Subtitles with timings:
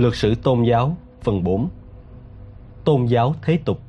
[0.00, 1.68] Lược sử tôn giáo phần 4
[2.84, 3.80] Tôn giáo thế tục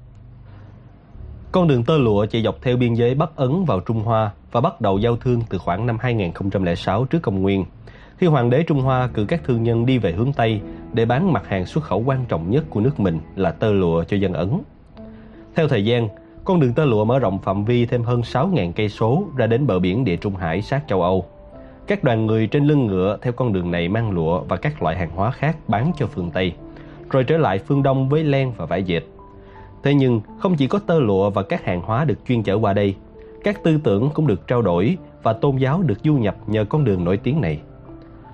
[1.51, 4.61] Con đường tơ lụa chạy dọc theo biên giới Bắc Ấn vào Trung Hoa và
[4.61, 7.65] bắt đầu giao thương từ khoảng năm 2006 trước công nguyên
[8.17, 10.61] khi Hoàng đế Trung Hoa cử các thương nhân đi về hướng Tây
[10.93, 14.03] để bán mặt hàng xuất khẩu quan trọng nhất của nước mình là tơ lụa
[14.03, 14.49] cho dân Ấn.
[15.55, 16.07] Theo thời gian,
[16.43, 19.67] con đường tơ lụa mở rộng phạm vi thêm hơn 6.000 cây số ra đến
[19.67, 21.25] bờ biển địa Trung Hải sát châu Âu.
[21.87, 24.97] Các đoàn người trên lưng ngựa theo con đường này mang lụa và các loại
[24.97, 26.53] hàng hóa khác bán cho phương Tây,
[27.09, 29.03] rồi trở lại phương Đông với len và vải dệt.
[29.83, 32.73] Thế nhưng, không chỉ có tơ lụa và các hàng hóa được chuyên chở qua
[32.73, 32.95] đây,
[33.43, 36.83] các tư tưởng cũng được trao đổi và tôn giáo được du nhập nhờ con
[36.83, 37.59] đường nổi tiếng này.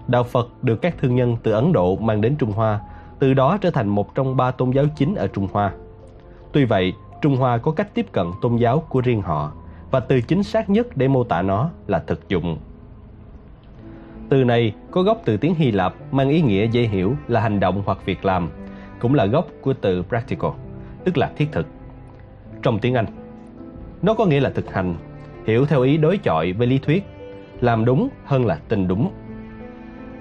[0.08, 2.80] Đạo Phật được các thương nhân từ Ấn Độ mang đến Trung Hoa,
[3.20, 5.72] từ đó trở thành một trong ba tôn giáo chính ở Trung Hoa.
[6.52, 9.52] Tuy vậy, Trung Hoa có cách tiếp cận tôn giáo của riêng họ
[9.92, 12.58] và từ chính xác nhất để mô tả nó là thực dụng.
[14.30, 17.60] Từ này có gốc từ tiếng Hy Lạp mang ý nghĩa dễ hiểu là hành
[17.60, 18.50] động hoặc việc làm,
[19.00, 20.52] cũng là gốc của từ practical,
[21.04, 21.68] tức là thiết thực.
[22.62, 23.06] Trong tiếng Anh,
[24.02, 24.96] nó có nghĩa là thực hành,
[25.46, 27.04] hiểu theo ý đối chọi với lý thuyết,
[27.62, 29.12] làm đúng hơn là tin đúng.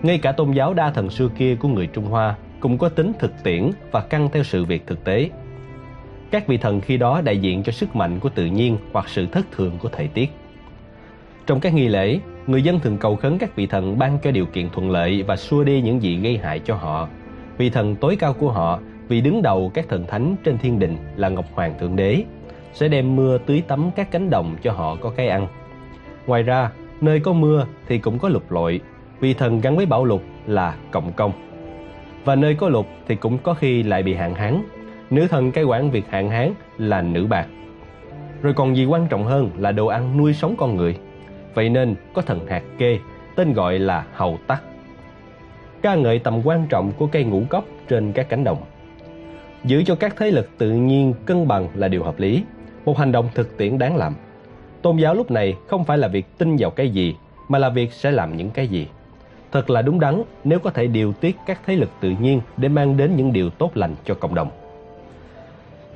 [0.03, 3.13] Ngay cả tôn giáo đa thần xưa kia của người Trung Hoa cũng có tính
[3.19, 5.31] thực tiễn và căn theo sự việc thực tế.
[6.31, 9.27] Các vị thần khi đó đại diện cho sức mạnh của tự nhiên hoặc sự
[9.27, 10.31] thất thường của thời tiết.
[11.47, 14.47] Trong các nghi lễ, người dân thường cầu khấn các vị thần ban cho điều
[14.47, 17.09] kiện thuận lợi và xua đi những gì gây hại cho họ.
[17.59, 20.97] Vị thần tối cao của họ, vị đứng đầu các thần thánh trên thiên đình
[21.17, 22.25] là Ngọc Hoàng Thượng Đế,
[22.73, 25.49] sẽ đem mưa tưới tắm các cánh đồng cho họ có cái ăn.
[26.27, 28.81] Ngoài ra, nơi có mưa thì cũng có lục lội,
[29.21, 31.33] Vị thần gắn với bão lụt là cộng công.
[32.25, 34.63] Và nơi có lụt thì cũng có khi lại bị hạn hán.
[35.11, 37.47] Nữ thần cai quản việc hạn hán là nữ bạc.
[38.43, 40.97] Rồi còn gì quan trọng hơn là đồ ăn nuôi sống con người.
[41.57, 42.99] Vậy nên có thần hạt kê,
[43.37, 44.63] tên gọi là hầu tắc.
[45.83, 48.59] Ca ngợi tầm quan trọng của cây ngũ cốc trên các cánh đồng.
[49.65, 52.43] Giữ cho các thế lực tự nhiên cân bằng là điều hợp lý,
[52.85, 54.15] một hành động thực tiễn đáng làm.
[54.83, 57.15] Tôn giáo lúc này không phải là việc tin vào cái gì,
[57.49, 58.87] mà là việc sẽ làm những cái gì.
[59.53, 62.69] Thật là đúng đắn nếu có thể điều tiết các thế lực tự nhiên để
[62.69, 64.51] mang đến những điều tốt lành cho cộng đồng.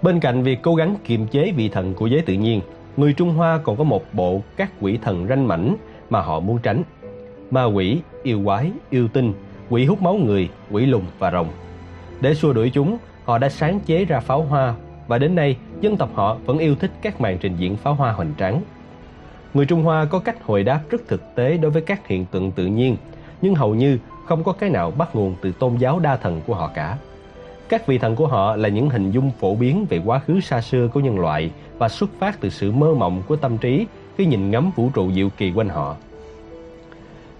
[0.03, 2.61] Bên cạnh việc cố gắng kiềm chế vị thần của giới tự nhiên,
[2.97, 5.77] người Trung Hoa còn có một bộ các quỷ thần ranh mảnh
[6.11, 6.83] mà họ muốn tránh.
[7.51, 9.33] Ma quỷ, yêu quái, yêu tinh,
[9.71, 11.49] quỷ hút máu người, quỷ lùng và rồng.
[12.21, 14.75] Để xua đuổi chúng, họ đã sáng chế ra pháo hoa
[15.07, 18.13] và đến nay dân tộc họ vẫn yêu thích các màn trình diễn pháo hoa
[18.13, 18.63] hoành tráng.
[19.55, 22.51] Người Trung Hoa có cách hồi đáp rất thực tế đối với các hiện tượng
[22.51, 22.97] tự nhiên
[23.43, 26.55] nhưng hầu như không có cái nào bắt nguồn từ tôn giáo đa thần của
[26.55, 26.99] họ cả.
[27.71, 30.61] Các vị thần của họ là những hình dung phổ biến về quá khứ xa
[30.61, 33.87] xưa của nhân loại và xuất phát từ sự mơ mộng của tâm trí
[34.17, 35.97] khi nhìn ngắm vũ trụ diệu kỳ quanh họ.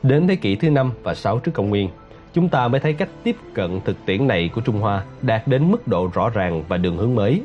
[0.03, 1.89] Đến thế kỷ thứ năm và sáu trước công nguyên,
[2.33, 5.71] chúng ta mới thấy cách tiếp cận thực tiễn này của Trung Hoa đạt đến
[5.71, 7.43] mức độ rõ ràng và đường hướng mới.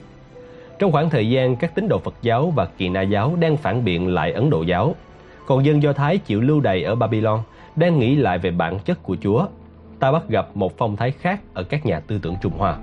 [0.79, 3.85] Trong khoảng thời gian các tín đồ Phật giáo và Kỳ Na giáo đang phản
[3.85, 4.96] biện lại Ấn Độ giáo,
[5.46, 7.40] còn dân Do Thái chịu lưu đày ở Babylon
[7.75, 9.46] đang nghĩ lại về bản chất của Chúa,
[10.00, 12.78] ta bắt gặp một phong thái khác ở các nhà tư tưởng Trung Hoa.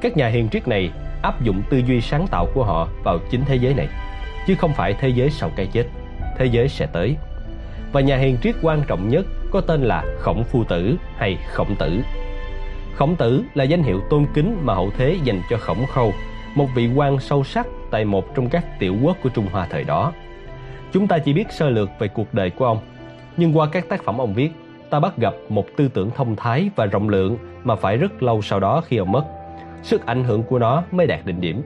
[0.00, 0.90] Các nhà hiền triết này
[1.22, 3.88] áp dụng tư duy sáng tạo của họ vào chính thế giới này,
[4.46, 5.84] chứ không phải thế giới sau cái chết,
[6.38, 7.16] thế giới sẽ tới.
[7.92, 11.76] Và nhà hiền triết quan trọng nhất có tên là Khổng Phu Tử hay Khổng
[11.78, 12.00] Tử.
[12.94, 16.12] Khổng Tử là danh hiệu tôn kính mà hậu thế dành cho Khổng Khâu,
[16.54, 19.84] một vị quan sâu sắc tại một trong các tiểu quốc của Trung Hoa thời
[19.84, 20.12] đó.
[20.92, 22.78] Chúng ta chỉ biết sơ lược về cuộc đời của ông
[23.36, 24.50] nhưng qua các tác phẩm ông viết,
[24.90, 28.42] ta bắt gặp một tư tưởng thông thái và rộng lượng mà phải rất lâu
[28.42, 29.24] sau đó khi ông mất.
[29.82, 31.62] Sức ảnh hưởng của nó mới đạt đỉnh điểm.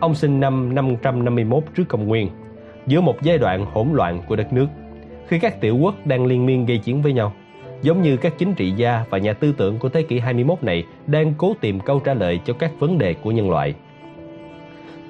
[0.00, 2.28] Ông sinh năm 551 trước công nguyên,
[2.86, 4.66] giữa một giai đoạn hỗn loạn của đất nước,
[5.26, 7.32] khi các tiểu quốc đang liên miên gây chiến với nhau.
[7.82, 10.84] Giống như các chính trị gia và nhà tư tưởng của thế kỷ 21 này
[11.06, 13.74] đang cố tìm câu trả lời cho các vấn đề của nhân loại.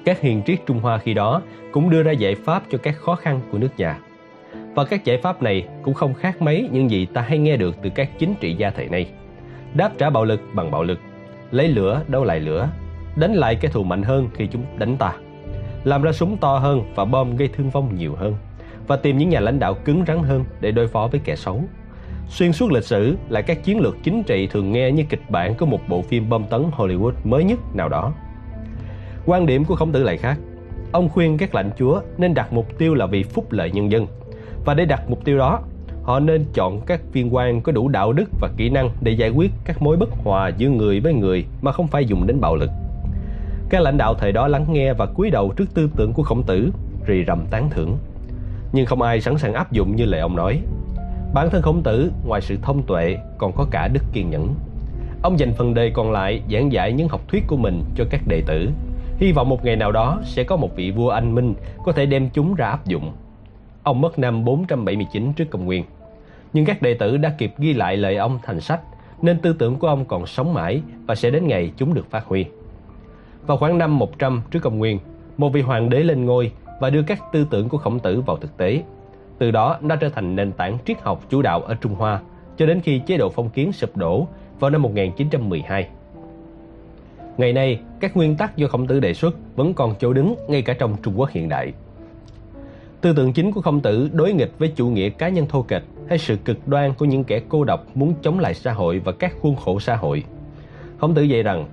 [0.05, 1.41] Các hiền triết Trung Hoa khi đó
[1.71, 3.99] cũng đưa ra giải pháp cho các khó khăn của nước nhà.
[4.75, 7.75] Và các giải pháp này cũng không khác mấy những gì ta hay nghe được
[7.81, 9.09] từ các chính trị gia thời nay.
[9.73, 10.99] Đáp trả bạo lực bằng bạo lực,
[11.51, 12.69] lấy lửa đấu lại lửa,
[13.15, 15.13] đánh lại kẻ thù mạnh hơn khi chúng đánh ta,
[15.83, 18.35] làm ra súng to hơn và bom gây thương vong nhiều hơn,
[18.87, 21.63] và tìm những nhà lãnh đạo cứng rắn hơn để đối phó với kẻ xấu.
[22.27, 25.55] Xuyên suốt lịch sử là các chiến lược chính trị thường nghe như kịch bản
[25.55, 28.13] của một bộ phim bom tấn Hollywood mới nhất nào đó.
[29.25, 30.37] Quan điểm của Khổng Tử lại khác.
[30.91, 34.07] Ông khuyên các lãnh chúa nên đặt mục tiêu là vì phúc lợi nhân dân,
[34.69, 35.59] và để đạt mục tiêu đó,
[36.03, 39.29] họ nên chọn các viên quan có đủ đạo đức và kỹ năng để giải
[39.29, 42.55] quyết các mối bất hòa giữa người với người mà không phải dùng đến bạo
[42.55, 42.69] lực.
[43.69, 46.43] Các lãnh đạo thời đó lắng nghe và cúi đầu trước tư tưởng của khổng
[46.43, 46.71] tử,
[47.05, 47.97] rì rầm tán thưởng.
[48.73, 50.61] Nhưng không ai sẵn sàng áp dụng như lời ông nói.
[51.33, 54.53] Bản thân khổng tử ngoài sự thông tuệ còn có cả đức kiên nhẫn.
[55.21, 58.21] Ông dành phần đời còn lại giảng giải những học thuyết của mình cho các
[58.27, 58.69] đệ tử,
[59.17, 61.53] hy vọng một ngày nào đó sẽ có một vị vua anh minh
[61.85, 63.11] có thể đem chúng ra áp dụng.
[63.83, 65.83] Ông mất năm 479 trước công nguyên.
[66.53, 68.81] Nhưng các đệ tử đã kịp ghi lại lời ông thành sách,
[69.21, 72.25] nên tư tưởng của ông còn sống mãi và sẽ đến ngày chúng được phát
[72.25, 72.45] huy.
[73.47, 74.99] Vào khoảng năm 100 trước công nguyên,
[75.37, 78.37] một vị hoàng đế lên ngôi và đưa các tư tưởng của khổng tử vào
[78.37, 78.83] thực tế.
[79.37, 82.19] Từ đó nó trở thành nền tảng triết học chủ đạo ở Trung Hoa
[82.57, 84.27] cho đến khi chế độ phong kiến sụp đổ
[84.59, 85.87] vào năm 1912.
[87.37, 90.61] Ngày nay, các nguyên tắc do khổng tử đề xuất vẫn còn chỗ đứng ngay
[90.61, 91.73] cả trong Trung Quốc hiện đại.
[93.01, 95.83] Tư tưởng chính của khổng tử đối nghịch với chủ nghĩa cá nhân thô kệch
[96.09, 99.11] hay sự cực đoan của những kẻ cô độc muốn chống lại xã hội và
[99.11, 100.23] các khuôn khổ xã hội.
[100.97, 101.65] Khổng tử dạy rằng,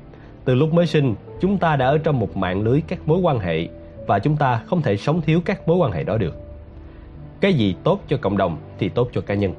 [0.45, 3.39] từ lúc mới sinh, chúng ta đã ở trong một mạng lưới các mối quan
[3.39, 3.69] hệ
[4.07, 6.35] và chúng ta không thể sống thiếu các mối quan hệ đó được.
[7.41, 9.53] Cái gì tốt cho cộng đồng thì tốt cho cá nhân.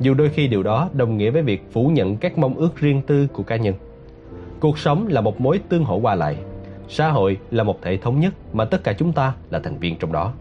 [0.00, 3.02] Dù đôi khi điều đó đồng nghĩa với việc phủ nhận các mong ước riêng
[3.06, 3.74] tư của cá nhân.
[4.60, 6.36] Cuộc sống là một mối tương hỗ qua lại.
[6.88, 9.96] Xã hội là một thể thống nhất mà tất cả chúng ta là thành viên
[9.96, 10.32] trong đó.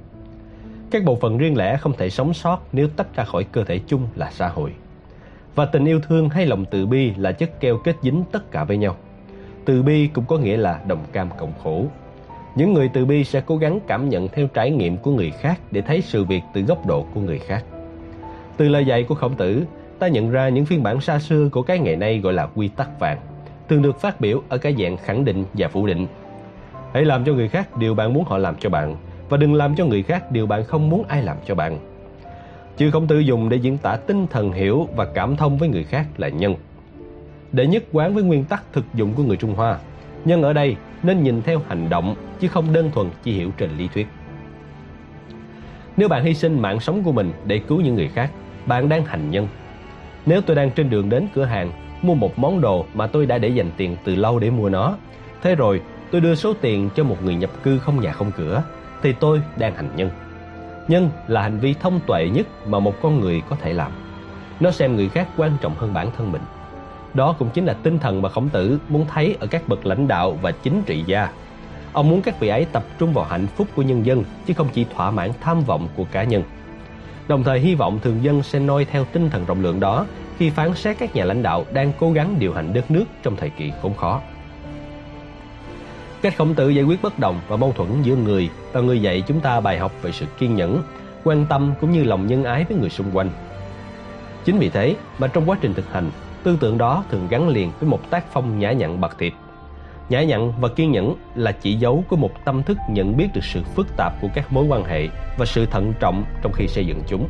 [0.92, 3.80] Các bộ phận riêng lẻ không thể sống sót nếu tách ra khỏi cơ thể
[3.88, 4.74] chung là xã hội.
[5.56, 8.64] Và tình yêu thương hay lòng từ bi là chất keo kết dính tất cả
[8.64, 8.96] với nhau.
[9.66, 11.86] Từ bi cũng có nghĩa là đồng cam cộng khổ.
[12.56, 15.60] Những người từ bi sẽ cố gắng cảm nhận theo trải nghiệm của người khác
[15.72, 17.64] để thấy sự việc từ góc độ của người khác.
[18.58, 19.66] Từ lời dạy của khổng tử,
[20.00, 22.68] ta nhận ra những phiên bản xa xưa của cái ngày nay gọi là quy
[22.68, 23.18] tắc vàng,
[23.70, 26.08] thường được phát biểu ở cái dạng khẳng định và phủ định.
[26.94, 28.96] Hãy làm cho người khác điều bạn muốn họ làm cho bạn,
[29.30, 31.80] và đừng làm cho người khác điều bạn không muốn ai làm cho bạn.
[32.78, 35.84] Chữ khổng tử dùng để diễn tả tinh thần hiểu và cảm thông với người
[35.84, 36.56] khác là nhân.
[37.52, 39.80] Để nhất quán với nguyên tắc thực dụng của người Trung Hoa,
[40.26, 43.70] nhân ở đây nên nhìn theo hành động chứ không đơn thuần chỉ hiểu trên
[43.78, 44.08] lý thuyết.
[45.98, 48.32] Nếu bạn hy sinh mạng sống của mình để cứu những người khác,
[48.66, 49.48] bạn đang hành nhân.
[50.26, 53.38] Nếu tôi đang trên đường đến cửa hàng mua một món đồ mà tôi đã
[53.38, 54.98] để dành tiền từ lâu để mua nó,
[55.42, 55.82] thế rồi
[56.12, 58.64] tôi đưa số tiền cho một người nhập cư không nhà không cửa,
[59.02, 60.10] thì tôi đang hành nhân.
[60.88, 63.92] Nhân là hành vi thông tuệ nhất mà một con người có thể làm.
[64.60, 66.42] Nó xem người khác quan trọng hơn bản thân mình.
[67.14, 70.08] Đó cũng chính là tinh thần mà Khổng Tử muốn thấy ở các bậc lãnh
[70.08, 71.30] đạo và chính trị gia.
[71.94, 74.68] Ông muốn các vị ấy tập trung vào hạnh phúc của nhân dân, chứ không
[74.74, 76.44] chỉ thỏa mãn tham vọng của cá nhân.
[77.28, 80.06] Đồng thời hy vọng thường dân sẽ noi theo tinh thần rộng lượng đó
[80.38, 83.36] khi phán xét các nhà lãnh đạo đang cố gắng điều hành đất nước trong
[83.36, 84.22] thời kỳ khốn khó.
[86.26, 89.24] Cách khổng tử giải quyết bất đồng và mâu thuẫn giữa người và người dạy
[89.28, 90.84] chúng ta bài học về sự kiên nhẫn,
[91.24, 93.30] quan tâm cũng như lòng nhân ái với người xung quanh.
[94.46, 96.12] Chính vì thế mà trong quá trình thực hành,
[96.44, 99.34] tư tưởng đó thường gắn liền với một tác phong nhã nhặn bạc thịt.
[100.10, 103.44] Nhã nhặn và kiên nhẫn là chỉ dấu của một tâm thức nhận biết được
[103.44, 105.08] sự phức tạp của các mối quan hệ
[105.38, 107.28] và sự thận trọng trong khi xây dựng chúng.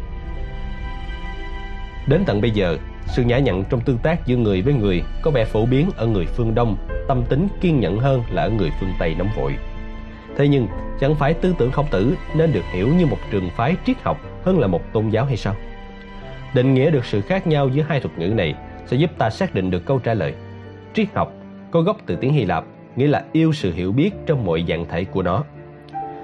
[2.07, 5.31] Đến tận bây giờ, sự nhã nhặn trong tương tác giữa người với người có
[5.31, 8.69] vẻ phổ biến ở người phương Đông, tâm tính kiên nhẫn hơn là ở người
[8.79, 9.55] phương Tây nóng vội.
[10.37, 10.67] Thế nhưng,
[10.99, 14.17] chẳng phải tư tưởng khổng tử nên được hiểu như một trường phái triết học
[14.43, 15.55] hơn là một tôn giáo hay sao?
[16.53, 18.53] Định nghĩa được sự khác nhau giữa hai thuật ngữ này
[18.85, 20.33] sẽ giúp ta xác định được câu trả lời.
[20.93, 21.33] Triết học
[21.71, 22.63] có gốc từ tiếng Hy Lạp,
[22.95, 25.43] nghĩa là yêu sự hiểu biết trong mọi dạng thể của nó.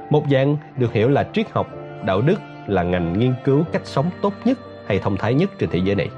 [0.10, 1.68] Một dạng được hiểu là triết học,
[2.06, 4.60] đạo đức là ngành nghiên cứu cách sống tốt nhất
[4.92, 6.10] hay thông thái nhất trên thế giới này.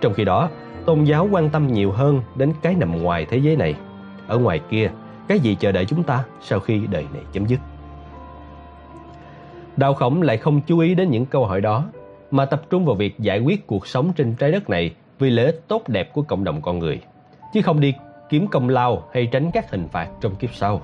[0.00, 0.48] Trong khi đó,
[0.86, 3.74] tôn giáo quan tâm nhiều hơn đến cái nằm ngoài thế giới này.
[4.26, 4.90] Ở ngoài kia,
[5.28, 7.60] cái gì chờ đợi chúng ta sau khi đời này chấm dứt?
[9.76, 11.84] Đạo khổng lại không chú ý đến những câu hỏi đó,
[12.30, 15.46] mà tập trung vào việc giải quyết cuộc sống trên trái đất này vì lợi
[15.46, 17.00] ích tốt đẹp của cộng đồng con người,
[17.54, 17.94] chứ không đi
[18.28, 20.82] kiếm công lao hay tránh các hình phạt trong kiếp sau.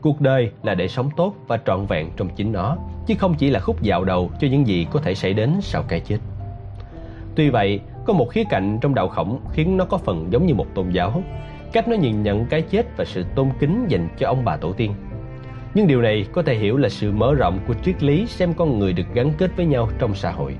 [0.00, 2.76] Cuộc đời là để sống tốt và trọn vẹn trong chính nó,
[3.06, 5.82] chứ không chỉ là khúc dạo đầu cho những gì có thể xảy đến sau
[5.88, 6.18] cái chết.
[7.34, 10.54] Tuy vậy, có một khía cạnh trong đạo khổng khiến nó có phần giống như
[10.54, 11.22] một tôn giáo,
[11.72, 14.72] cách nó nhìn nhận cái chết và sự tôn kính dành cho ông bà tổ
[14.72, 14.94] tiên.
[15.74, 18.78] Nhưng điều này có thể hiểu là sự mở rộng của triết lý xem con
[18.78, 20.56] người được gắn kết với nhau trong xã hội.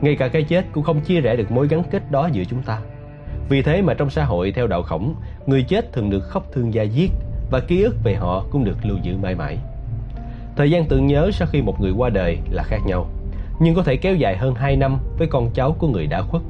[0.00, 2.62] Ngay cả cái chết cũng không chia rẽ được mối gắn kết đó giữa chúng
[2.62, 2.80] ta.
[3.48, 5.14] Vì thế mà trong xã hội theo đạo khổng,
[5.46, 7.10] người chết thường được khóc thương gia diết
[7.50, 9.58] và ký ức về họ cũng được lưu giữ mãi mãi.
[10.56, 13.06] Thời gian tưởng nhớ sau khi một người qua đời là khác nhau
[13.60, 16.42] nhưng có thể kéo dài hơn 2 năm với con cháu của người đã khuất.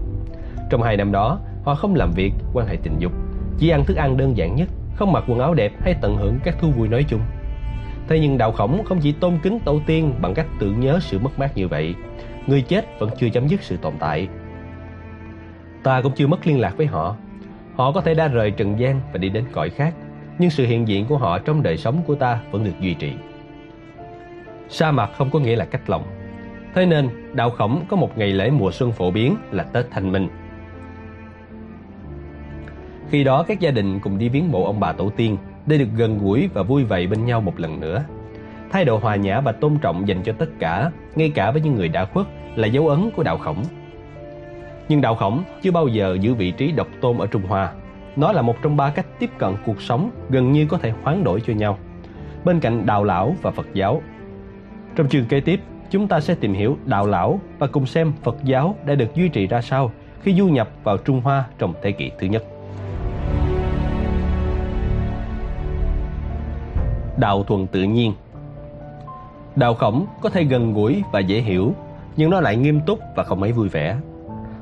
[0.71, 3.12] Trong 2 năm đó, họ không làm việc, quan hệ tình dục,
[3.59, 6.38] chỉ ăn thức ăn đơn giản nhất, không mặc quần áo đẹp hay tận hưởng
[6.45, 7.21] các thú vui nói chung.
[8.09, 11.19] Thế nhưng đạo khổng không chỉ tôn kính tổ tiên bằng cách tưởng nhớ sự
[11.19, 11.95] mất mát như vậy,
[12.47, 14.29] người chết vẫn chưa chấm dứt sự tồn tại.
[15.83, 17.17] Ta cũng chưa mất liên lạc với họ.
[17.76, 19.95] Họ có thể đã rời trần gian và đi đến cõi khác,
[20.38, 23.12] nhưng sự hiện diện của họ trong đời sống của ta vẫn được duy trì.
[24.69, 26.05] Sa mạc không có nghĩa là cách lòng,
[26.75, 30.12] Thế nên, đạo khổng có một ngày lễ mùa xuân phổ biến là Tết Thanh
[30.12, 30.29] Minh.
[33.11, 35.37] Khi đó các gia đình cùng đi viếng mộ ông bà tổ tiên
[35.67, 38.05] để được gần gũi và vui vầy bên nhau một lần nữa.
[38.71, 41.75] Thái độ hòa nhã và tôn trọng dành cho tất cả, ngay cả với những
[41.75, 43.65] người đã khuất, là dấu ấn của đạo khổng.
[44.89, 47.73] Nhưng đạo khổng chưa bao giờ giữ vị trí độc tôn ở Trung Hoa.
[48.17, 51.25] Nó là một trong ba cách tiếp cận cuộc sống gần như có thể hoán
[51.25, 51.79] đổi cho nhau.
[52.45, 54.03] Bên cạnh đạo lão và Phật giáo.
[54.97, 58.37] Trong chương kế tiếp, chúng ta sẽ tìm hiểu đạo lão và cùng xem Phật
[58.44, 59.90] giáo đã được duy trì ra sao
[60.23, 62.44] khi du nhập vào Trung Hoa trong thế kỷ thứ nhất.
[67.16, 68.12] Đạo thuần tự nhiên
[69.56, 71.75] Đạo khổng có thể gần gũi và dễ hiểu,
[72.16, 73.97] nhưng nó lại nghiêm túc và không mấy vui vẻ.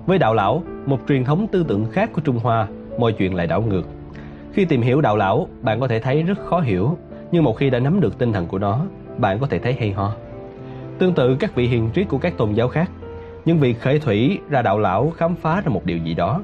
[0.07, 2.69] Với đạo lão, một truyền thống tư tưởng khác của Trung Hoa,
[2.99, 3.87] mọi chuyện lại đảo ngược.
[4.53, 6.97] Khi tìm hiểu đạo lão, bạn có thể thấy rất khó hiểu,
[7.33, 8.85] nhưng một khi đã nắm được tinh thần của nó,
[9.19, 10.13] bạn có thể thấy hay ho.
[10.99, 12.91] Tương tự các vị hiền triết của các tôn giáo khác,
[13.45, 16.41] những vị khởi thủy ra đạo lão khám phá ra một điều gì đó,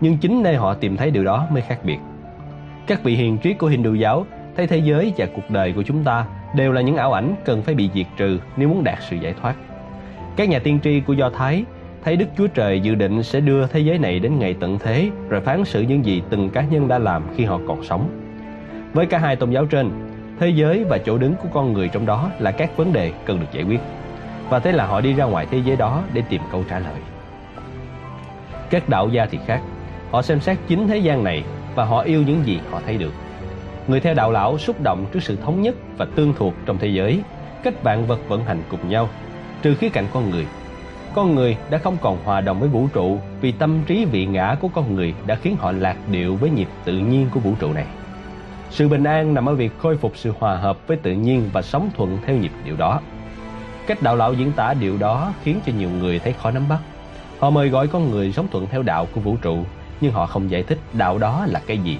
[0.00, 1.98] nhưng chính nơi họ tìm thấy điều đó mới khác biệt.
[2.86, 4.26] Các vị hiền triết của Hindu giáo
[4.56, 6.24] thấy thế giới và cuộc đời của chúng ta
[6.56, 9.34] đều là những ảo ảnh cần phải bị diệt trừ nếu muốn đạt sự giải
[9.40, 9.54] thoát.
[10.36, 11.64] Các nhà tiên tri của Do Thái
[12.04, 15.10] thấy Đức Chúa Trời dự định sẽ đưa thế giới này đến ngày tận thế
[15.28, 18.08] rồi phán xử những gì từng cá nhân đã làm khi họ còn sống.
[18.92, 19.90] Với cả hai tôn giáo trên,
[20.40, 23.40] thế giới và chỗ đứng của con người trong đó là các vấn đề cần
[23.40, 23.80] được giải quyết.
[24.48, 27.00] Và thế là họ đi ra ngoài thế giới đó để tìm câu trả lời.
[28.70, 29.60] Các đạo gia thì khác,
[30.10, 31.44] họ xem xét chính thế gian này
[31.74, 33.12] và họ yêu những gì họ thấy được.
[33.88, 36.88] Người theo đạo lão xúc động trước sự thống nhất và tương thuộc trong thế
[36.88, 37.20] giới,
[37.62, 39.08] cách vạn vật vận hành cùng nhau,
[39.62, 40.46] trừ khía cạnh con người.
[41.14, 44.56] Con người đã không còn hòa đồng với vũ trụ vì tâm trí vị ngã
[44.60, 47.72] của con người đã khiến họ lạc điệu với nhịp tự nhiên của vũ trụ
[47.72, 47.86] này.
[48.70, 51.62] Sự bình an nằm ở việc khôi phục sự hòa hợp với tự nhiên và
[51.62, 53.00] sống thuận theo nhịp điệu đó.
[53.86, 56.78] Cách đạo lão diễn tả điều đó khiến cho nhiều người thấy khó nắm bắt.
[57.38, 59.58] Họ mời gọi con người sống thuận theo đạo của vũ trụ,
[60.00, 61.98] nhưng họ không giải thích đạo đó là cái gì.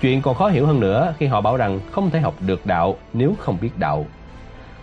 [0.00, 2.96] Chuyện còn khó hiểu hơn nữa khi họ bảo rằng không thể học được đạo
[3.12, 4.06] nếu không biết đạo.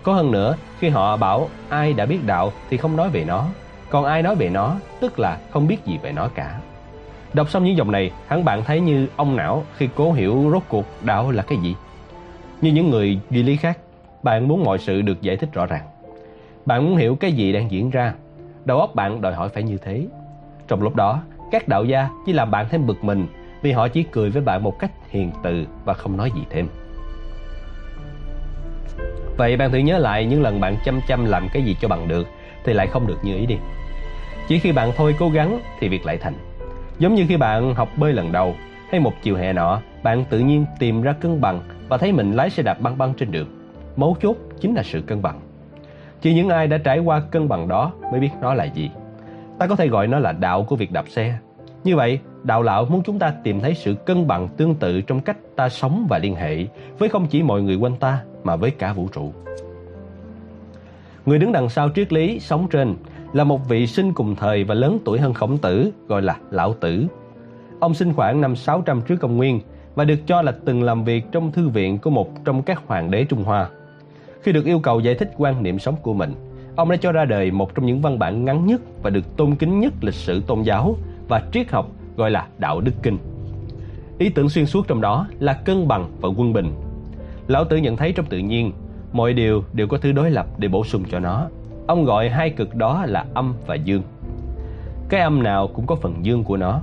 [0.04, 3.46] Có hơn nữa, khi họ bảo ai đã biết đạo thì không nói về nó,
[3.90, 6.60] còn ai nói về nó tức là không biết gì về nó cả.
[7.34, 10.64] Đọc xong những dòng này, hẳn bạn thấy như ông não khi cố hiểu rốt
[10.70, 11.76] cuộc đạo là cái gì.
[12.62, 13.78] Như những người duy lý khác,
[14.24, 15.84] bạn muốn mọi sự được giải thích rõ ràng.
[16.66, 18.14] Bạn muốn hiểu cái gì đang diễn ra.
[18.66, 20.08] Đầu óc bạn đòi hỏi phải như thế.
[20.68, 21.22] Trong lúc đó,
[21.52, 23.28] các đạo gia chỉ làm bạn thêm bực mình
[23.62, 26.68] vì họ chỉ cười với bạn một cách hiền từ và không nói gì thêm.
[29.38, 32.08] Vậy bạn thử nhớ lại những lần bạn chăm chăm làm cái gì cho bằng
[32.08, 32.28] được
[32.64, 33.58] thì lại không được như ý đi.
[34.48, 36.51] Chỉ khi bạn thôi cố gắng thì việc lại thành.
[37.02, 38.56] Giống như khi bạn học bơi lần đầu
[38.92, 42.32] hay một chiều hè nọ, bạn tự nhiên tìm ra cân bằng và thấy mình
[42.32, 43.48] lái xe đạp băng băng trên đường.
[43.96, 45.40] Mấu chốt chính là sự cân bằng.
[46.22, 48.92] Chỉ những ai đã trải qua cân bằng đó mới biết nó là gì.
[49.60, 51.38] Ta có thể gọi nó là đạo của việc đạp xe.
[51.84, 55.20] Như vậy, đạo lão muốn chúng ta tìm thấy sự cân bằng tương tự trong
[55.20, 56.66] cách ta sống và liên hệ
[56.98, 59.34] với không chỉ mọi người quanh ta mà với cả vũ trụ.
[61.26, 62.96] Người đứng đằng sau triết lý sống trên
[63.34, 66.74] là một vị sinh cùng thời và lớn tuổi hơn khổng tử gọi là Lão
[66.74, 67.06] Tử.
[67.80, 69.62] Ông sinh khoảng năm 600 trước công nguyên
[69.96, 73.12] và được cho là từng làm việc trong thư viện của một trong các hoàng
[73.12, 73.70] đế Trung Hoa.
[74.42, 76.34] Khi được yêu cầu giải thích quan niệm sống của mình,
[76.76, 79.56] ông đã cho ra đời một trong những văn bản ngắn nhất và được tôn
[79.56, 80.96] kính nhất lịch sử tôn giáo
[81.28, 83.18] và triết học gọi là Đạo Đức Kinh.
[84.18, 86.72] Ý tưởng xuyên suốt trong đó là cân bằng và quân bình.
[87.48, 88.72] Lão Tử nhận thấy trong tự nhiên,
[89.14, 91.48] mọi điều đều có thứ đối lập để bổ sung cho nó.
[91.88, 94.02] Ông gọi hai cực đó là âm và dương.
[95.10, 96.82] Cái âm nào cũng có phần dương của nó.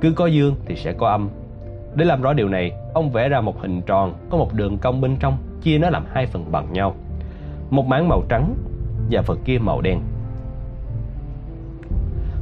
[0.00, 1.28] Cứ có dương thì sẽ có âm.
[1.94, 5.00] Để làm rõ điều này, ông vẽ ra một hình tròn có một đường cong
[5.00, 6.94] bên trong, chia nó làm hai phần bằng nhau.
[7.70, 8.54] Một mảng màu trắng
[9.10, 10.00] và phần kia màu đen.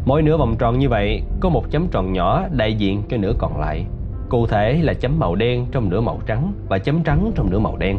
[0.04, 3.32] Mỗi nửa vòng tròn như vậy có một chấm tròn nhỏ đại diện cho nửa
[3.38, 3.84] còn lại.
[4.28, 7.58] Cụ thể là chấm màu đen trong nửa màu trắng và chấm trắng trong nửa
[7.58, 7.98] màu đen.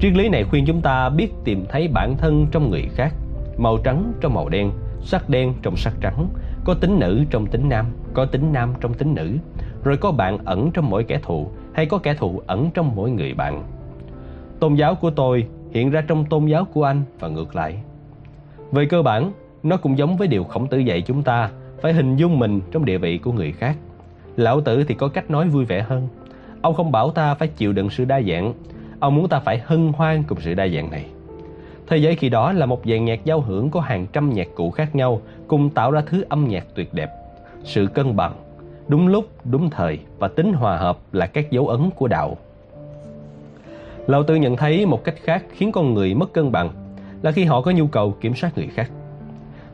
[0.00, 3.14] Triết lý này khuyên chúng ta biết tìm thấy bản thân trong người khác,
[3.58, 6.28] màu trắng trong màu đen, sắc đen trong sắc trắng,
[6.64, 9.32] có tính nữ trong tính nam, có tính nam trong tính nữ,
[9.84, 13.10] rồi có bạn ẩn trong mỗi kẻ thù hay có kẻ thù ẩn trong mỗi
[13.10, 13.64] người bạn.
[14.60, 17.78] Tôn giáo của tôi hiện ra trong tôn giáo của anh và ngược lại.
[18.72, 21.50] Về cơ bản, nó cũng giống với điều khổng tử dạy chúng ta
[21.80, 23.76] phải hình dung mình trong địa vị của người khác.
[24.36, 26.08] Lão tử thì có cách nói vui vẻ hơn.
[26.62, 28.52] Ông không bảo ta phải chịu đựng sự đa dạng,
[29.00, 31.06] ông muốn ta phải hân hoan cùng sự đa dạng này.
[31.86, 34.70] Thế giới khi đó là một dàn nhạc giao hưởng có hàng trăm nhạc cụ
[34.70, 37.10] khác nhau cùng tạo ra thứ âm nhạc tuyệt đẹp.
[37.64, 38.32] Sự cân bằng,
[38.88, 42.36] đúng lúc, đúng thời và tính hòa hợp là các dấu ấn của đạo.
[44.06, 46.70] Lão Tử nhận thấy một cách khác khiến con người mất cân bằng
[47.22, 48.90] là khi họ có nhu cầu kiểm soát người khác.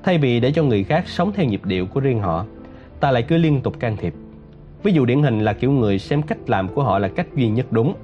[0.02, 2.45] Thay vì để cho người khác sống theo nhịp điệu của riêng họ,
[3.00, 4.14] ta lại cứ liên tục can thiệp.
[4.83, 7.49] Ví dụ điển hình là kiểu người xem cách làm của họ là cách duy
[7.49, 7.95] nhất đúng.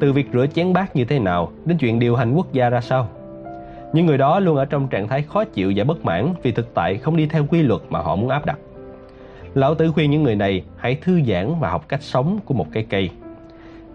[0.00, 2.80] Từ việc rửa chén bát như thế nào đến chuyện điều hành quốc gia ra
[2.80, 3.08] sao.
[3.92, 6.74] Những người đó luôn ở trong trạng thái khó chịu và bất mãn vì thực
[6.74, 8.58] tại không đi theo quy luật mà họ muốn áp đặt.
[9.54, 12.66] Lão Tử khuyên những người này hãy thư giãn và học cách sống của một
[12.72, 13.10] cây cây.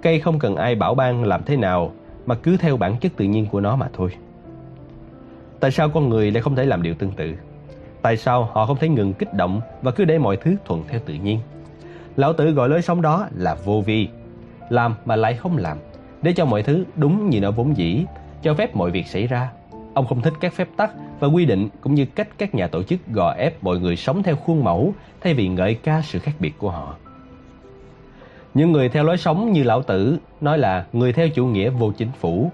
[0.02, 1.92] Cây không cần ai bảo ban làm thế nào
[2.26, 4.10] mà cứ theo bản chất tự nhiên của nó mà thôi.
[5.60, 7.34] Tại sao con người lại không thể làm điều tương tự?
[8.02, 11.00] Tại sao họ không thể ngừng kích động và cứ để mọi thứ thuận theo
[11.06, 11.40] tự nhiên?
[12.16, 14.08] Lão Tử gọi lối sống đó là vô vi,
[14.70, 15.78] làm mà lại không làm,
[16.22, 18.06] để cho mọi thứ đúng như nó vốn dĩ,
[18.42, 19.50] cho phép mọi việc xảy ra.
[19.94, 22.84] Ông không thích các phép tắc và quy định cũng như cách các nhà tổ
[22.84, 26.32] chức gò ép mọi người sống theo khuôn mẫu thay vì ngợi ca sự khác
[26.40, 26.96] biệt của họ.
[28.54, 31.92] Những người theo lối sống như Lão Tử nói là người theo chủ nghĩa vô
[31.92, 32.52] chính phủ.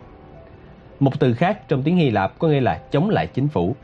[1.00, 3.76] Một từ khác trong tiếng Hy Lạp có nghĩa là chống lại chính phủ.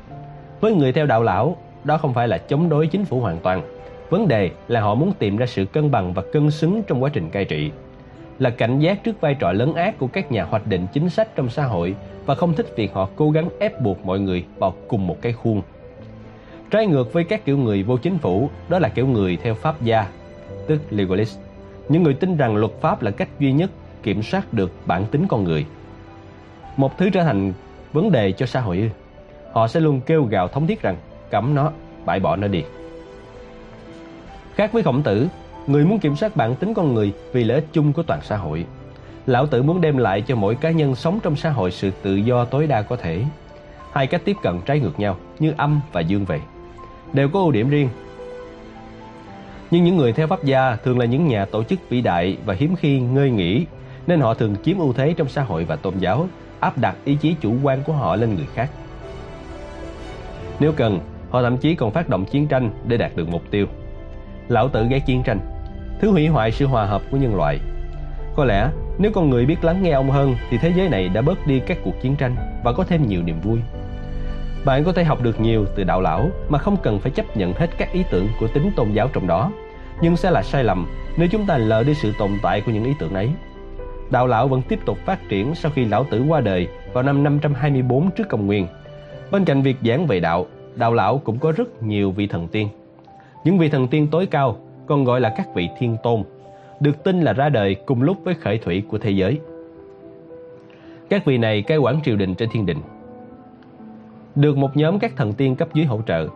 [0.61, 3.61] Với người theo đạo lão, đó không phải là chống đối chính phủ hoàn toàn.
[4.09, 7.09] Vấn đề là họ muốn tìm ra sự cân bằng và cân xứng trong quá
[7.13, 7.71] trình cai trị.
[8.39, 11.35] Là cảnh giác trước vai trò lấn át của các nhà hoạch định chính sách
[11.35, 14.73] trong xã hội và không thích việc họ cố gắng ép buộc mọi người vào
[14.87, 15.61] cùng một cái khuôn.
[16.71, 19.81] Trái ngược với các kiểu người vô chính phủ, đó là kiểu người theo pháp
[19.81, 20.07] gia,
[20.67, 21.39] tức legalist.
[21.89, 23.69] Những người tin rằng luật pháp là cách duy nhất
[24.03, 25.65] kiểm soát được bản tính con người.
[26.77, 27.53] Một thứ trở thành
[27.93, 28.87] vấn đề cho xã hội ư?
[29.51, 30.95] Họ sẽ luôn kêu gào thống thiết rằng
[31.31, 31.71] cấm nó,
[32.05, 32.63] bãi bỏ nó đi.
[34.55, 35.27] Khác với khổng tử,
[35.67, 38.37] người muốn kiểm soát bản tính con người vì lợi ích chung của toàn xã
[38.37, 38.65] hội.
[39.25, 42.15] Lão Tử muốn đem lại cho mỗi cá nhân sống trong xã hội sự tự
[42.15, 43.23] do tối đa có thể.
[43.91, 46.39] Hai cách tiếp cận trái ngược nhau như âm và dương vậy.
[47.13, 47.89] Đều có ưu điểm riêng.
[49.71, 52.53] Nhưng những người theo pháp gia thường là những nhà tổ chức vĩ đại và
[52.53, 53.65] hiếm khi ngơi nghỉ,
[54.07, 56.27] nên họ thường chiếm ưu thế trong xã hội và tôn giáo,
[56.59, 58.69] áp đặt ý chí chủ quan của họ lên người khác.
[60.59, 60.99] Nếu cần,
[61.29, 63.65] họ thậm chí còn phát động chiến tranh để đạt được mục tiêu.
[64.47, 65.39] Lão Tử ghét chiến tranh,
[65.99, 67.59] thứ hủy hoại sự hòa hợp của nhân loại.
[68.35, 71.21] Có lẽ nếu con người biết lắng nghe ông hơn thì thế giới này đã
[71.21, 73.59] bớt đi các cuộc chiến tranh và có thêm nhiều niềm vui.
[74.65, 77.53] Bạn có thể học được nhiều từ đạo lão mà không cần phải chấp nhận
[77.53, 79.51] hết các ý tưởng của tính tôn giáo trong đó,
[80.01, 82.83] nhưng sẽ là sai lầm nếu chúng ta lờ đi sự tồn tại của những
[82.83, 83.29] ý tưởng ấy.
[84.11, 87.23] Đạo lão vẫn tiếp tục phát triển sau khi lão tử qua đời vào năm
[87.23, 88.67] 524 trước công nguyên.
[89.31, 92.69] Bên cạnh việc giảng về đạo, đạo lão cũng có rất nhiều vị thần tiên.
[93.43, 96.23] Những vị thần tiên tối cao còn gọi là các vị thiên tôn
[96.79, 99.39] được tin là ra đời cùng lúc với khởi thủy của thế giới.
[101.09, 102.77] Các vị này cai quản triều đình trên thiên đình.
[104.35, 106.27] Được một nhóm các thần tiên cấp dưới hỗ trợ.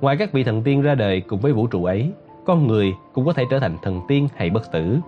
[0.00, 2.12] Ngoài các vị thần tiên ra đời cùng với vũ trụ ấy,
[2.44, 4.98] con người cũng có thể trở thành thần tiên hay bất tử.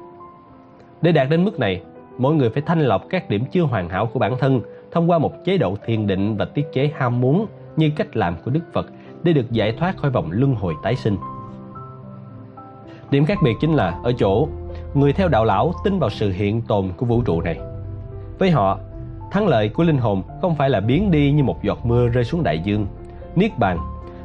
[1.02, 1.82] Để đạt đến mức này,
[2.18, 4.60] mỗi người phải thanh lọc các điểm chưa hoàn hảo của bản thân
[4.92, 8.36] thông qua một chế độ thiền định và tiết chế ham muốn như cách làm
[8.44, 8.86] của Đức Phật
[9.22, 11.16] để được giải thoát khỏi vòng luân hồi tái sinh.
[13.12, 14.48] Điểm khác biệt chính là ở chỗ
[14.94, 17.58] người theo đạo lão tin vào sự hiện tồn của vũ trụ này.
[18.38, 18.78] Với họ,
[19.30, 22.24] thắng lợi của linh hồn không phải là biến đi như một giọt mưa rơi
[22.24, 22.86] xuống đại dương,
[23.36, 23.78] niết bàn,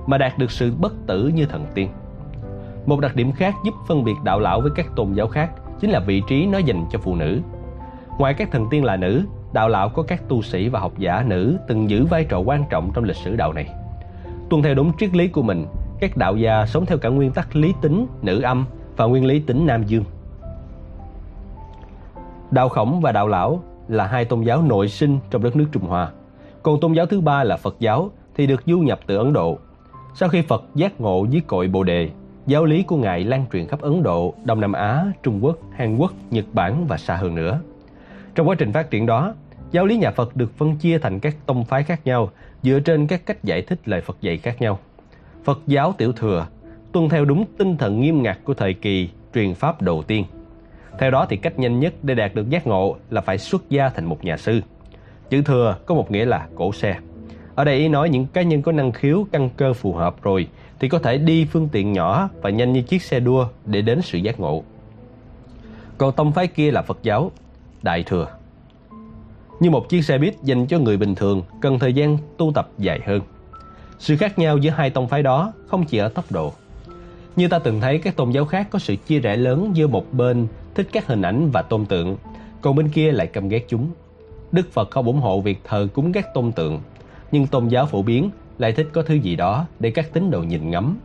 [0.06, 1.90] mà đạt được sự bất tử như thần tiên.
[2.86, 5.90] Một đặc điểm khác giúp phân biệt đạo lão với các tôn giáo khác chính
[5.90, 7.40] là vị trí nó dành cho phụ nữ.
[8.18, 9.24] Ngoài các thần tiên là nữ,
[9.54, 12.64] đạo lão có các tu sĩ và học giả nữ từng giữ vai trò quan
[12.70, 13.70] trọng trong lịch sử đạo này.
[14.50, 15.66] Tuân theo đúng triết lý của mình,
[16.00, 18.66] các đạo gia sống theo cả nguyên tắc lý tính, nữ âm
[18.98, 20.04] và nguyên lý tính nam dương.
[22.52, 25.84] Đạo Khổng và Đạo Lão là hai tôn giáo nội sinh trong đất nước Trung
[25.84, 26.12] Hoa.
[26.64, 29.58] Còn tôn giáo thứ ba là Phật giáo thì được du nhập từ Ấn Độ.
[30.16, 32.10] Sau khi Phật giác ngộ dưới cội Bồ Đề,
[32.48, 35.98] giáo lý của Ngài lan truyền khắp Ấn Độ, Đông Nam Á, Trung Quốc, Hàn
[35.98, 37.60] Quốc, Nhật Bản và xa hơn nữa.
[38.36, 39.34] Trong quá trình phát triển đó,
[39.72, 42.30] giáo lý nhà Phật được phân chia thành các tông phái khác nhau
[42.64, 44.80] dựa trên các cách giải thích lời Phật dạy khác nhau.
[45.44, 46.48] Phật giáo tiểu thừa
[46.92, 50.26] tuân theo đúng tinh thần nghiêm ngặt của thời kỳ truyền pháp đầu tiên.
[51.00, 53.90] Theo đó thì cách nhanh nhất để đạt được giác ngộ là phải xuất gia
[53.90, 54.62] thành một nhà sư.
[55.30, 56.98] Chữ thừa có một nghĩa là cổ xe.
[57.56, 60.48] Ở đây ý nói những cá nhân có năng khiếu căn cơ phù hợp rồi
[60.80, 64.02] thì có thể đi phương tiện nhỏ và nhanh như chiếc xe đua để đến
[64.02, 64.64] sự giác ngộ.
[65.98, 67.32] Còn tông phái kia là Phật giáo,
[67.82, 68.28] Đại Thừa.
[69.60, 72.70] Như một chiếc xe buýt dành cho người bình thường cần thời gian tu tập
[72.78, 73.22] dài hơn.
[74.00, 76.54] Sự khác nhau giữa hai tông phái đó không chỉ ở tốc độ.
[77.38, 80.14] Như ta từng thấy các tôn giáo khác có sự chia rẽ lớn giữa một
[80.14, 82.18] bên thích các hình ảnh và tôn tượng,
[82.62, 83.88] còn bên kia lại căm ghét chúng.
[84.52, 86.80] Đức Phật không ủng hộ việc thờ cúng các tôn tượng,
[87.32, 90.40] nhưng tôn giáo phổ biến lại thích có thứ gì đó để các tín đồ
[90.40, 90.98] nhìn ngắm.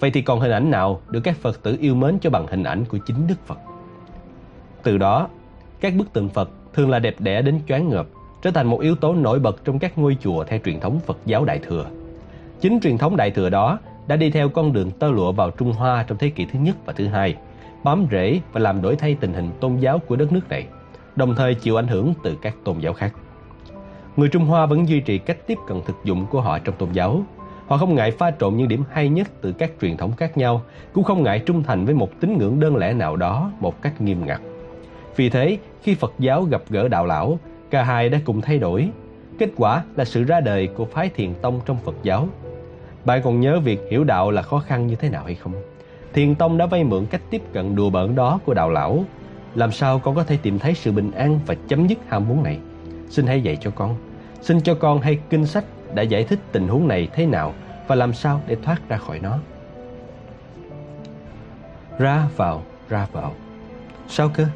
[0.00, 2.64] Vậy thì còn hình ảnh nào được các Phật tử yêu mến cho bằng hình
[2.64, 3.58] ảnh của chính Đức Phật?
[4.82, 5.28] Từ đó,
[5.80, 8.06] các bức tượng Phật thường là đẹp đẽ đến choáng ngợp,
[8.42, 11.18] trở thành một yếu tố nổi bật trong các ngôi chùa theo truyền thống Phật
[11.26, 11.86] giáo Đại Thừa.
[12.60, 15.72] Chính truyền thống Đại Thừa đó đã đi theo con đường tơ lụa vào Trung
[15.72, 17.36] Hoa trong thế kỷ thứ nhất và thứ hai,
[17.84, 20.66] bám rễ và làm đổi thay tình hình tôn giáo của đất nước này,
[21.16, 23.12] đồng thời chịu ảnh hưởng từ các tôn giáo khác.
[24.16, 26.92] Người Trung Hoa vẫn duy trì cách tiếp cận thực dụng của họ trong tôn
[26.92, 27.22] giáo.
[27.66, 30.62] Họ không ngại pha trộn những điểm hay nhất từ các truyền thống khác nhau,
[30.92, 34.00] cũng không ngại trung thành với một tín ngưỡng đơn lẻ nào đó một cách
[34.00, 34.40] nghiêm ngặt.
[35.16, 37.38] Vì thế, khi Phật giáo gặp gỡ đạo lão,
[37.70, 38.88] cả hai đã cùng thay đổi.
[39.38, 42.28] Kết quả là sự ra đời của phái thiền tông trong Phật giáo.
[43.04, 45.52] Bạn còn nhớ việc hiểu đạo là khó khăn như thế nào hay không?
[46.12, 49.04] Thiền tông đã vay mượn cách tiếp cận đùa bỡn đó của đạo lão.
[49.54, 52.42] Làm sao con có thể tìm thấy sự bình an và chấm dứt ham muốn
[52.42, 52.58] này?
[53.10, 53.96] Xin hãy dạy cho con.
[54.40, 55.64] Xin cho con hay kinh sách
[55.94, 57.54] đã giải thích tình huống này thế nào
[57.86, 59.38] và làm sao để thoát ra khỏi nó.
[61.98, 63.34] Ra vào, ra vào.
[64.08, 64.46] Sao cơ?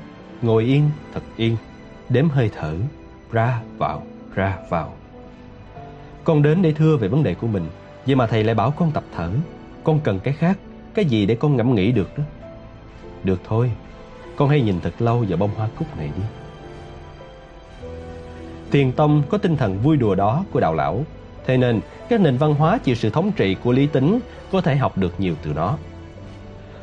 [0.42, 1.56] Ngồi yên, thật yên,
[2.08, 2.74] đếm hơi thở,
[3.32, 4.02] ra vào,
[4.34, 4.92] ra vào.
[6.24, 7.66] Con đến để thưa về vấn đề của mình,
[8.08, 9.30] vậy mà thầy lại bảo con tập thở.
[9.84, 10.58] Con cần cái khác,
[10.94, 12.24] cái gì để con ngẫm nghĩ được đó.
[13.24, 13.72] Được thôi,
[14.36, 16.22] con hãy nhìn thật lâu vào bông hoa cúc này đi.
[18.70, 21.04] Thiền tông có tinh thần vui đùa đó của đạo lão,
[21.46, 24.18] thế nên các nền văn hóa chịu sự thống trị của lý tính
[24.52, 25.78] có thể học được nhiều từ nó.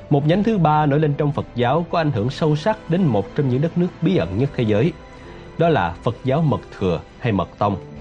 [0.09, 3.05] Một nhánh thứ ba nổi lên trong Phật giáo có ảnh hưởng sâu sắc đến
[3.05, 4.93] một trong những đất nước bí ẩn nhất thế giới.
[5.57, 7.94] Đó là Phật giáo Mật Thừa hay Mật Tông.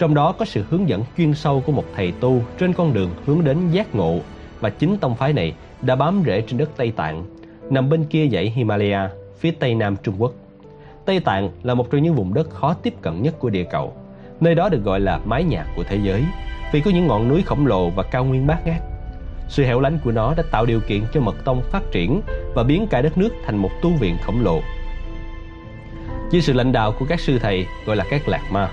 [0.00, 3.10] Trong đó có sự hướng dẫn chuyên sâu của một thầy tu trên con đường
[3.26, 4.18] hướng đến giác ngộ
[4.60, 7.24] và chính tông phái này đã bám rễ trên đất Tây Tạng,
[7.70, 10.32] nằm bên kia dãy Himalaya, phía tây nam Trung Quốc.
[11.04, 13.92] Tây Tạng là một trong những vùng đất khó tiếp cận nhất của địa cầu.
[14.40, 16.24] Nơi đó được gọi là mái nhà của thế giới
[16.72, 18.82] vì có những ngọn núi khổng lồ và cao nguyên bát ngát.
[19.48, 22.20] Sự hẻo lánh của nó đã tạo điều kiện cho mật tông phát triển
[22.54, 24.60] và biến cả đất nước thành một tu viện khổng lồ.
[26.30, 28.70] Dưới sự lãnh đạo của các sư thầy gọi là các lạc ma,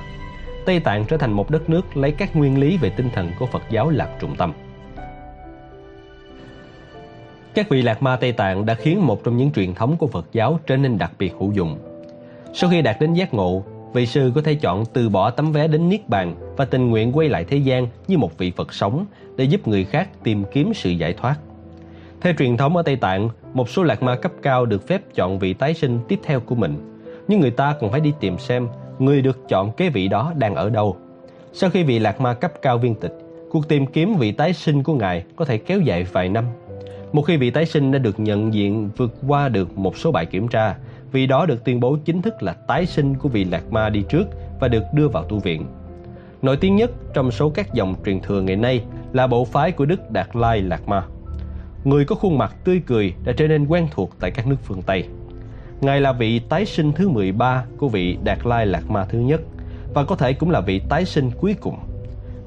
[0.67, 3.45] Tây Tạng trở thành một đất nước lấy các nguyên lý về tinh thần của
[3.45, 4.53] Phật giáo làm trung tâm.
[7.53, 10.25] Các vị lạc ma Tây Tạng đã khiến một trong những truyền thống của Phật
[10.32, 11.77] giáo trở nên đặc biệt hữu dụng.
[12.53, 15.67] Sau khi đạt đến giác ngộ, vị sư có thể chọn từ bỏ tấm vé
[15.67, 19.06] đến Niết Bàn và tình nguyện quay lại thế gian như một vị Phật sống
[19.36, 21.36] để giúp người khác tìm kiếm sự giải thoát.
[22.21, 25.39] Theo truyền thống ở Tây Tạng, một số lạc ma cấp cao được phép chọn
[25.39, 26.99] vị tái sinh tiếp theo của mình.
[27.27, 28.67] Nhưng người ta còn phải đi tìm xem
[28.99, 30.97] người được chọn kế vị đó đang ở đâu.
[31.53, 33.13] Sau khi vị lạc ma cấp cao viên tịch,
[33.51, 36.45] cuộc tìm kiếm vị tái sinh của ngài có thể kéo dài vài năm.
[37.12, 40.25] Một khi vị tái sinh đã được nhận diện vượt qua được một số bài
[40.25, 40.75] kiểm tra,
[41.12, 44.03] vị đó được tuyên bố chính thức là tái sinh của vị lạc ma đi
[44.10, 44.27] trước
[44.60, 45.65] và được đưa vào tu viện.
[46.41, 48.83] Nổi tiếng nhất trong số các dòng truyền thừa ngày nay
[49.13, 51.03] là bộ phái của Đức Đạt Lai Lạc Ma.
[51.83, 54.81] Người có khuôn mặt tươi cười đã trở nên quen thuộc tại các nước phương
[54.81, 55.03] Tây.
[55.81, 59.41] Ngài là vị tái sinh thứ 13 của vị Đạt Lai Lạc Ma thứ nhất
[59.93, 61.77] và có thể cũng là vị tái sinh cuối cùng.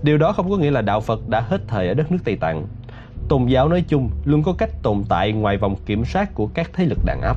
[0.02, 2.36] Điều đó không có nghĩa là đạo Phật đã hết thời ở đất nước Tây
[2.36, 2.66] Tạng.
[3.28, 6.70] Tôn giáo nói chung luôn có cách tồn tại ngoài vòng kiểm soát của các
[6.72, 7.36] thế lực đàn áp.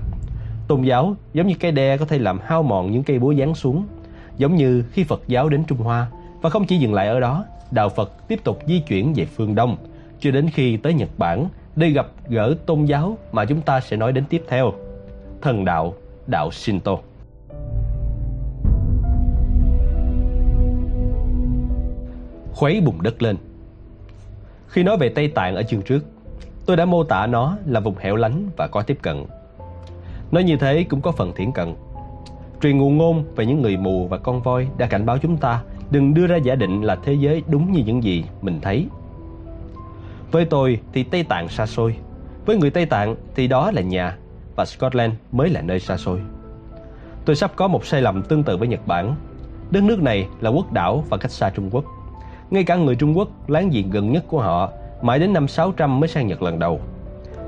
[0.67, 3.56] Tôn giáo giống như cây đe có thể làm hao mòn những cây búa giáng
[3.56, 3.86] xuống,
[4.38, 6.08] giống như khi Phật giáo đến Trung Hoa
[6.41, 9.56] và không chỉ dừng lại ở đó, đạo Phật tiếp tục di chuyển về phương
[9.56, 9.77] Đông
[10.19, 13.97] cho đến khi tới Nhật Bản để gặp gỡ tôn giáo mà chúng ta sẽ
[13.97, 14.73] nói đến tiếp theo.
[15.43, 15.93] Thần đạo,
[16.27, 16.97] đạo Shinto.
[22.53, 23.36] Khuấy bùn đất lên
[24.67, 26.06] Khi nói về Tây Tạng ở chương trước,
[26.65, 29.25] tôi đã mô tả nó là vùng hẻo lánh và có tiếp cận.
[30.32, 31.75] Nói như thế cũng có phần thiển cận.
[32.62, 35.63] Truyền ngụ ngôn về những người mù và con voi đã cảnh báo chúng ta
[35.91, 38.88] đừng đưa ra giả định là thế giới đúng như những gì mình thấy.
[40.32, 41.95] Với tôi thì Tây Tạng xa xôi,
[42.45, 44.17] với người Tây Tạng thì đó là nhà
[44.56, 46.20] và Scotland mới là nơi xa xôi.
[47.26, 49.16] Tôi sắp có một sai lầm tương tự với Nhật Bản.
[49.72, 51.86] Đất nước này là quốc đảo và cách xa Trung Quốc.
[52.50, 54.70] Ngay cả người Trung Quốc láng giềng gần nhất của họ
[55.02, 56.82] mãi đến năm 600 mới sang Nhật lần đầu.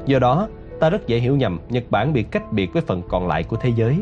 [0.05, 0.47] Do đó,
[0.79, 3.57] ta rất dễ hiểu nhầm Nhật Bản bị cách biệt với phần còn lại của
[3.57, 3.99] thế giới.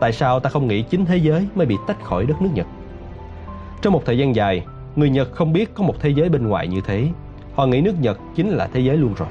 [0.00, 2.66] Tại sao ta không nghĩ chính thế giới mới bị tách khỏi đất nước Nhật?
[3.82, 4.64] Trong một thời gian dài,
[4.96, 7.08] người Nhật không biết có một thế giới bên ngoài như thế.
[7.54, 9.28] Họ nghĩ nước Nhật chính là thế giới luôn rồi.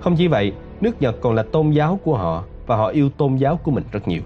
[0.00, 3.36] Không chỉ vậy, nước Nhật còn là tôn giáo của họ và họ yêu tôn
[3.36, 4.22] giáo của mình rất nhiều.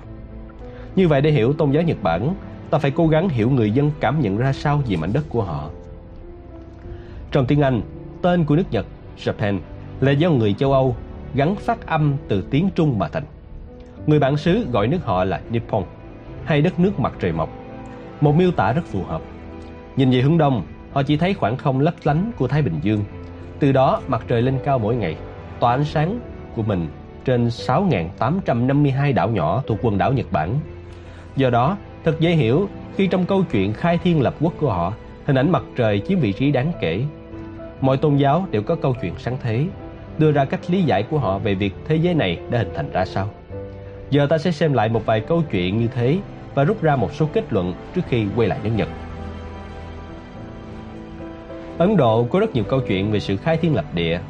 [0.96, 2.34] Như vậy để hiểu tôn giáo Nhật Bản,
[2.70, 5.42] ta phải cố gắng hiểu người dân cảm nhận ra sao về mảnh đất của
[5.42, 5.70] họ.
[7.32, 7.80] Trong tiếng Anh,
[8.22, 8.86] tên của nước Nhật,
[9.18, 9.58] Japan,
[10.00, 10.96] là do người châu Âu
[11.34, 13.24] gắn phát âm từ tiếng Trung mà thành.
[14.06, 15.82] Người bản xứ gọi nước họ là Nippon,
[16.44, 17.50] hay đất nước mặt trời mọc.
[18.20, 19.22] Một miêu tả rất phù hợp.
[19.96, 23.04] Nhìn về hướng đông, họ chỉ thấy khoảng không lấp lánh của Thái Bình Dương.
[23.58, 25.16] Từ đó mặt trời lên cao mỗi ngày,
[25.60, 26.20] tỏa ánh sáng
[26.56, 26.88] của mình
[27.24, 30.54] trên 6.852 đảo nhỏ thuộc quần đảo Nhật Bản.
[31.36, 34.92] Do đó, thật dễ hiểu khi trong câu chuyện khai thiên lập quốc của họ,
[35.26, 37.02] hình ảnh mặt trời chiếm vị trí đáng kể.
[37.80, 39.66] Mọi tôn giáo đều có câu chuyện sáng thế.
[40.18, 42.90] đưa ra cách lý giải của họ về việc thế giới này đã hình thành
[42.92, 43.28] ra sao.
[44.10, 46.18] Giờ ta sẽ xem lại một vài câu chuyện như thế
[46.54, 48.88] và rút ra một số kết luận trước khi quay lại nước Nhật.
[51.78, 54.20] Ấn Độ có rất nhiều câu chuyện về sự khai thiên lập địa.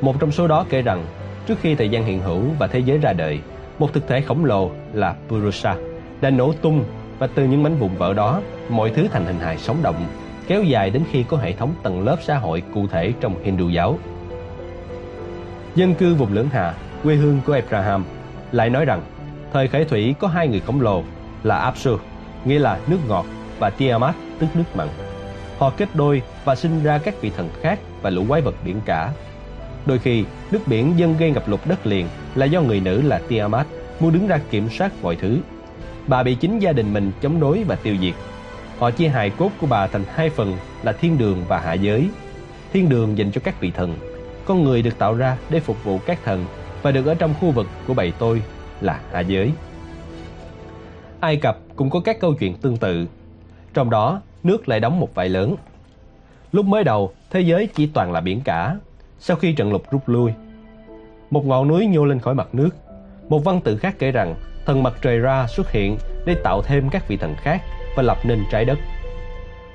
[0.00, 1.04] Một trong số đó kể rằng,
[1.46, 3.40] trước khi thời gian hiện hữu và thế giới ra đời,
[3.78, 5.76] một thực thể khổng lồ là Purusha
[6.20, 6.84] đã nổ tung
[7.18, 10.06] và từ những mảnh vụn vỡ đó, mọi thứ thành hình hài sống động,
[10.46, 13.68] kéo dài đến khi có hệ thống tầng lớp xã hội cụ thể trong Hindu
[13.68, 13.98] giáo.
[15.74, 18.04] Dân cư vùng Lưỡng Hà, quê hương của Abraham,
[18.52, 19.02] lại nói rằng
[19.52, 21.02] thời khởi thủy có hai người khổng lồ
[21.42, 21.96] là Apsu,
[22.44, 23.26] nghĩa là nước ngọt,
[23.58, 24.88] và Tiamat, tức nước mặn.
[25.58, 28.80] Họ kết đôi và sinh ra các vị thần khác và lũ quái vật biển
[28.84, 29.12] cả.
[29.86, 33.20] Đôi khi, nước biển dâng gây ngập lụt đất liền là do người nữ là
[33.28, 33.66] Tiamat
[34.00, 35.38] muốn đứng ra kiểm soát mọi thứ.
[36.06, 38.14] Bà bị chính gia đình mình chống đối và tiêu diệt.
[38.78, 42.08] Họ chia hài cốt của bà thành hai phần là thiên đường và hạ giới.
[42.72, 43.96] Thiên đường dành cho các vị thần.
[44.44, 46.44] Con người được tạo ra để phục vụ các thần
[46.82, 48.42] và được ở trong khu vực của bầy tôi
[48.80, 49.52] là hạ giới.
[51.20, 53.06] Ai Cập cũng có các câu chuyện tương tự.
[53.74, 55.56] Trong đó, nước lại đóng một vai lớn.
[56.52, 58.76] Lúc mới đầu, thế giới chỉ toàn là biển cả.
[59.24, 60.32] Sau khi trận lục rút lui,
[61.30, 62.70] một ngọn núi nhô lên khỏi mặt nước.
[63.28, 64.34] Một văn tự khác kể rằng
[64.66, 67.62] thần mặt trời ra xuất hiện để tạo thêm các vị thần khác
[67.96, 68.78] và lập nên trái đất.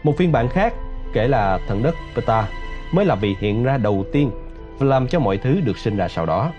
[0.04, 0.74] Một phiên bản khác
[1.14, 2.50] kể là thần đất Peta
[2.94, 4.32] mới là vị hiện ra đầu tiên
[4.78, 6.52] và làm cho mọi thứ được sinh ra sau đó.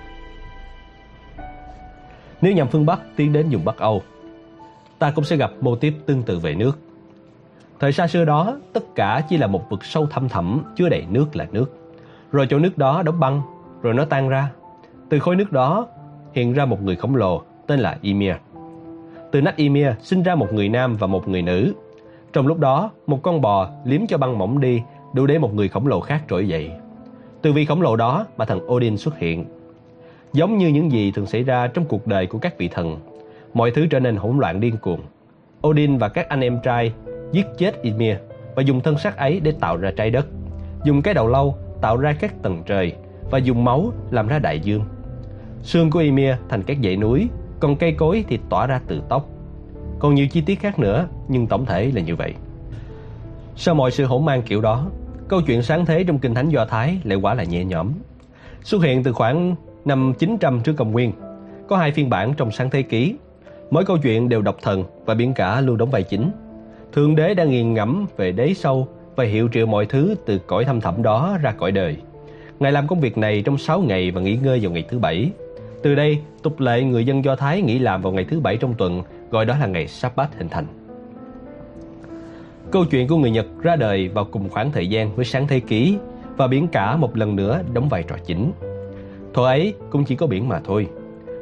[2.40, 4.03] Nếu nhằm phương Bắc tiến đến vùng Bắc Âu,
[4.98, 6.79] ta cũng sẽ gặp mô típ tương tự về nước.
[7.81, 11.07] Thời xa xưa đó, tất cả chỉ là một vực sâu thăm thẳm chứa đầy
[11.11, 11.74] nước là nước.
[12.33, 13.43] Rồi chỗ nước đó đóng băng,
[13.83, 14.51] rồi nó tan ra.
[15.09, 15.87] Từ khối nước đó
[16.33, 18.35] hiện ra một người khổng lồ tên là Ymir.
[19.33, 21.73] Từ nách Ymir sinh ra một người nam và một người nữ.
[22.33, 25.69] Trong lúc đó, một con bò liếm cho băng mỏng đi, đủ để một người
[25.69, 26.71] khổng lồ khác trỗi dậy.
[27.43, 29.45] Từ vị khổng lồ đó mà thần Odin xuất hiện.
[30.33, 32.97] Giống như những gì thường xảy ra trong cuộc đời của các vị thần,
[33.55, 35.01] mọi thứ trở nên hỗn loạn điên cuồng.
[35.67, 36.93] Odin và các anh em trai
[37.33, 38.17] giết chết Ymir
[38.57, 40.27] và dùng thân xác ấy để tạo ra trái đất,
[40.85, 42.93] dùng cái đầu lâu tạo ra các tầng trời
[43.31, 44.85] và dùng máu làm ra đại dương.
[45.62, 47.29] Xương của Ymir thành các dãy núi,
[47.61, 49.29] còn cây cối thì tỏa ra từ tóc.
[49.99, 52.35] Còn nhiều chi tiết khác nữa, nhưng tổng thể là như vậy.
[53.57, 54.87] Sau mọi sự hỗn mang kiểu đó,
[55.29, 57.93] câu chuyện sáng thế trong kinh thánh Do Thái lại quả là nhẹ nhõm.
[58.62, 61.12] Xuất hiện từ khoảng năm 900 trước công nguyên,
[61.69, 63.14] có hai phiên bản trong sáng thế ký.
[63.71, 66.31] Mỗi câu chuyện đều độc thần và biển cả luôn đóng vai chính.
[66.93, 70.64] Thượng đế đang nghiền ngẫm về đế sâu và hiệu triệu mọi thứ từ cõi
[70.64, 71.96] thâm thẳm đó ra cõi đời.
[72.61, 75.31] Ngài làm công việc này trong 6 ngày và nghỉ ngơi vào ngày thứ bảy.
[75.83, 78.74] Từ đây, tục lệ người dân Do Thái nghỉ làm vào ngày thứ bảy trong
[78.74, 80.66] tuần, gọi đó là ngày Sabbath hình thành.
[82.70, 85.61] Câu chuyện của người Nhật ra đời vào cùng khoảng thời gian với sáng thế
[85.61, 85.96] ký
[86.37, 88.52] và biển cả một lần nữa đóng vai trò chính.
[89.35, 90.87] Thuở ấy cũng chỉ có biển mà thôi.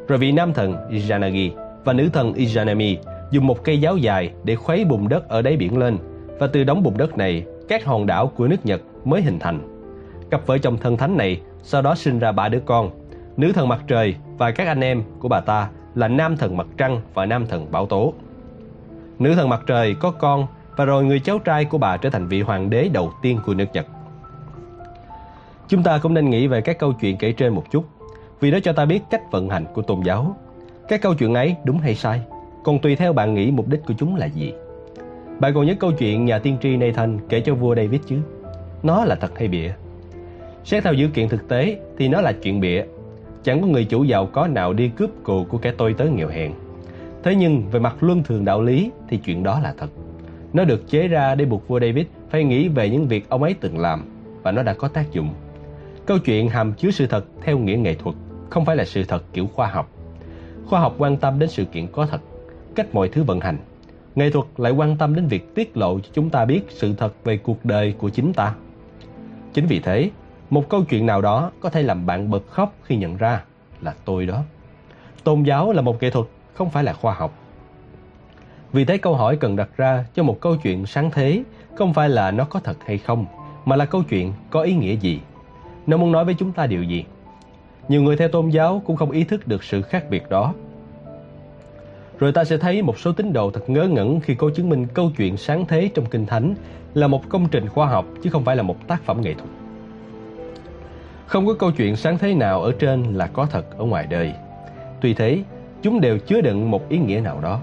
[0.08, 1.50] Rồi vị nam thần Izanagi
[1.84, 2.96] và nữ thần Izanami
[3.30, 5.98] dùng một cây giáo dài để khuấy bùn đất ở đáy biển lên
[6.38, 9.60] và từ đống bùn đất này các hòn đảo của nước Nhật mới hình thành.
[10.30, 12.90] Cặp vợ chồng thần thánh này sau đó sinh ra ba đứa con,
[13.36, 16.66] nữ thần mặt trời và các anh em của bà ta là nam thần mặt
[16.76, 18.12] trăng và nam thần bảo tố.
[19.18, 22.28] Nữ thần mặt trời có con và rồi người cháu trai của bà trở thành
[22.28, 23.86] vị hoàng đế đầu tiên của nước Nhật.
[25.68, 27.84] Chúng ta cũng nên nghĩ về các câu chuyện kể trên một chút,
[28.40, 30.36] vì nó cho ta biết cách vận hành của tôn giáo.
[30.88, 32.20] Các câu chuyện ấy đúng hay sai,
[32.64, 34.52] còn tùy theo bạn nghĩ mục đích của chúng là gì.
[35.40, 38.16] Bạn còn nhớ câu chuyện nhà tiên tri Nathan kể cho vua David chứ?
[38.82, 39.72] Nó là thật hay bịa?
[40.64, 42.84] Xét theo dữ kiện thực tế thì nó là chuyện bịa.
[43.42, 46.28] Chẳng có người chủ giàu có nào đi cướp cù của kẻ tôi tới nghèo
[46.28, 46.52] hèn.
[47.22, 49.90] Thế nhưng về mặt luân thường đạo lý thì chuyện đó là thật.
[50.52, 53.54] Nó được chế ra để buộc vua David phải nghĩ về những việc ông ấy
[53.60, 54.04] từng làm
[54.42, 55.28] và nó đã có tác dụng.
[56.06, 58.16] Câu chuyện hàm chứa sự thật theo nghĩa nghệ thuật,
[58.50, 59.90] không phải là sự thật kiểu khoa học.
[60.66, 62.20] Khoa học quan tâm đến sự kiện có thật,
[62.74, 63.58] cách mọi thứ vận hành.
[64.16, 67.14] Nghệ thuật lại quan tâm đến việc tiết lộ cho chúng ta biết sự thật
[67.24, 68.54] về cuộc đời của chính ta.
[69.52, 70.10] Chính vì thế,
[70.50, 73.44] một câu chuyện nào đó có thể làm bạn bật khóc khi nhận ra
[73.80, 74.42] là tôi đó.
[75.24, 77.38] Tôn giáo là một nghệ thuật, không phải là khoa học.
[78.72, 81.42] Vì thế câu hỏi cần đặt ra cho một câu chuyện sáng thế
[81.74, 83.26] không phải là nó có thật hay không,
[83.64, 85.20] mà là câu chuyện có ý nghĩa gì.
[85.86, 87.04] Nó muốn nói với chúng ta điều gì?
[87.88, 90.54] Nhiều người theo tôn giáo cũng không ý thức được sự khác biệt đó.
[92.18, 94.86] Rồi ta sẽ thấy một số tín đồ thật ngớ ngẩn khi cố chứng minh
[94.94, 96.54] câu chuyện sáng thế trong Kinh Thánh
[96.94, 99.50] là một công trình khoa học chứ không phải là một tác phẩm nghệ thuật.
[101.26, 104.32] Không có câu chuyện sáng thế nào ở trên là có thật ở ngoài đời.
[105.00, 105.42] Tuy thế,
[105.82, 107.60] chúng đều chứa đựng một ý nghĩa nào đó.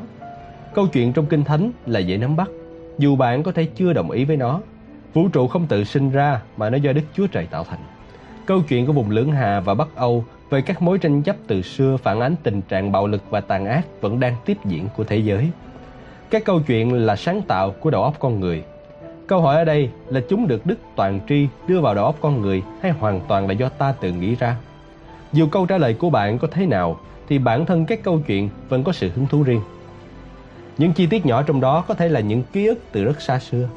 [0.73, 2.49] Câu chuyện trong Kinh Thánh là dễ nắm bắt,
[2.97, 4.61] dù bạn có thể chưa đồng ý với nó.
[5.13, 7.79] Vũ trụ không tự sinh ra mà nó do Đức Chúa Trời tạo thành.
[8.45, 11.61] Câu chuyện của vùng Lưỡng Hà và Bắc Âu về các mối tranh chấp từ
[11.61, 15.03] xưa phản ánh tình trạng bạo lực và tàn ác vẫn đang tiếp diễn của
[15.03, 15.49] thế giới.
[16.29, 18.63] Các câu chuyện là sáng tạo của đầu óc con người.
[19.27, 22.41] Câu hỏi ở đây là chúng được Đức Toàn Tri đưa vào đầu óc con
[22.41, 24.55] người hay hoàn toàn là do ta tự nghĩ ra?
[25.33, 28.49] Dù câu trả lời của bạn có thế nào thì bản thân các câu chuyện
[28.69, 29.61] vẫn có sự hứng thú riêng.
[30.77, 33.39] Những chi tiết nhỏ trong đó có thể là những ký ức từ rất xa
[33.39, 33.69] xưa,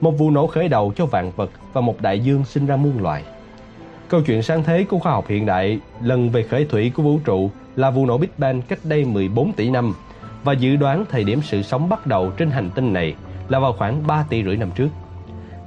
[0.00, 3.02] một vụ nổ khởi đầu cho vạn vật và một đại dương sinh ra muôn
[3.02, 3.24] loài.
[4.12, 7.18] Câu chuyện sáng thế của khoa học hiện đại lần về khởi thủy của vũ
[7.24, 9.94] trụ là vụ nổ Big Bang cách đây 14 tỷ năm
[10.44, 13.14] và dự đoán thời điểm sự sống bắt đầu trên hành tinh này
[13.48, 14.88] là vào khoảng 3 tỷ rưỡi năm trước.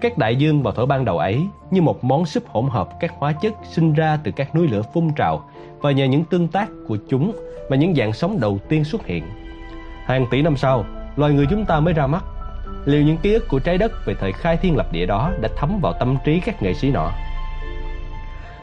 [0.02, 3.12] Các đại dương vào thổi ban đầu ấy như một món súp hỗn hợp các
[3.18, 5.50] hóa chất sinh ra từ các núi lửa phun trào
[5.82, 7.32] và nhờ những tương tác của chúng
[7.70, 9.24] mà những dạng sống đầu tiên xuất hiện.
[10.06, 12.24] Hàng tỷ năm sau, loài người chúng ta mới ra mắt.
[12.86, 15.50] Liệu những ký ức của trái đất về thời khai thiên lập địa đó đã
[15.58, 17.12] thấm vào tâm trí các nghệ sĩ nọ?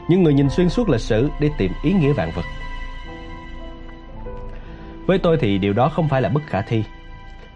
[0.07, 2.45] Những người nhìn xuyên suốt lịch sử để tìm ý nghĩa vạn vật.
[5.05, 6.83] Với tôi thì điều đó không phải là bất khả thi.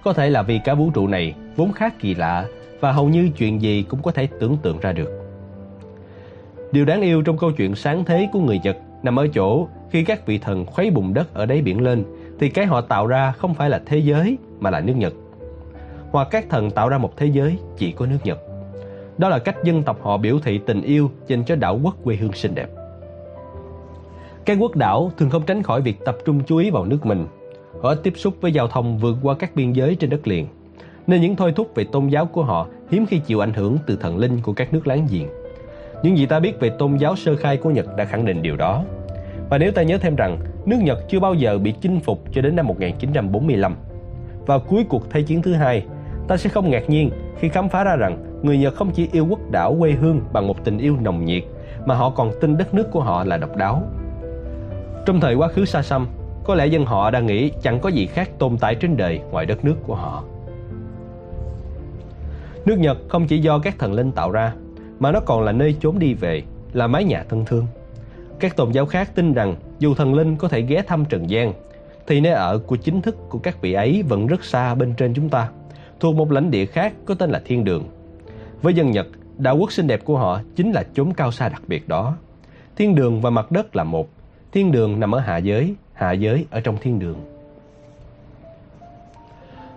[0.03, 2.45] Có thể là vì cả vũ trụ này vốn khá kỳ lạ
[2.79, 5.09] và hầu như chuyện gì cũng có thể tưởng tượng ra được.
[6.71, 10.03] Điều đáng yêu trong câu chuyện sáng thế của người Nhật nằm ở chỗ khi
[10.03, 12.03] các vị thần khuấy bùn đất ở đáy biển lên,
[12.39, 15.13] thì cái họ tạo ra không phải là thế giới mà là nước Nhật.
[16.11, 18.46] Hoặc các thần tạo ra một thế giới chỉ có nước Nhật.
[19.17, 22.15] Đó là cách dân tộc họ biểu thị tình yêu dành cho đảo quốc quê
[22.15, 22.69] hương xinh đẹp.
[24.45, 27.25] Các quốc đảo thường không tránh khỏi việc tập trung chú ý vào nước mình.
[27.81, 30.47] Họ tiếp xúc với giao thông vượt qua các biên giới trên đất liền.
[31.07, 33.95] Nên những thôi thúc về tôn giáo của họ hiếm khi chịu ảnh hưởng từ
[33.95, 35.27] thần linh của các nước láng giềng.
[36.03, 38.55] Những gì ta biết về tôn giáo sơ khai của Nhật đã khẳng định điều
[38.55, 38.83] đó.
[39.49, 42.41] Và nếu ta nhớ thêm rằng nước Nhật chưa bao giờ bị chinh phục cho
[42.41, 43.75] đến năm 1945.
[44.45, 45.85] Vào cuối cuộc Thế chiến thứ hai,
[46.27, 49.25] ta sẽ không ngạc nhiên khi khám phá ra rằng người Nhật không chỉ yêu
[49.29, 51.43] quốc đảo quê hương bằng một tình yêu nồng nhiệt,
[51.85, 53.83] mà họ còn tin đất nước của họ là độc đáo.
[55.05, 56.07] Trong thời quá khứ xa xăm,
[56.43, 59.45] có lẽ dân họ đang nghĩ chẳng có gì khác tồn tại trên đời ngoài
[59.45, 60.23] đất nước của họ.
[62.65, 64.53] Nước Nhật không chỉ do các thần linh tạo ra,
[64.99, 67.67] mà nó còn là nơi trốn đi về, là mái nhà thân thương.
[68.39, 71.53] Các tôn giáo khác tin rằng dù thần linh có thể ghé thăm trần gian,
[72.07, 75.13] thì nơi ở của chính thức của các vị ấy vẫn rất xa bên trên
[75.13, 75.49] chúng ta,
[75.99, 77.83] thuộc một lãnh địa khác có tên là thiên đường.
[78.61, 81.61] Với dân Nhật, đạo quốc xinh đẹp của họ chính là chốn cao xa đặc
[81.67, 82.17] biệt đó.
[82.75, 84.09] Thiên đường và mặt đất là một,
[84.51, 87.17] thiên đường nằm ở hạ giới, hạ giới ở trong thiên đường.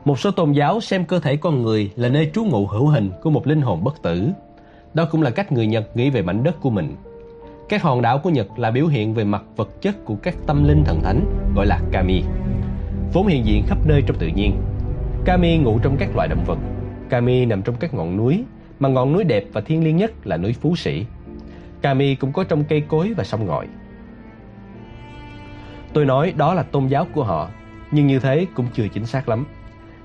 [0.05, 3.11] Một số tôn giáo xem cơ thể con người là nơi trú ngụ hữu hình
[3.23, 4.29] của một linh hồn bất tử.
[4.95, 6.97] Đó cũng là cách người Nhật nghĩ về mảnh đất của mình.
[7.69, 10.65] Các hòn đảo của Nhật là biểu hiện về mặt vật chất của các tâm
[10.65, 11.25] linh thần thánh
[11.57, 12.23] gọi là kami,
[13.13, 14.57] vốn hiện diện khắp nơi trong tự nhiên.
[15.25, 16.59] Kami ngụ trong các loài động vật.
[17.09, 18.45] Kami nằm trong các ngọn núi,
[18.81, 21.05] mà ngọn núi đẹp và thiêng liêng nhất là núi Phú Sĩ.
[21.83, 23.67] Kami cũng có trong cây cối và sông ngòi.
[25.93, 27.51] Tôi nói đó là tôn giáo của họ,
[27.91, 29.47] nhưng như thế cũng chưa chính xác lắm.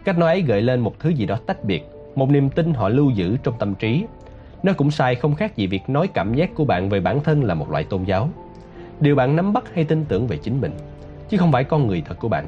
[0.04, 1.84] Cách nói ấy gợi lên một thứ gì đó tách biệt,
[2.16, 4.06] một niềm tin họ lưu giữ trong tâm trí.
[4.64, 7.44] Nó cũng sai không khác gì việc nói cảm giác của bạn về bản thân
[7.44, 8.30] là một loại tôn giáo.
[9.00, 10.72] Điều bạn nắm bắt hay tin tưởng về chính mình,
[11.30, 12.48] chứ không phải con người thật của bạn.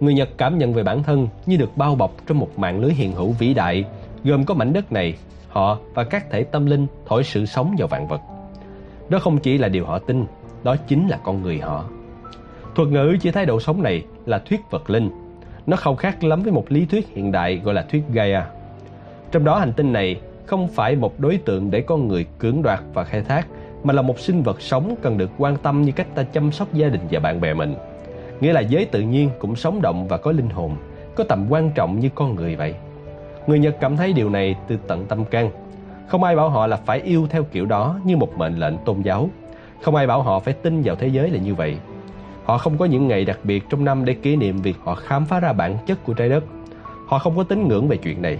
[0.00, 2.92] Người Nhật cảm nhận về bản thân như được bao bọc trong một mạng lưới
[2.92, 3.84] hiện hữu vĩ đại,
[4.24, 5.14] gồm có mảnh đất này,
[5.48, 8.20] họ và các thể tâm linh thổi sự sống vào vạn vật.
[9.08, 10.24] Đó không chỉ là điều họ tin,
[10.62, 11.84] đó chính là con người họ.
[12.74, 15.10] Thuật ngữ chỉ thái độ sống này là thuyết vật linh.
[15.66, 18.42] Nó không khác lắm với một lý thuyết hiện đại gọi là thuyết Gaia.
[19.32, 22.80] Trong đó hành tinh này không phải một đối tượng để con người cưỡng đoạt
[22.94, 23.46] và khai thác,
[23.84, 26.74] mà là một sinh vật sống cần được quan tâm như cách ta chăm sóc
[26.74, 27.74] gia đình và bạn bè mình.
[28.40, 30.76] Nghĩa là giới tự nhiên cũng sống động và có linh hồn,
[31.14, 32.74] có tầm quan trọng như con người vậy.
[33.48, 35.50] Người Nhật cảm thấy điều này từ tận tâm can.
[36.08, 39.02] Không ai bảo họ là phải yêu theo kiểu đó như một mệnh lệnh tôn
[39.02, 39.30] giáo.
[39.82, 41.76] Không ai bảo họ phải tin vào thế giới là như vậy.
[42.44, 45.26] Họ không có những ngày đặc biệt trong năm để kỷ niệm việc họ khám
[45.26, 46.44] phá ra bản chất của trái đất.
[47.06, 48.38] Họ không có tín ngưỡng về chuyện này.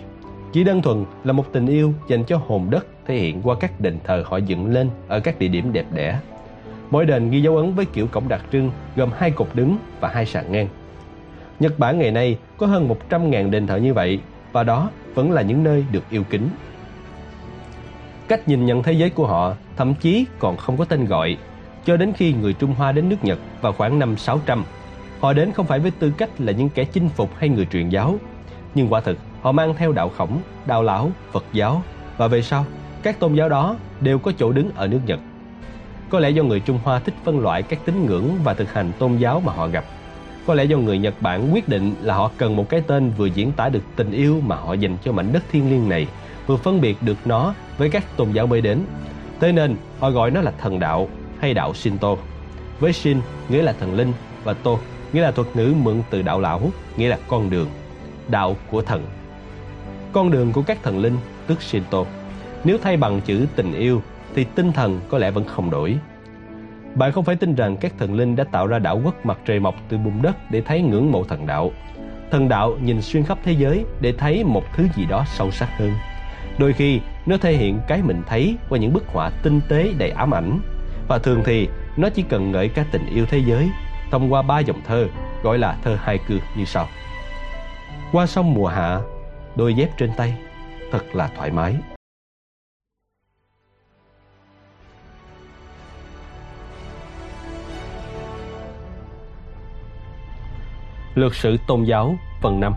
[0.53, 3.81] Chỉ đơn thuần là một tình yêu dành cho hồn đất thể hiện qua các
[3.81, 6.19] đền thờ họ dựng lên ở các địa điểm đẹp đẽ.
[6.91, 10.09] Mỗi đền ghi dấu ấn với kiểu cổng đặc trưng gồm hai cột đứng và
[10.09, 10.69] hai sàn ngang.
[11.61, 14.21] Nhật Bản ngày nay có hơn 100.000 đền thờ như vậy
[14.53, 16.49] và đó vẫn là những nơi được yêu kính.
[18.29, 21.37] Cách nhìn nhận thế giới của họ thậm chí còn không có tên gọi
[21.85, 24.65] cho đến khi người Trung Hoa đến nước Nhật vào khoảng năm 600.
[25.21, 27.89] Họ đến không phải với tư cách là những kẻ chinh phục hay người truyền
[27.89, 28.17] giáo,
[28.75, 31.83] nhưng quả thực họ mang theo đạo khổng, đạo lão, Phật giáo
[32.17, 32.65] và về sau,
[33.03, 35.21] các tôn giáo đó đều có chỗ đứng ở nước Nhật.
[36.11, 38.93] Có lẽ do người Trung Hoa thích phân loại các tín ngưỡng và thực hành
[38.99, 39.85] tôn giáo mà họ gặp.
[40.49, 43.27] Có lẽ do người Nhật Bản quyết định là họ cần một cái tên vừa
[43.27, 46.07] diễn tả được tình yêu mà họ dành cho mảnh đất thiêng liêng này,
[46.47, 48.85] vừa phân biệt được nó với các tôn giáo mới đến.
[49.41, 51.09] Thế nên họ gọi nó là thần đạo
[51.41, 52.17] hay đạo Shinto.
[52.81, 54.13] Với Shin nghĩa là thần linh
[54.45, 54.79] và To
[55.13, 57.69] nghĩa là thuật ngữ mượn từ đạo lão, nghĩa là con đường,
[58.29, 59.03] đạo của thần.
[60.13, 62.05] Con đường của các thần linh tức Shinto.
[62.65, 64.03] Nếu thay bằng chữ tình yêu
[64.35, 65.97] thì tinh thần có lẽ vẫn không đổi.
[66.99, 69.61] Bạn không phải tin rằng các thần linh đã tạo ra đảo quốc mặt trời
[69.61, 71.73] mọc từ bùn đất để thấy ngưỡng mộ thần đạo.
[72.31, 75.69] Thần đạo nhìn xuyên khắp thế giới để thấy một thứ gì đó sâu sắc
[75.79, 75.93] hơn.
[76.59, 80.11] Đôi khi, nó thể hiện cái mình thấy qua những bức họa tinh tế đầy
[80.11, 80.61] ám ảnh.
[81.09, 83.71] Và thường thì, nó chỉ cần ngợi ca tình yêu thế giới
[84.11, 85.07] thông qua ba dòng thơ
[85.43, 86.89] gọi là thơ hai cư như sau.
[88.13, 89.01] Qua sông mùa hạ,
[89.57, 90.35] đôi dép trên tay,
[90.93, 91.75] thật là thoải mái.
[101.19, 102.75] Lược sử tôn giáo phần 5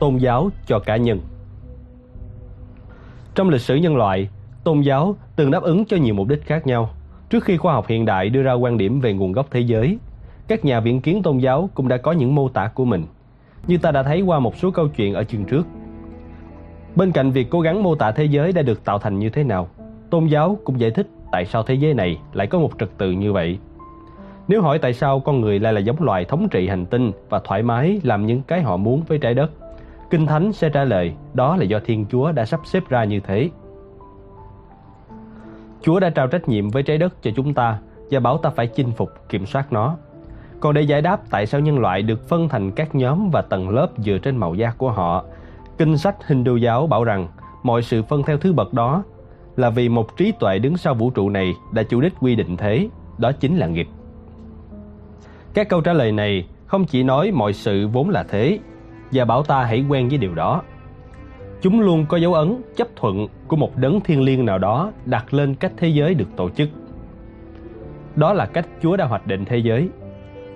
[0.00, 1.20] Tôn giáo cho cá nhân
[3.34, 4.28] Trong lịch sử nhân loại,
[4.64, 6.90] tôn giáo từng đáp ứng cho nhiều mục đích khác nhau.
[7.30, 9.98] Trước khi khoa học hiện đại đưa ra quan điểm về nguồn gốc thế giới,
[10.48, 13.04] các nhà viễn kiến tôn giáo cũng đã có những mô tả của mình,
[13.66, 15.66] như ta đã thấy qua một số câu chuyện ở chương trước.
[16.96, 19.44] Bên cạnh việc cố gắng mô tả thế giới đã được tạo thành như thế
[19.44, 19.68] nào,
[20.10, 23.10] tôn giáo cũng giải thích tại sao thế giới này lại có một trật tự
[23.10, 23.58] như vậy
[24.48, 27.40] nếu hỏi tại sao con người lại là giống loài thống trị hành tinh và
[27.44, 29.50] thoải mái làm những cái họ muốn với trái đất,
[30.10, 33.20] Kinh Thánh sẽ trả lời đó là do Thiên Chúa đã sắp xếp ra như
[33.20, 33.50] thế.
[35.82, 37.78] Chúa đã trao trách nhiệm với trái đất cho chúng ta
[38.10, 39.96] và bảo ta phải chinh phục, kiểm soát nó.
[40.60, 43.68] Còn để giải đáp tại sao nhân loại được phân thành các nhóm và tầng
[43.68, 45.24] lớp dựa trên màu da của họ,
[45.78, 47.28] kinh sách Hindu giáo bảo rằng
[47.62, 49.02] mọi sự phân theo thứ bậc đó
[49.56, 52.56] là vì một trí tuệ đứng sau vũ trụ này đã chủ đích quy định
[52.56, 52.88] thế,
[53.18, 53.88] đó chính là nghiệp.
[55.54, 58.58] Các câu trả lời này không chỉ nói mọi sự vốn là thế
[59.12, 60.62] và bảo ta hãy quen với điều đó.
[61.62, 65.34] Chúng luôn có dấu ấn chấp thuận của một đấng thiên liêng nào đó đặt
[65.34, 66.68] lên cách thế giới được tổ chức.
[68.16, 69.88] Đó là cách Chúa đã hoạch định thế giới.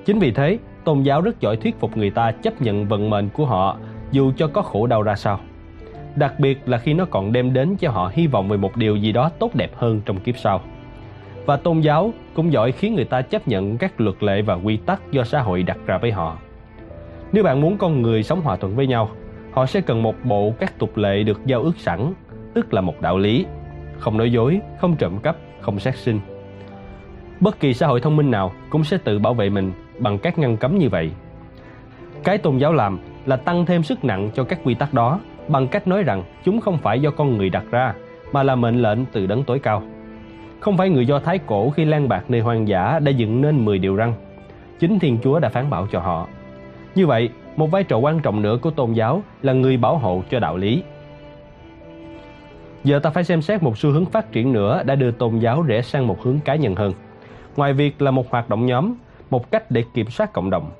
[0.04, 3.28] Chính vì thế, tôn giáo rất giỏi thuyết phục người ta chấp nhận vận mệnh
[3.28, 3.76] của họ
[4.10, 5.40] dù cho có khổ đau ra sao.
[6.16, 8.96] Đặc biệt là khi nó còn đem đến cho họ hy vọng về một điều
[8.96, 10.60] gì đó tốt đẹp hơn trong kiếp sau
[11.48, 14.76] và tôn giáo cũng giỏi khiến người ta chấp nhận các luật lệ và quy
[14.76, 16.38] tắc do xã hội đặt ra với họ.
[17.32, 19.10] Nếu bạn muốn con người sống hòa thuận với nhau,
[19.52, 22.12] họ sẽ cần một bộ các tục lệ được giao ước sẵn,
[22.54, 23.46] tức là một đạo lý,
[23.98, 26.20] không nói dối, không trộm cắp, không sát sinh.
[27.40, 30.38] Bất kỳ xã hội thông minh nào cũng sẽ tự bảo vệ mình bằng các
[30.38, 31.10] ngăn cấm như vậy.
[32.24, 35.68] Cái tôn giáo làm là tăng thêm sức nặng cho các quy tắc đó bằng
[35.68, 37.94] cách nói rằng chúng không phải do con người đặt ra
[38.32, 39.82] mà là mệnh lệnh từ đấng tối cao.
[40.60, 43.64] Không phải người Do Thái cổ khi lan bạc nơi hoang dã đã dựng nên
[43.64, 44.12] 10 điều răn.
[44.78, 46.28] Chính Thiên Chúa đã phán bảo cho họ.
[46.94, 50.22] Như vậy, một vai trò quan trọng nữa của tôn giáo là người bảo hộ
[50.30, 50.82] cho đạo lý.
[52.84, 55.62] Giờ ta phải xem xét một xu hướng phát triển nữa đã đưa tôn giáo
[55.62, 56.92] rẽ sang một hướng cá nhân hơn.
[57.56, 58.94] Ngoài việc là một hoạt động nhóm,
[59.30, 60.70] một cách để kiểm soát cộng đồng,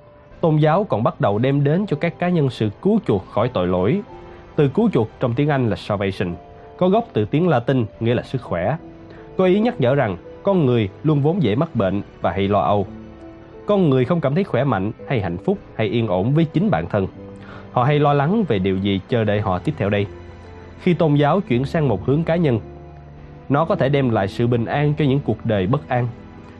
[0.40, 3.50] tôn giáo còn bắt đầu đem đến cho các cá nhân sự cứu chuộc khỏi
[3.52, 4.00] tội lỗi.
[4.56, 6.34] Từ cứu chuộc trong tiếng Anh là salvation,
[6.76, 8.76] có gốc từ tiếng Latin nghĩa là sức khỏe,
[9.38, 12.60] có ý nhắc nhở rằng con người luôn vốn dễ mắc bệnh và hay lo
[12.60, 12.86] âu.
[13.66, 16.70] Con người không cảm thấy khỏe mạnh hay hạnh phúc hay yên ổn với chính
[16.70, 17.06] bản thân.
[17.72, 20.06] Họ hay lo lắng về điều gì chờ đợi họ tiếp theo đây.
[20.80, 22.60] Khi tôn giáo chuyển sang một hướng cá nhân,
[23.48, 26.08] nó có thể đem lại sự bình an cho những cuộc đời bất an.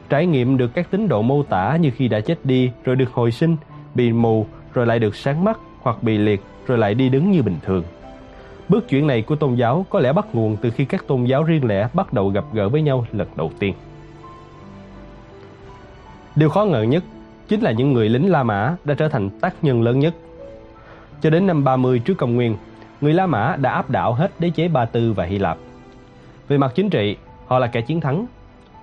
[0.09, 3.11] Trải nghiệm được các tín độ mô tả như khi đã chết đi rồi được
[3.11, 3.55] hồi sinh,
[3.95, 7.41] bị mù rồi lại được sáng mắt hoặc bị liệt rồi lại đi đứng như
[7.41, 7.83] bình thường.
[8.69, 11.43] Bước chuyển này của tôn giáo có lẽ bắt nguồn từ khi các tôn giáo
[11.43, 13.73] riêng lẻ bắt đầu gặp gỡ với nhau lần đầu tiên.
[16.35, 17.03] Điều khó ngờ nhất
[17.47, 20.13] chính là những người lính La Mã đã trở thành tác nhân lớn nhất.
[21.21, 22.57] Cho đến năm 30 trước công nguyên,
[23.01, 25.57] người La Mã đã áp đảo hết đế chế Ba Tư và Hy Lạp.
[26.47, 27.17] Về mặt chính trị,
[27.47, 28.25] họ là kẻ chiến thắng.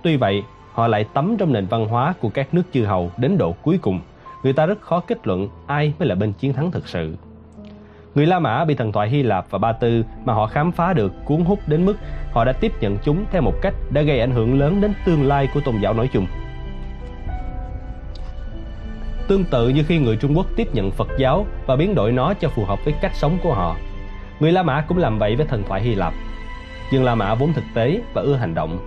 [0.02, 3.38] Tuy vậy, họ lại tắm trong nền văn hóa của các nước chư hầu đến
[3.38, 4.00] độ cuối cùng.
[4.42, 7.14] Người ta rất khó kết luận ai mới là bên chiến thắng thực sự.
[8.16, 10.92] Người La Mã bị thần thoại Hy Lạp và Ba Tư mà họ khám phá
[10.92, 11.96] được cuốn hút đến mức
[12.32, 15.26] họ đã tiếp nhận chúng theo một cách đã gây ảnh hưởng lớn đến tương
[15.26, 16.26] lai của tôn giáo nói chung.
[19.28, 22.34] Tương tự như khi người Trung Quốc tiếp nhận Phật giáo và biến đổi nó
[22.34, 23.76] cho phù hợp với cách sống của họ,
[24.40, 26.12] người La Mã cũng làm vậy với thần thoại Hy Lạp.
[26.92, 28.78] Nhưng La Mã vốn thực tế và ưa hành động.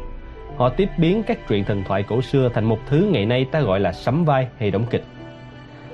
[0.57, 3.61] Họ tiếp biến các truyện thần thoại cổ xưa thành một thứ ngày nay ta
[3.61, 5.03] gọi là sắm vai hay đóng kịch.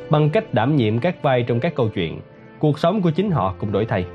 [0.09, 2.19] Bằng cách đảm nhiệm các vai trong các câu chuyện,
[2.65, 4.05] cuộc sống của chính họ cũng đổi thay.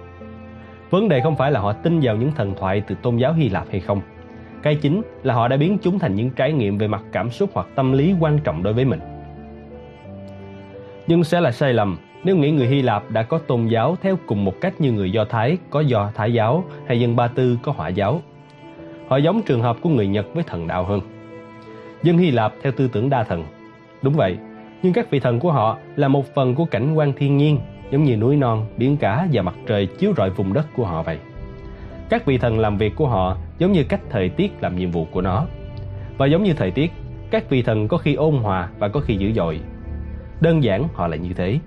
[0.91, 3.49] Vấn đề không phải là họ tin vào những thần thoại từ tôn giáo Hy
[3.49, 4.01] Lạp hay không.
[4.63, 7.51] Cái chính là họ đã biến chúng thành những trải nghiệm về mặt cảm xúc
[7.53, 9.01] hoặc tâm lý quan trọng đối với mình.
[11.07, 14.19] Nhưng sẽ là sai lầm nếu nghĩ người Hy Lạp đã có tôn giáo theo
[14.27, 17.59] cùng một cách như người Do Thái có Do Thái giáo hay dân Ba Tư
[17.63, 18.23] có Hỏa giáo.
[19.09, 21.01] Họ giống trường hợp của người Nhật với thần đạo hơn.
[22.03, 23.45] Dân Hy Lạp theo tư tưởng đa thần.
[24.03, 24.37] Đúng vậy,
[24.83, 27.59] nhưng các vị thần của họ là một phần của cảnh quan thiên nhiên,
[27.91, 31.03] giống như núi non, biển cả và mặt trời chiếu rọi vùng đất của họ
[31.03, 31.18] vậy.
[32.11, 35.07] Các vị thần làm việc của họ giống như cách thời tiết làm nhiệm vụ
[35.11, 35.47] của nó.
[36.18, 36.93] Và giống như thời tiết,
[37.30, 39.61] các vị thần có khi ôn hòa và có khi dữ dội.
[40.41, 41.59] Đơn giản họ lại như thế.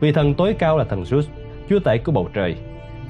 [0.00, 1.22] Vị thần tối cao là thần Zeus,
[1.68, 2.56] chúa tể của bầu trời.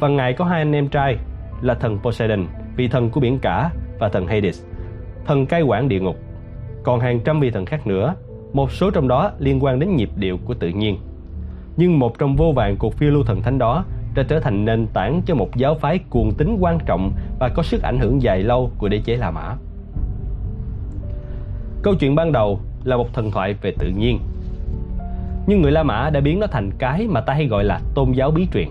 [0.00, 1.16] Và ngài có hai anh em trai
[1.62, 2.46] là thần Poseidon,
[2.76, 4.64] vị thần của biển cả và thần Hades,
[5.26, 6.16] thần cai quản địa ngục.
[6.82, 8.14] Còn hàng trăm vị thần khác nữa,
[8.52, 10.98] một số trong đó liên quan đến nhịp điệu của tự nhiên.
[11.76, 14.86] Nhưng một trong vô vàng cuộc phiêu lưu thần thánh đó đã trở thành nền
[14.86, 18.42] tảng cho một giáo phái cuồng tín quan trọng và có sức ảnh hưởng dài
[18.42, 19.56] lâu của đế chế La Mã.
[21.82, 24.18] Câu chuyện ban đầu là một thần thoại về tự nhiên.
[25.46, 28.12] Nhưng người La Mã đã biến nó thành cái mà ta hay gọi là tôn
[28.12, 28.68] giáo bí truyền,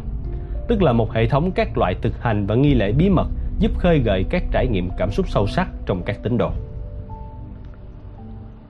[0.67, 3.27] tức là một hệ thống các loại thực hành và nghi lễ bí mật
[3.59, 6.51] giúp khơi gợi các trải nghiệm cảm xúc sâu sắc trong các tín đồ.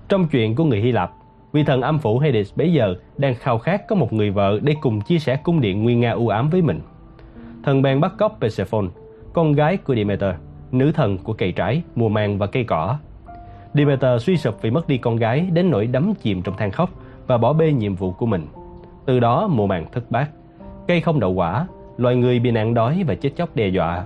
[0.10, 1.12] Trong chuyện của người Hy Lạp,
[1.54, 4.76] vị thần âm phủ Hades bấy giờ đang khao khát có một người vợ để
[4.82, 6.80] cùng chia sẻ cung điện nguyên nga u ám với mình.
[7.64, 8.88] Thần bèn bắt cóc Persephone,
[9.34, 10.36] con gái của Demeter,
[10.72, 12.98] nữ thần của cây trái, mùa màng và cây cỏ.
[13.74, 16.90] Demeter suy sụp vì mất đi con gái đến nỗi đắm chìm trong than khóc
[17.28, 18.48] và bỏ bê nhiệm vụ của mình.
[19.06, 20.30] Từ đó mùa màng thất bát,
[20.88, 24.06] cây không đậu quả, loài người bị nạn đói và chết chóc đe dọa.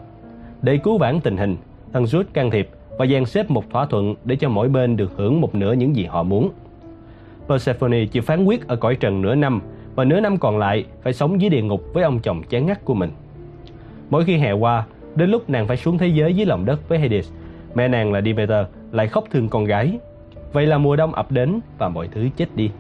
[0.62, 1.58] Để cứu vãn tình hình,
[1.94, 5.12] thần Zeus can thiệp và dàn xếp một thỏa thuận để cho mỗi bên được
[5.18, 6.50] hưởng một nửa những gì họ muốn.
[7.48, 9.62] Persephone chịu phán quyết ở cõi trần nửa năm
[9.96, 12.86] và nửa năm còn lại phải sống dưới địa ngục với ông chồng chán ngắt
[12.86, 13.10] của mình.
[14.10, 14.86] Mỗi khi hè qua,
[15.16, 17.32] đến lúc nàng phải xuống thế giới dưới lòng đất với Hades,
[17.76, 20.00] mẹ nàng là Demeter lại khóc thương con gái.
[20.54, 22.72] Vậy là mùa đông ập đến và mọi thứ chết đi.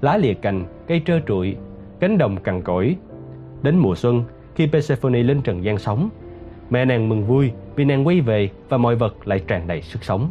[0.00, 1.56] Lá lìa cành, cây trơ trụi,
[2.00, 2.96] cánh đồng cằn cỗi.
[3.62, 4.24] Đến mùa xuân,
[4.54, 6.08] khi Persephone lên trần gian sống,
[6.70, 10.04] mẹ nàng mừng vui vì nàng quay về và mọi vật lại tràn đầy sức
[10.04, 10.30] sống.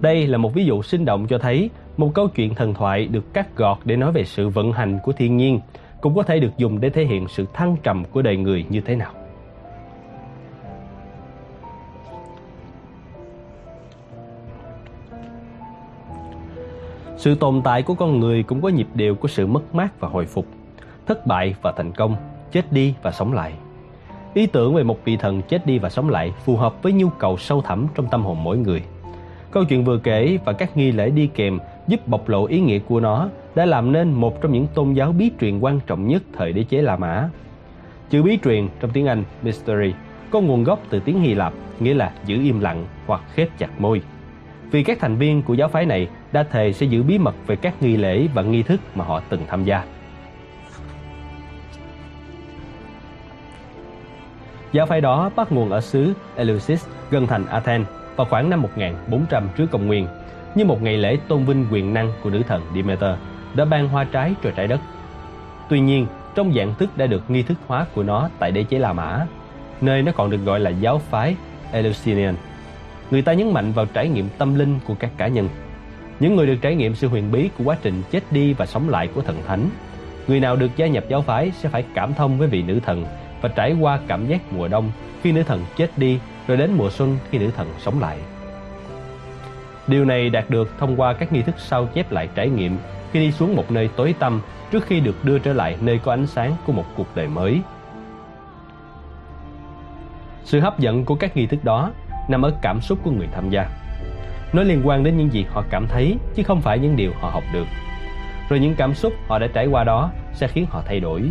[0.00, 1.70] Đây là một ví dụ sinh động cho thấy
[2.00, 5.12] một câu chuyện thần thoại được cắt gọt để nói về sự vận hành của
[5.12, 5.60] thiên nhiên,
[6.00, 8.80] cũng có thể được dùng để thể hiện sự thăng trầm của đời người như
[8.80, 9.12] thế nào.
[17.16, 20.08] Sự tồn tại của con người cũng có nhịp điệu của sự mất mát và
[20.08, 20.46] hồi phục,
[21.06, 22.16] thất bại và thành công,
[22.52, 23.52] chết đi và sống lại.
[24.34, 27.08] Ý tưởng về một vị thần chết đi và sống lại phù hợp với nhu
[27.08, 28.82] cầu sâu thẳm trong tâm hồn mỗi người.
[29.50, 31.58] Câu chuyện vừa kể và các nghi lễ đi kèm
[31.90, 35.12] giúp bộc lộ ý nghĩa của nó đã làm nên một trong những tôn giáo
[35.12, 37.28] bí truyền quan trọng nhất thời đế chế La Mã.
[38.10, 39.92] Chữ bí truyền trong tiếng Anh mystery
[40.30, 43.80] có nguồn gốc từ tiếng Hy Lạp nghĩa là giữ im lặng hoặc khép chặt
[43.80, 44.02] môi.
[44.70, 47.56] Vì các thành viên của giáo phái này đã thề sẽ giữ bí mật về
[47.56, 49.84] các nghi lễ và nghi thức mà họ từng tham gia.
[54.72, 57.86] Giáo phái đó bắt nguồn ở xứ Eleusis gần thành Athens
[58.16, 60.06] vào khoảng năm 1400 trước công nguyên,
[60.54, 63.14] như một ngày lễ tôn vinh quyền năng của nữ thần Demeter
[63.54, 64.80] đã ban hoa trái cho trái đất.
[65.68, 68.78] Tuy nhiên, trong dạng thức đã được nghi thức hóa của nó tại đế chế
[68.78, 69.26] La Mã,
[69.80, 71.36] nơi nó còn được gọi là giáo phái
[71.72, 72.34] Eleusinian.
[73.10, 75.48] Người ta nhấn mạnh vào trải nghiệm tâm linh của các cá nhân.
[76.20, 78.88] Những người được trải nghiệm sự huyền bí của quá trình chết đi và sống
[78.88, 79.68] lại của thần thánh.
[80.28, 83.04] Người nào được gia nhập giáo phái sẽ phải cảm thông với vị nữ thần
[83.40, 84.90] và trải qua cảm giác mùa đông
[85.22, 88.18] khi nữ thần chết đi rồi đến mùa xuân khi nữ thần sống lại.
[89.90, 92.76] Điều này đạt được thông qua các nghi thức sao chép lại trải nghiệm
[93.12, 96.12] khi đi xuống một nơi tối tăm trước khi được đưa trở lại nơi có
[96.12, 97.60] ánh sáng của một cuộc đời mới.
[100.44, 101.90] Sự hấp dẫn của các nghi thức đó
[102.28, 103.68] nằm ở cảm xúc của người tham gia.
[104.52, 107.30] Nó liên quan đến những gì họ cảm thấy, chứ không phải những điều họ
[107.30, 107.66] học được.
[108.48, 111.22] Rồi những cảm xúc họ đã trải qua đó sẽ khiến họ thay đổi.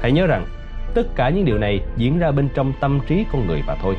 [0.00, 0.46] Hãy nhớ rằng,
[0.94, 3.96] Tất cả những điều này diễn ra bên trong tâm trí con người mà thôi.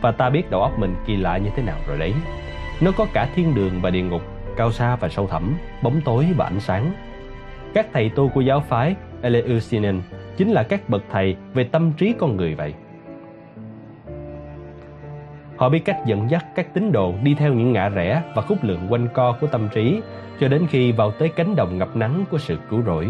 [0.00, 2.12] Và ta biết đầu óc mình kỳ lạ như thế nào rồi đấy.
[2.82, 4.22] Nó có cả thiên đường và địa ngục,
[4.56, 6.92] cao xa và sâu thẳm, bóng tối và ánh sáng.
[7.74, 10.02] Các thầy tu của giáo phái Eleusinian
[10.36, 12.74] chính là các bậc thầy về tâm trí con người vậy.
[15.56, 18.64] Họ biết cách dẫn dắt các tín đồ đi theo những ngã rẽ và khúc
[18.64, 20.00] lượng quanh co của tâm trí
[20.40, 23.08] cho đến khi vào tới cánh đồng ngập nắng của sự cứu rỗi.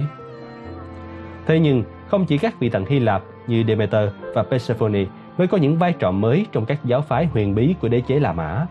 [1.47, 5.05] Thế nhưng, không chỉ các vị thần Hy Lạp như Demeter và Persephone
[5.39, 8.18] mới có những vai trò mới trong các giáo phái huyền bí của đế chế
[8.18, 8.66] La Mã.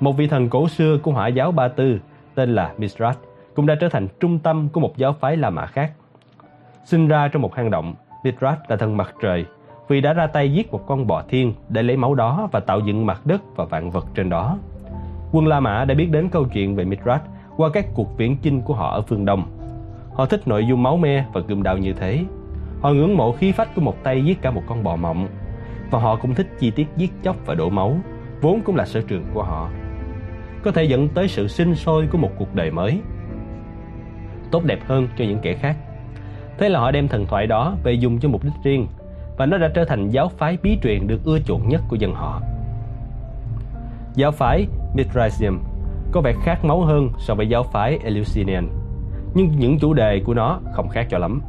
[0.00, 2.00] Một vị thần cổ xưa của hỏa giáo Ba Tư
[2.34, 3.16] tên là Mithras
[3.54, 5.92] cũng đã trở thành trung tâm của một giáo phái La Mã khác.
[6.84, 7.94] Sinh ra trong một hang động,
[8.24, 9.46] Mithras là thần mặt trời
[9.88, 12.80] vì đã ra tay giết một con bò thiên để lấy máu đó và tạo
[12.80, 14.58] dựng mặt đất và vạn vật trên đó.
[15.32, 17.20] Quân La Mã đã biết đến câu chuyện về Mithras
[17.56, 19.42] qua các cuộc viễn chinh của họ ở phương Đông.
[20.14, 22.24] Họ thích nội dung máu me và gươm đao như thế
[22.80, 25.28] Họ ngưỡng mộ khí phách của một tay giết cả một con bò mộng.
[25.90, 27.96] và họ cũng thích chi tiết giết chóc và đổ máu,
[28.40, 29.70] vốn cũng là sở trường của họ.
[30.62, 33.00] Có thể dẫn tới sự sinh sôi của một cuộc đời mới,
[34.50, 35.76] tốt đẹp hơn cho những kẻ khác.
[36.58, 38.86] Thế là họ đem thần thoại đó về dùng cho mục đích riêng
[39.36, 42.14] và nó đã trở thành giáo phái bí truyền được ưa chuộng nhất của dân
[42.14, 42.40] họ.
[44.14, 45.58] Giáo phái Mithraism
[46.12, 48.68] có vẻ khác máu hơn so với giáo phái Eleusinian,
[49.34, 51.42] nhưng những chủ đề của nó không khác cho lắm.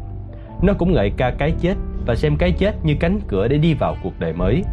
[0.62, 1.74] Nó cũng ngợi ca cái chết
[2.06, 4.64] và xem cái chết như cánh cửa để đi vào cuộc đời mới.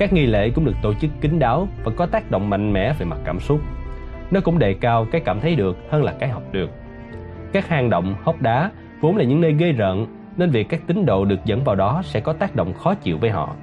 [0.00, 2.92] Các nghi lễ cũng được tổ chức kín đáo và có tác động mạnh mẽ
[2.98, 3.60] về mặt cảm xúc.
[4.30, 6.70] Nó cũng đề cao cái cảm thấy được hơn là cái học được.
[7.52, 8.70] Các hang động, hốc đá
[9.00, 12.02] vốn là những nơi ghê rợn nên việc các tín đồ được dẫn vào đó
[12.04, 13.54] sẽ có tác động khó chịu với họ.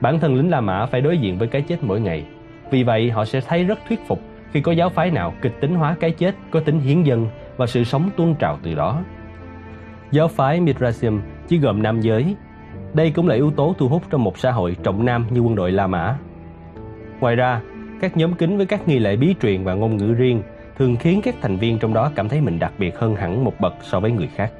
[0.00, 2.24] Bản thân lính La Mã phải đối diện với cái chết mỗi ngày.
[2.70, 4.20] Vì vậy họ sẽ thấy rất thuyết phục
[4.52, 7.66] khi có giáo phái nào kịch tính hóa cái chết có tính hiến dân và
[7.66, 9.02] sự sống tuôn trào từ đó.
[10.10, 12.36] Giáo phái Mithraism chỉ gồm nam giới.
[12.94, 15.54] Đây cũng là yếu tố thu hút trong một xã hội trọng nam như quân
[15.54, 16.18] đội La Mã.
[17.20, 17.60] Ngoài ra,
[18.00, 20.42] các nhóm kính với các nghi lễ bí truyền và ngôn ngữ riêng
[20.76, 23.54] thường khiến các thành viên trong đó cảm thấy mình đặc biệt hơn hẳn một
[23.60, 24.52] bậc so với người khác.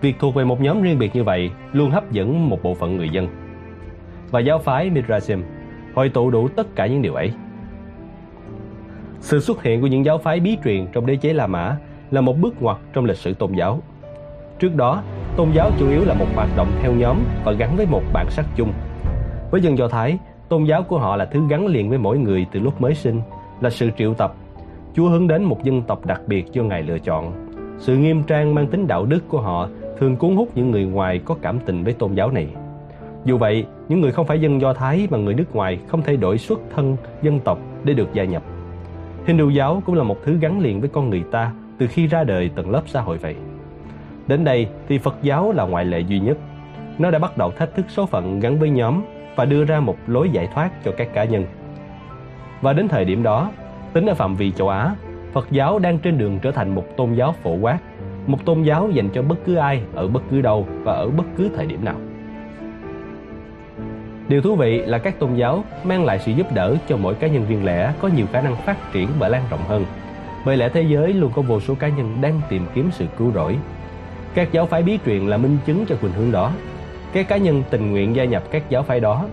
[0.00, 2.96] Việc thuộc về một nhóm riêng biệt như vậy luôn hấp dẫn một bộ phận
[2.96, 3.28] người dân.
[4.30, 5.44] Và giáo phái Midrashim
[5.94, 7.32] hội tụ đủ tất cả những điều ấy.
[9.20, 11.76] Sự xuất hiện của những giáo phái bí truyền trong đế chế La Mã
[12.10, 13.82] là một bước ngoặt trong lịch sử tôn giáo.
[14.60, 15.02] Trước đó,
[15.36, 18.30] tôn giáo chủ yếu là một hoạt động theo nhóm và gắn với một bản
[18.30, 18.72] sắc chung.
[19.50, 22.46] Với dân Do Thái, tôn giáo của họ là thứ gắn liền với mỗi người
[22.52, 23.20] từ lúc mới sinh,
[23.60, 24.34] là sự triệu tập.
[24.94, 27.32] Chúa hướng đến một dân tộc đặc biệt do Ngài lựa chọn.
[27.78, 31.20] Sự nghiêm trang mang tính đạo đức của họ thường cuốn hút những người ngoài
[31.24, 32.48] có cảm tình với tôn giáo này.
[33.24, 36.16] Dù vậy, những người không phải dân Do Thái mà người nước ngoài không thể
[36.16, 38.42] đổi xuất thân dân tộc để được gia nhập.
[39.26, 42.24] Hindu giáo cũng là một thứ gắn liền với con người ta từ khi ra
[42.24, 43.34] đời tầng lớp xã hội vậy.
[44.30, 46.38] Đến đây thì Phật giáo là ngoại lệ duy nhất.
[46.98, 49.02] Nó đã bắt đầu thách thức số phận gắn với nhóm
[49.36, 51.44] và đưa ra một lối giải thoát cho các cá nhân.
[52.60, 53.50] Và đến thời điểm đó,
[53.92, 54.94] tính ở phạm vi châu Á,
[55.32, 57.78] Phật giáo đang trên đường trở thành một tôn giáo phổ quát,
[58.26, 61.26] một tôn giáo dành cho bất cứ ai ở bất cứ đâu và ở bất
[61.36, 61.96] cứ thời điểm nào.
[64.28, 67.26] Điều thú vị là các tôn giáo mang lại sự giúp đỡ cho mỗi cá
[67.26, 69.84] nhân riêng lẻ có nhiều khả năng phát triển và lan rộng hơn.
[70.46, 73.32] Bởi lẽ thế giới luôn có vô số cá nhân đang tìm kiếm sự cứu
[73.32, 73.56] rỗi.
[74.34, 76.52] Các giáo phái bí truyền là minh chứng cho khuynh hướng đó.
[77.12, 79.26] Các cá nhân tình nguyện gia nhập các giáo phái đó.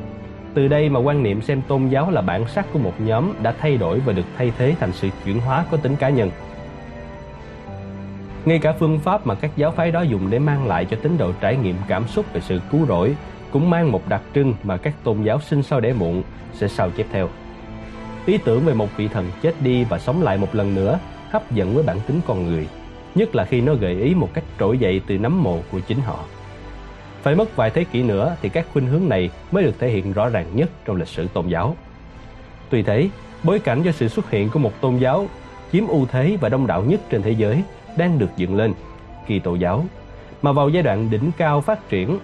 [0.53, 3.53] Từ đây mà quan niệm xem tôn giáo là bản sắc của một nhóm đã
[3.59, 6.31] thay đổi và được thay thế thành sự chuyển hóa có tính cá nhân.
[8.45, 11.17] Ngay cả phương pháp mà các giáo phái đó dùng để mang lại cho tín
[11.17, 13.15] đồ trải nghiệm cảm xúc về sự cứu rỗi
[13.51, 16.23] cũng mang một đặc trưng mà các tôn giáo sinh sau đẻ muộn
[16.53, 17.29] sẽ sao chép theo.
[18.25, 21.51] Ý tưởng về một vị thần chết đi và sống lại một lần nữa hấp
[21.51, 22.67] dẫn với bản tính con người,
[23.17, 25.99] nhất là khi nó gợi ý một cách trỗi dậy từ nấm mồ của chính
[25.99, 26.19] họ.
[27.21, 30.13] Phải mất vài thế kỷ nữa thì các khuynh hướng này mới được thể hiện
[30.13, 31.75] rõ ràng nhất trong lịch sử tôn giáo.
[32.69, 33.09] Tuy thế,
[33.43, 35.27] bối cảnh cho sự xuất hiện của một tôn giáo
[35.71, 37.63] chiếm ưu thế và đông đảo nhất trên thế giới
[37.97, 38.73] đang được dựng lên,
[39.27, 39.85] kỳ tổ giáo,
[40.41, 42.19] mà vào giai đoạn đỉnh cao phát triển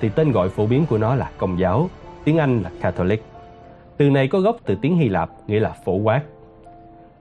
[0.00, 1.90] thì tên gọi phổ biến của nó là Công giáo,
[2.24, 3.22] tiếng Anh là Catholic.
[3.96, 6.20] Từ này có gốc từ tiếng Hy Lạp nghĩa là phổ quát.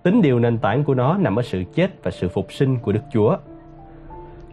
[0.04, 2.91] Tính điều nền tảng của nó nằm ở sự chết và sự phục sinh của
[2.91, 3.38] Đức Chúa.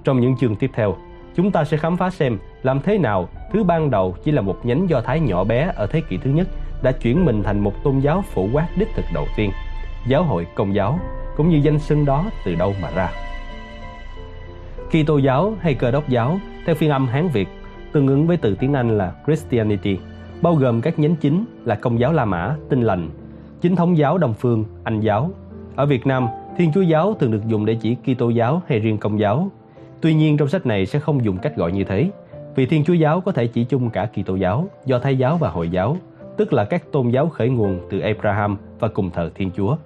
[0.05, 0.97] Trong những chương tiếp theo,
[1.35, 4.67] chúng ta sẽ khám phá xem làm thế nào thứ ban đầu chỉ là một
[4.67, 6.49] nhánh do thái nhỏ bé ở thế kỷ thứ nhất
[6.83, 9.51] đã chuyển mình thành một tôn giáo phổ quát đích thực đầu tiên,
[10.09, 10.99] giáo hội công giáo,
[11.37, 13.11] cũng như danh xưng đó từ đâu mà ra.
[14.91, 17.49] Khi tô giáo hay Cơ đốc giáo theo phiên âm Hán Việt
[17.93, 19.99] tương ứng với từ tiếng Anh là Christianity,
[20.43, 23.11] bao gồm các nhánh chính là Công giáo La Mã, Tin lành,
[23.61, 25.31] Chính thống giáo Đông phương, Anh giáo.
[25.81, 28.99] Ở Việt Nam, Thiên Chúa giáo thường được dùng để chỉ Kitô giáo hay riêng
[28.99, 29.49] Công giáo.
[30.01, 32.11] Tuy nhiên trong sách này sẽ không dùng cách gọi như thế,
[32.55, 35.51] vì Thiên Chúa giáo có thể chỉ chung cả Kitô giáo, Do Thái giáo và
[35.51, 35.97] Hồi giáo,
[36.37, 39.77] tức là các tôn giáo khởi nguồn từ Abraham và cùng thờ Thiên Chúa.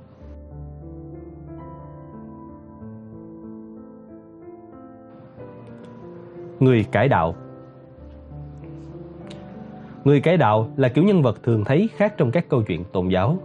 [6.60, 7.34] Người cải đạo
[10.04, 13.08] Người cải đạo là kiểu nhân vật thường thấy khác trong các câu chuyện tôn
[13.08, 13.38] giáo.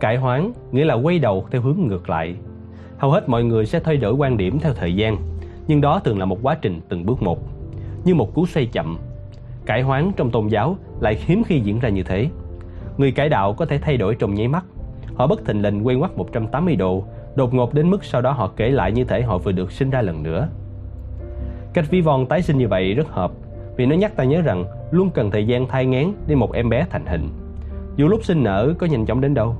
[0.00, 2.36] Cải hoán nghĩa là quay đầu theo hướng ngược lại.
[2.98, 5.16] Hầu hết mọi người sẽ thay đổi quan điểm theo thời gian,
[5.66, 7.38] nhưng đó thường là một quá trình từng bước một,
[8.04, 8.98] như một cú xoay chậm.
[9.66, 12.28] Cải hoán trong tôn giáo lại hiếm khi diễn ra như thế.
[12.96, 14.64] Người cải đạo có thể thay đổi trong nháy mắt.
[15.14, 18.50] Họ bất thình lình quay ngoắt 180 độ, đột ngột đến mức sau đó họ
[18.56, 20.48] kể lại như thể họ vừa được sinh ra lần nữa.
[21.72, 23.32] Cách ví von tái sinh như vậy rất hợp
[23.76, 26.68] vì nó nhắc ta nhớ rằng luôn cần thời gian thai ngán để một em
[26.68, 27.28] bé thành hình.
[27.96, 29.56] Dù lúc sinh nở có nhanh chóng đến đâu.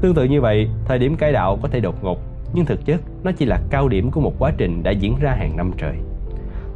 [0.00, 2.18] Tương tự như vậy, thời điểm cải đạo có thể đột ngột,
[2.52, 5.30] nhưng thực chất nó chỉ là cao điểm của một quá trình đã diễn ra
[5.30, 5.96] hàng năm trời.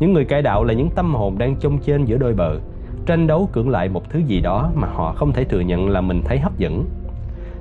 [0.00, 2.58] Những người cải đạo là những tâm hồn đang chông trên giữa đôi bờ,
[3.06, 6.00] tranh đấu cưỡng lại một thứ gì đó mà họ không thể thừa nhận là
[6.00, 6.84] mình thấy hấp dẫn.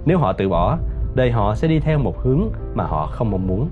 [0.06, 0.78] Nếu họ từ bỏ,
[1.16, 2.42] đời họ sẽ đi theo một hướng
[2.76, 3.70] mà họ không mong muốn.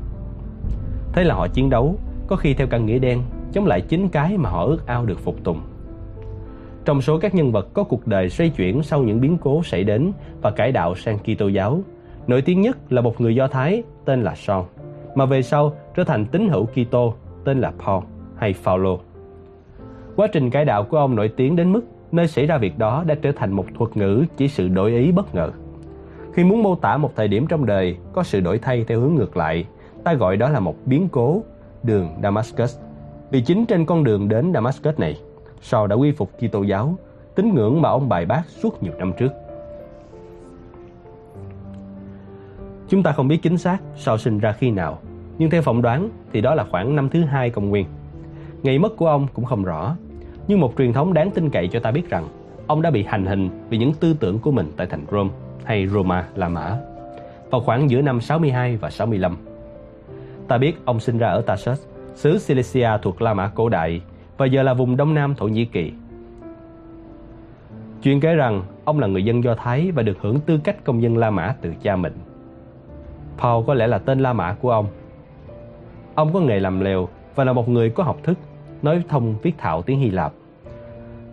[1.13, 1.95] Thế là họ chiến đấu,
[2.27, 3.21] có khi theo căn nghĩa đen,
[3.53, 5.61] chống lại chính cái mà họ ước ao được phục tùng.
[6.87, 9.83] Trong số các nhân vật có cuộc đời xoay chuyển sau những biến cố xảy
[9.83, 10.11] đến
[10.41, 11.79] và cải đạo sang Kitô giáo,
[12.27, 14.65] nổi tiếng nhất là một người Do Thái tên là Saul,
[15.15, 17.13] mà về sau trở thành tín hữu Kitô
[17.45, 18.03] tên là Paul
[18.37, 18.99] hay Phaolô.
[20.15, 21.81] Quá trình cải đạo của ông nổi tiếng đến mức
[22.11, 25.11] nơi xảy ra việc đó đã trở thành một thuật ngữ chỉ sự đổi ý
[25.11, 25.51] bất ngờ.
[26.33, 29.15] Khi muốn mô tả một thời điểm trong đời có sự đổi thay theo hướng
[29.15, 29.65] ngược lại,
[30.03, 31.43] ta gọi đó là một biến cố,
[31.83, 32.79] đường Damascus.
[33.31, 35.17] Vì chính trên con đường đến Damascus này,
[35.61, 36.95] sau đã quy phục Kitô giáo,
[37.35, 39.31] tín ngưỡng mà ông bài bác suốt nhiều năm trước.
[42.87, 44.99] Chúng ta không biết chính xác sau sinh ra khi nào,
[45.37, 47.85] nhưng theo phỏng đoán thì đó là khoảng năm thứ hai công nguyên.
[48.63, 49.95] Ngày mất của ông cũng không rõ,
[50.47, 52.27] nhưng một truyền thống đáng tin cậy cho ta biết rằng
[52.67, 55.29] ông đã bị hành hình vì những tư tưởng của mình tại thành Rome
[55.63, 56.77] hay Roma La Mã
[57.49, 59.37] vào khoảng giữa năm 62 và 65.
[60.47, 61.85] Ta biết ông sinh ra ở Tarsus,
[62.15, 64.01] xứ Cilicia thuộc La Mã cổ đại
[64.37, 65.91] và giờ là vùng đông nam Thổ Nhĩ Kỳ.
[68.03, 71.01] Chuyện kể rằng ông là người dân Do Thái và được hưởng tư cách công
[71.01, 72.13] dân La Mã từ cha mình.
[73.37, 74.87] Paul có lẽ là tên La Mã của ông.
[76.15, 78.37] Ông có nghề làm lều và là một người có học thức,
[78.81, 80.33] nói thông viết thạo tiếng Hy Lạp.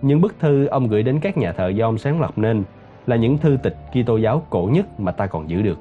[0.02, 2.62] Những bức thư ông gửi đến các nhà thờ do ông sáng lập nên
[3.06, 5.78] là những thư tịch Kitô giáo cổ nhất mà ta còn giữ được.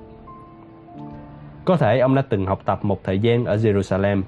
[1.65, 4.21] Có thể ông đã từng học tập một thời gian ở Jerusalem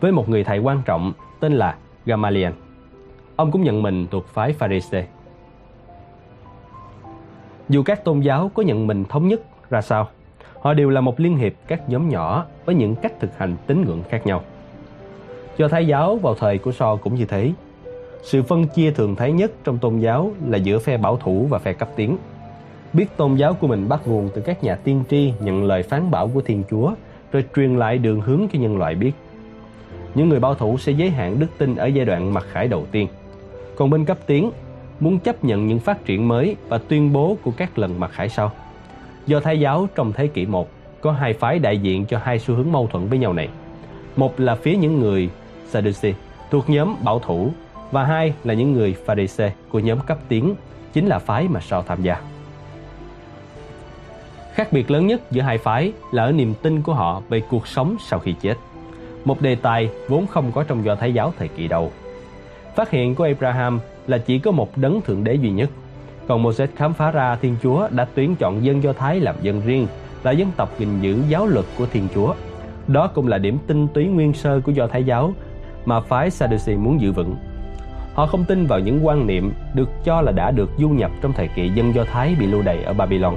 [0.00, 1.76] với một người thầy quan trọng tên là
[2.06, 2.52] Gamaliel.
[3.36, 5.06] Ông cũng nhận mình thuộc phái Pharisee.
[7.68, 9.40] Dù các tôn giáo có nhận mình thống nhất
[9.70, 10.08] ra sao,
[10.60, 13.84] họ đều là một liên hiệp các nhóm nhỏ với những cách thực hành tín
[13.84, 14.42] ngưỡng khác nhau.
[15.56, 17.52] Do Thái giáo vào thời của So cũng như thế.
[18.22, 21.58] Sự phân chia thường thấy nhất trong tôn giáo là giữa phe bảo thủ và
[21.58, 22.16] phe cấp tiến.
[22.92, 26.10] Biết tôn giáo của mình bắt nguồn từ các nhà tiên tri nhận lời phán
[26.10, 26.92] bảo của Thiên Chúa
[27.32, 29.12] rồi truyền lại đường hướng cho nhân loại biết.
[30.14, 32.86] Những người bảo thủ sẽ giới hạn đức tin ở giai đoạn mặc khải đầu
[32.92, 33.08] tiên.
[33.76, 34.50] Còn bên cấp tiến
[35.00, 38.28] muốn chấp nhận những phát triển mới và tuyên bố của các lần mặc khải
[38.28, 38.52] sau.
[39.26, 40.68] Do Thái giáo trong thế kỷ 1
[41.00, 43.48] có hai phái đại diện cho hai xu hướng mâu thuẫn với nhau này.
[44.16, 45.30] Một là phía những người
[45.68, 46.14] Sadducee
[46.50, 47.50] thuộc nhóm bảo thủ
[47.90, 50.54] và hai là những người Pharisee của nhóm cấp tiến,
[50.92, 52.16] chính là phái mà Sao tham gia.
[54.52, 57.66] Khác biệt lớn nhất giữa hai phái là ở niềm tin của họ về cuộc
[57.66, 58.54] sống sau khi chết.
[59.24, 61.92] Một đề tài vốn không có trong do Thái giáo thời kỳ đầu.
[62.76, 65.70] Phát hiện của Abraham là chỉ có một đấng thượng đế duy nhất.
[66.28, 69.62] Còn Moses khám phá ra Thiên Chúa đã tuyển chọn dân Do Thái làm dân
[69.66, 69.86] riêng,
[70.22, 72.34] là dân tộc gìn giữ giáo luật của Thiên Chúa.
[72.88, 75.32] Đó cũng là điểm tinh túy nguyên sơ của Do Thái giáo
[75.84, 77.36] mà phái Sadducee muốn giữ vững.
[78.14, 81.32] Họ không tin vào những quan niệm được cho là đã được du nhập trong
[81.32, 83.34] thời kỳ dân Do Thái bị lưu đày ở Babylon.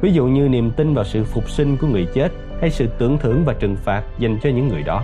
[0.00, 3.18] Ví dụ như niềm tin vào sự phục sinh của người chết hay sự tưởng
[3.18, 5.02] thưởng và trừng phạt dành cho những người đó.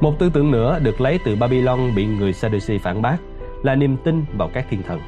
[0.00, 3.16] Một tư tưởng nữa được lấy từ Babylon bị người Sadducee phản bác
[3.62, 5.00] là niềm tin vào các thiên thần.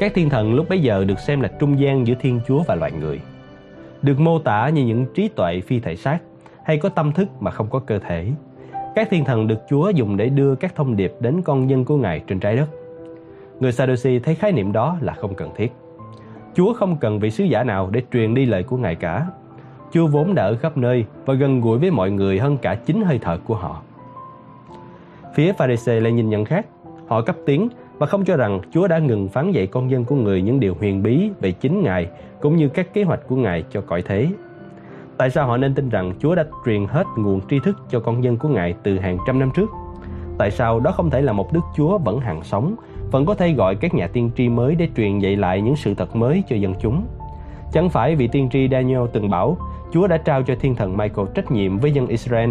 [0.00, 2.74] Các thiên thần lúc bấy giờ được xem là trung gian giữa Thiên Chúa và
[2.74, 3.20] loài người.
[4.02, 6.18] Được mô tả như những trí tuệ phi thể xác
[6.64, 8.26] hay có tâm thức mà không có cơ thể.
[8.94, 11.96] Các thiên thần được Chúa dùng để đưa các thông điệp đến con dân của
[11.96, 12.68] Ngài trên trái đất.
[13.60, 15.72] Người Sadducee thấy khái niệm đó là không cần thiết.
[16.56, 19.26] Chúa không cần vị sứ giả nào để truyền đi lời của Ngài cả.
[19.92, 23.02] Chúa vốn đã ở khắp nơi và gần gũi với mọi người hơn cả chính
[23.02, 23.82] hơi thở của họ.
[25.34, 26.66] Phía Pharisee lại nhìn nhận khác.
[27.08, 30.14] Họ cấp tiếng và không cho rằng Chúa đã ngừng phán dạy con dân của
[30.14, 32.08] người những điều huyền bí về chính Ngài
[32.40, 34.28] cũng như các kế hoạch của Ngài cho cõi thế.
[35.18, 38.24] Tại sao họ nên tin rằng Chúa đã truyền hết nguồn tri thức cho con
[38.24, 39.70] dân của Ngài từ hàng trăm năm trước?
[40.38, 42.76] Tại sao đó không thể là một Đức Chúa vẫn hàng sống,
[43.16, 45.94] vẫn có thể gọi các nhà tiên tri mới để truyền dạy lại những sự
[45.94, 47.02] thật mới cho dân chúng?
[47.72, 49.56] Chẳng phải vị tiên tri Daniel từng bảo
[49.92, 52.50] Chúa đã trao cho thiên thần Michael trách nhiệm với dân Israel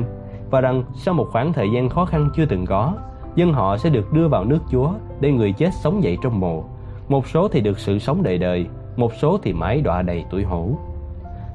[0.49, 2.93] và rằng sau một khoảng thời gian khó khăn chưa từng có,
[3.35, 6.63] dân họ sẽ được đưa vào nước Chúa để người chết sống dậy trong mồ.
[7.07, 10.43] Một số thì được sự sống đời đời, một số thì mãi đọa đầy tuổi
[10.43, 10.69] hổ.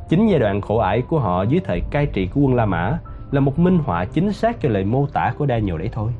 [0.08, 2.98] Chính giai đoạn khổ ải của họ dưới thời cai trị của quân La Mã
[3.30, 6.12] là một minh họa chính xác cho lời mô tả của Daniel đấy thôi.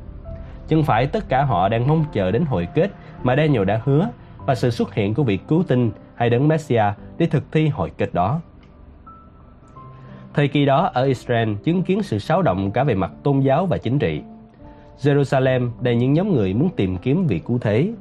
[0.71, 2.91] Chẳng phải tất cả họ đang mong chờ đến hồi kết
[3.23, 6.95] mà Daniel đã hứa và sự xuất hiện của vị cứu tinh hay đấng Messiah
[7.17, 8.41] để thực thi hồi kết đó.
[10.33, 13.65] Thời kỳ đó ở Israel chứng kiến sự xáo động cả về mặt tôn giáo
[13.65, 14.21] và chính trị.
[15.01, 17.93] Jerusalem đầy những nhóm người muốn tìm kiếm vị cứu thế.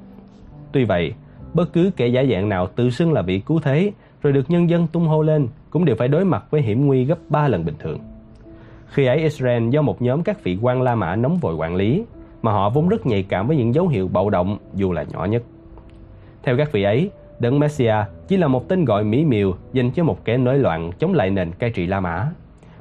[0.73, 1.15] Tuy vậy,
[1.55, 3.93] bất cứ kẻ giả dạng nào tự xưng là vị cứu thế
[4.23, 7.05] rồi được nhân dân tung hô lên cũng đều phải đối mặt với hiểm nguy
[7.05, 7.99] gấp 3 lần bình thường.
[8.87, 12.05] Khi ấy Israel do một nhóm các vị quan La Mã nóng vội quản lý,
[12.43, 15.25] mà họ vốn rất nhạy cảm với những dấu hiệu bạo động dù là nhỏ
[15.25, 15.43] nhất.
[16.43, 20.05] Theo các vị ấy, Đấng Messiah chỉ là một tên gọi mỹ miều dành cho
[20.05, 22.31] một kẻ nổi loạn chống lại nền cai trị La Mã,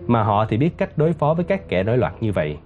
[0.07, 2.57] mà họ thì biết cách đối phó với các kẻ nổi loạn như vậy.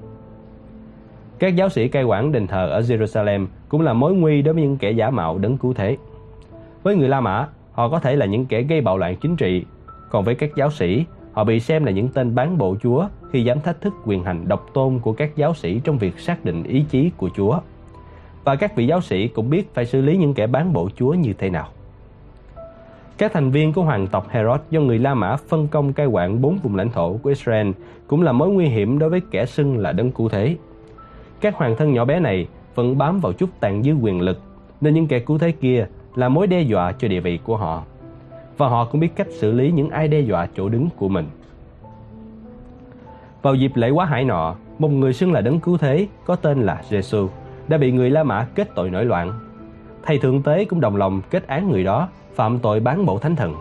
[1.39, 4.64] Các giáo sĩ cai quản đền thờ ở Jerusalem cũng là mối nguy đối với
[4.64, 5.98] những kẻ giả mạo đấng cứu thế.
[6.84, 9.66] Với người La Mã, họ có thể là những kẻ gây bạo loạn chính trị,
[10.10, 13.44] còn với các giáo sĩ, họ bị xem là những tên bán bộ Chúa khi
[13.44, 16.64] dám thách thức quyền hành độc tôn của các giáo sĩ trong việc xác định
[16.64, 17.60] ý chí của Chúa.
[18.44, 21.14] Và các vị giáo sĩ cũng biết phải xử lý những kẻ bán bộ Chúa
[21.14, 21.68] như thế nào.
[23.18, 26.42] Các thành viên của hoàng tộc Herod do người La Mã phân công cai quản
[26.42, 27.72] bốn vùng lãnh thổ của Israel
[28.08, 30.56] cũng là mối nguy hiểm đối với kẻ xưng là đấng cứu thế.
[31.42, 34.42] Các hoàng thân nhỏ bé này vẫn bám vào chút tàn dư quyền lực,
[34.82, 37.84] nên những kẻ cứu thế kia là mối đe dọa cho địa vị của họ.
[38.58, 41.26] Và họ cũng biết cách xử lý những ai đe dọa chỗ đứng của mình.
[43.41, 46.62] Vào dịp lễ quá hải nọ, một người xưng là đấng cứu thế có tên
[46.62, 47.28] là Giêsu
[47.68, 49.39] đã bị người La Mã kết tội nổi loạn.
[50.04, 53.36] Thầy thượng tế cũng đồng lòng kết án người đó phạm tội bán bộ thánh
[53.36, 53.56] thần.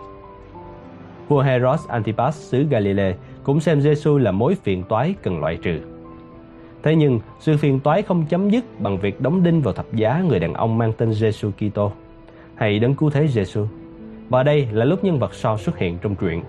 [1.27, 5.79] Vua Herod Antipas xứ Galilee cũng xem Giêsu là mối phiền toái cần loại trừ.
[6.83, 10.23] Thế nhưng, sự phiền toái không chấm dứt bằng việc đóng đinh vào thập giá
[10.27, 11.91] người đàn ông mang tên Jesus Kitô
[12.55, 13.65] hay đấng cứu thế Jesus.
[14.29, 16.41] Và đây là lúc nhân vật so xuất hiện trong truyện.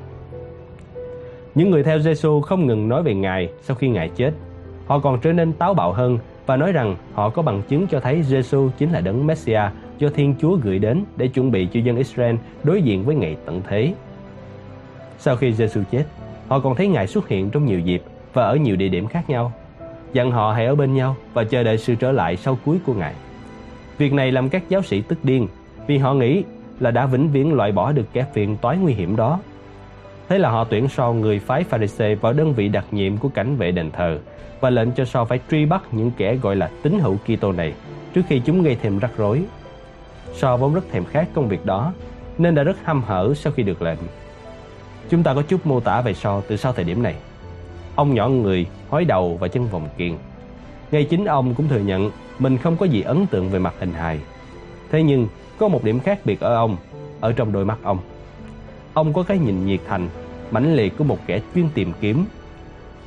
[1.55, 4.33] Những người theo Giêsu không ngừng nói về Ngài sau khi Ngài chết.
[4.87, 8.01] Họ còn trở nên táo bạo hơn và nói rằng họ có bằng chứng cho
[8.01, 11.81] thấy Giêsu chính là đấng Messiah do Thiên Chúa gửi đến để chuẩn bị cho
[11.81, 13.95] dân Israel đối diện với ngày tận thế.
[15.18, 16.05] Sau khi Giêsu chết,
[16.49, 18.03] họ còn thấy Ngài xuất hiện trong nhiều dịp
[18.33, 19.53] và ở nhiều địa điểm khác nhau,
[20.12, 22.95] dặn họ hãy ở bên nhau và chờ đợi sự trở lại sau cuối của
[22.95, 23.14] Ngài.
[23.99, 25.49] Việc này làm các giáo sĩ tức điên
[25.87, 26.43] vì họ nghĩ
[26.81, 29.41] là đã vĩnh viễn loại bỏ được kẻ phiền toái nguy hiểm đó.
[30.29, 33.57] Thế là họ tuyển so người phái Pharisee vào đơn vị đặc nhiệm của cảnh
[33.57, 34.18] vệ đền thờ
[34.61, 37.75] và lệnh cho so phải truy bắt những kẻ gọi là tín hữu Kitô này
[38.14, 39.43] trước khi chúng gây thêm rắc rối.
[40.35, 41.93] So vốn rất thèm khát công việc đó
[42.39, 43.99] nên đã rất hăm hở sau khi được lệnh.
[45.11, 47.14] Chúng ta có chút mô tả về So từ sau thời điểm này.
[47.95, 50.12] Ông nhỏ người, hói đầu và chân vòng kiền.
[50.91, 53.93] Ngay chính ông cũng thừa nhận mình không có gì ấn tượng về mặt hình
[53.93, 54.20] hài.
[54.91, 56.76] Thế nhưng có một điểm khác biệt ở ông,
[57.20, 57.98] ở trong đôi mắt ông.
[58.94, 60.09] Ông có cái nhìn nhiệt thành,
[60.50, 62.24] mãnh liệt của một kẻ chuyên tìm kiếm.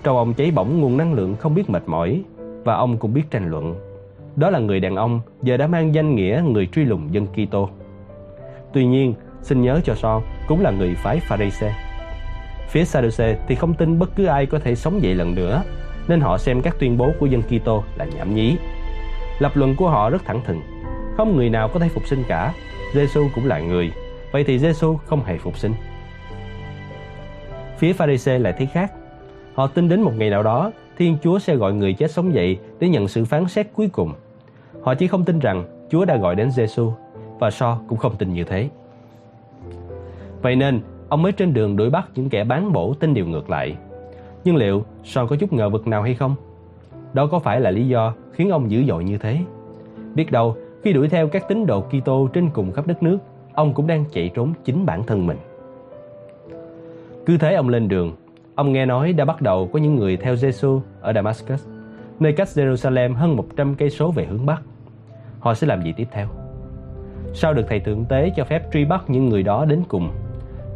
[0.03, 2.23] Trong ông cháy bỏng nguồn năng lượng không biết mệt mỏi
[2.63, 3.75] và ông cũng biết tranh luận.
[4.35, 7.69] Đó là người đàn ông giờ đã mang danh nghĩa người truy lùng dân Kitô.
[8.73, 11.73] Tuy nhiên, xin nhớ cho son cũng là người phái Pharisee.
[12.69, 15.63] Phía Sadducee thì không tin bất cứ ai có thể sống dậy lần nữa,
[16.07, 18.57] nên họ xem các tuyên bố của dân Kitô là nhảm nhí.
[19.39, 20.61] Lập luận của họ rất thẳng thừng,
[21.17, 22.53] không người nào có thể phục sinh cả,
[22.93, 23.91] Giêsu cũng là người,
[24.31, 25.73] vậy thì Giêsu không hề phục sinh.
[27.77, 28.91] Phía Pharisee lại thấy khác.
[29.53, 32.57] Họ tin đến một ngày nào đó, Thiên Chúa sẽ gọi người chết sống dậy
[32.79, 34.13] để nhận sự phán xét cuối cùng.
[34.81, 36.91] Họ chỉ không tin rằng Chúa đã gọi đến Giêsu
[37.39, 38.69] và So cũng không tin như thế.
[40.41, 43.49] Vậy nên, ông mới trên đường đuổi bắt những kẻ bán bổ tin điều ngược
[43.49, 43.75] lại.
[44.43, 46.35] Nhưng liệu So có chút ngờ vực nào hay không?
[47.13, 49.39] Đó có phải là lý do khiến ông dữ dội như thế?
[50.15, 53.17] Biết đâu, khi đuổi theo các tín đồ Kitô trên cùng khắp đất nước,
[53.53, 55.37] ông cũng đang chạy trốn chính bản thân mình.
[57.25, 58.15] Cứ thế ông lên đường,
[58.55, 61.67] ông nghe nói đã bắt đầu có những người theo Giêsu ở Damascus,
[62.19, 64.61] nơi cách Jerusalem hơn 100 cây số về hướng bắc.
[65.39, 66.27] Họ sẽ làm gì tiếp theo?
[67.33, 70.09] Sau được thầy thượng tế cho phép truy bắt những người đó đến cùng,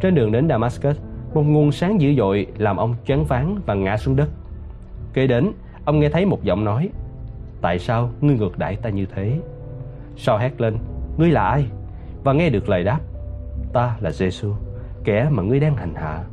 [0.01, 0.97] trên đường đến Damascus,
[1.33, 4.29] một nguồn sáng dữ dội làm ông choáng váng và ngã xuống đất.
[5.13, 5.51] Kế đến,
[5.85, 6.89] ông nghe thấy một giọng nói:
[7.61, 9.39] "Tại sao ngươi ngược đãi ta như thế?"
[10.23, 10.77] Sao hét lên,
[11.17, 11.65] ngươi là ai?
[12.23, 12.99] Và nghe được lời đáp,
[13.73, 14.53] ta là Giêsu,
[15.03, 16.23] kẻ mà ngươi đang hành hạ.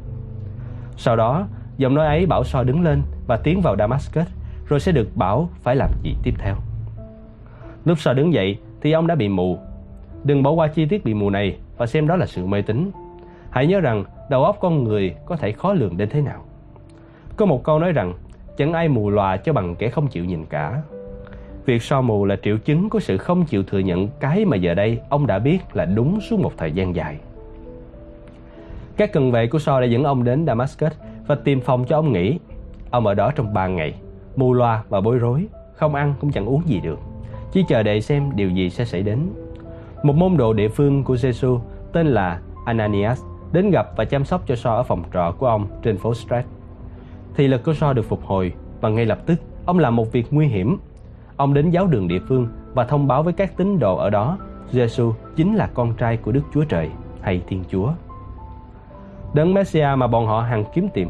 [0.96, 4.26] Sau đó, giọng nói ấy bảo So đứng lên và tiến vào Damascus,
[4.68, 6.54] rồi sẽ được bảo phải làm gì tiếp theo.
[7.84, 9.58] Lúc So đứng dậy thì ông đã bị mù.
[10.24, 12.90] Đừng bỏ qua chi tiết bị mù này và xem đó là sự mê tín.
[13.50, 16.44] Hãy nhớ rằng đầu óc con người có thể khó lường đến thế nào.
[17.36, 18.14] Có một câu nói rằng
[18.56, 20.82] chẳng ai mù lòa cho bằng kẻ không chịu nhìn cả.
[21.68, 24.74] Việc so mù là triệu chứng của sự không chịu thừa nhận cái mà giờ
[24.74, 27.16] đây ông đã biết là đúng suốt một thời gian dài.
[28.96, 30.92] Các cần vệ của So đã dẫn ông đến Damascus
[31.26, 32.38] và tìm phòng cho ông nghỉ.
[32.90, 33.94] Ông ở đó trong 3 ngày,
[34.36, 36.98] mù loa và bối rối, không ăn cũng chẳng uống gì được.
[37.52, 39.18] Chỉ chờ đợi xem điều gì sẽ xảy đến.
[40.02, 41.60] Một môn đồ địa phương của Jesus
[41.92, 45.66] tên là Ananias đến gặp và chăm sóc cho So ở phòng trọ của ông
[45.82, 46.44] trên phố Strat.
[47.34, 50.26] Thì lực của So được phục hồi và ngay lập tức ông làm một việc
[50.30, 50.78] nguy hiểm
[51.38, 54.38] Ông đến giáo đường địa phương và thông báo với các tín đồ ở đó
[54.70, 57.92] Giêsu chính là con trai của Đức Chúa Trời hay Thiên Chúa.
[59.34, 61.08] Đấng Messiah mà bọn họ hằng kiếm tìm.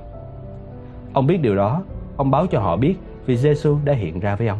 [1.12, 1.82] Ông biết điều đó,
[2.16, 2.94] ông báo cho họ biết
[3.26, 4.58] vì Giêsu đã hiện ra với ông.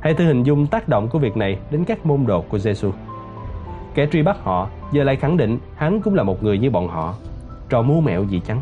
[0.00, 2.90] Hãy thử hình dung tác động của việc này đến các môn đồ của Giêsu.
[3.94, 6.88] Kẻ truy bắt họ giờ lại khẳng định hắn cũng là một người như bọn
[6.88, 7.14] họ.
[7.68, 8.60] Trò mưu mẹo gì chăng?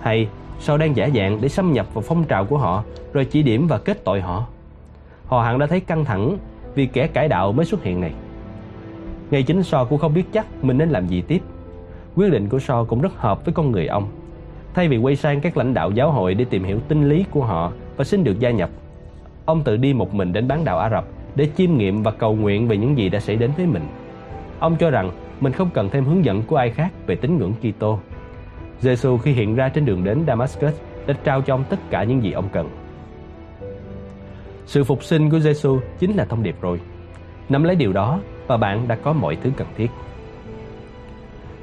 [0.00, 0.28] Hay
[0.60, 3.66] sau đang giả dạng để xâm nhập vào phong trào của họ rồi chỉ điểm
[3.66, 4.46] và kết tội họ?
[5.26, 6.36] Họ hẳn đã thấy căng thẳng
[6.74, 8.12] vì kẻ cải đạo mới xuất hiện này.
[9.30, 11.42] Ngay chính So cũng không biết chắc mình nên làm gì tiếp.
[12.16, 14.08] Quyết định của So cũng rất hợp với con người ông.
[14.74, 17.44] Thay vì quay sang các lãnh đạo giáo hội để tìm hiểu tinh lý của
[17.44, 18.70] họ và xin được gia nhập,
[19.44, 21.04] ông tự đi một mình đến bán đảo Ả Rập
[21.34, 23.82] để chiêm nghiệm và cầu nguyện về những gì đã xảy đến với mình.
[24.58, 27.52] Ông cho rằng mình không cần thêm hướng dẫn của ai khác về tín ngưỡng
[27.52, 27.98] Kitô.
[28.80, 30.74] Giêsu khi hiện ra trên đường đến Damascus
[31.06, 32.68] đã trao cho ông tất cả những gì ông cần.
[34.66, 36.80] Sự phục sinh của Giêsu chính là thông điệp rồi.
[37.48, 39.90] Nắm lấy điều đó và bạn đã có mọi thứ cần thiết.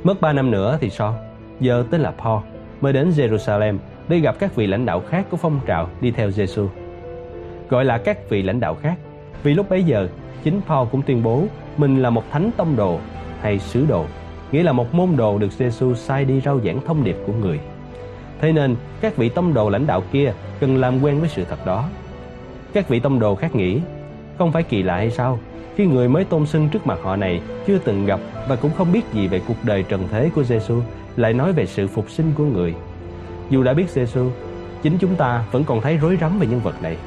[0.03, 1.15] Mất 3 năm nữa thì sao?
[1.59, 2.43] Giờ tên là Paul
[2.81, 6.31] mới đến Jerusalem để gặp các vị lãnh đạo khác của phong trào đi theo
[6.31, 6.67] Giêsu.
[7.69, 8.97] Gọi là các vị lãnh đạo khác
[9.43, 10.07] vì lúc bấy giờ
[10.43, 11.43] chính Paul cũng tuyên bố
[11.77, 12.99] mình là một thánh tông đồ
[13.41, 14.05] hay sứ đồ,
[14.51, 17.59] nghĩa là một môn đồ được Giêsu sai đi rao giảng thông điệp của người.
[18.41, 21.65] Thế nên các vị tông đồ lãnh đạo kia cần làm quen với sự thật
[21.65, 21.89] đó.
[22.73, 23.79] Các vị tông đồ khác nghĩ,
[24.37, 25.39] không phải kỳ lạ hay sao
[25.75, 28.91] khi người mới tôn xưng trước mặt họ này chưa từng gặp và cũng không
[28.91, 30.81] biết gì về cuộc đời trần thế của Giêsu
[31.15, 32.75] lại nói về sự phục sinh của người.
[33.49, 34.29] Dù đã biết Giêsu,
[34.83, 36.97] chính chúng ta vẫn còn thấy rối rắm về nhân vật này.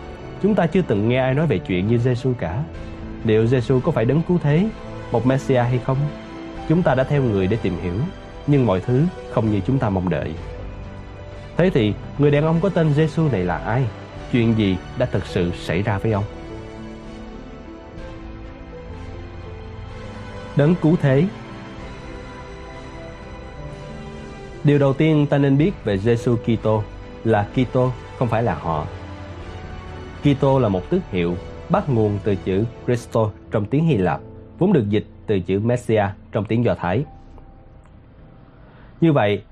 [0.42, 2.62] Chúng ta chưa từng nghe ai nói về chuyện như Giêsu cả.
[3.24, 4.68] Liệu Giêsu có phải đấng cứu thế,
[5.12, 5.96] một Messiah hay không?
[6.70, 7.94] Chúng ta đã theo người để tìm hiểu,
[8.46, 10.32] nhưng mọi thứ không như chúng ta mong đợi.
[11.56, 13.84] Thế thì, người đàn ông có tên Giêsu này là ai?
[14.32, 16.24] Chuyện gì đã thực sự xảy ra với ông?
[20.56, 21.24] Đấng cứu thế
[24.64, 26.82] Điều đầu tiên ta nên biết về Giêsu Kitô
[27.24, 28.86] là Kitô không phải là họ.
[30.22, 31.36] Kitô là một tước hiệu
[31.68, 34.20] bắt nguồn từ chữ Christo trong tiếng Hy Lạp,
[34.58, 37.04] vốn được dịch từ chữ Messiah trong tiếng Do Thái.
[39.00, 39.42] Như vậy,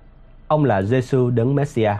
[0.48, 1.96] ông là Giêsu đấng Messiah.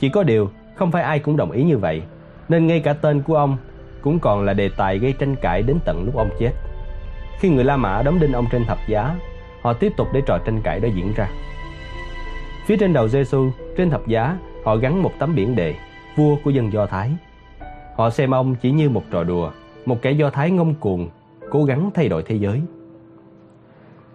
[0.00, 2.02] Chỉ có điều, không phải ai cũng đồng ý như vậy,
[2.48, 3.56] nên ngay cả tên của ông
[4.02, 6.52] cũng còn là đề tài gây tranh cãi đến tận lúc ông chết.
[7.38, 9.14] Khi người La Mã đóng đinh ông trên thập giá,
[9.62, 11.28] họ tiếp tục để trò tranh cãi đó diễn ra.
[12.66, 15.74] Phía trên đầu Giêsu, trên thập giá, họ gắn một tấm biển đề,
[16.16, 17.10] vua của dân Do Thái.
[17.96, 19.50] Họ xem ông chỉ như một trò đùa,
[19.86, 21.08] một kẻ Do Thái ngông cuồng,
[21.50, 22.62] cố gắng thay đổi thế giới.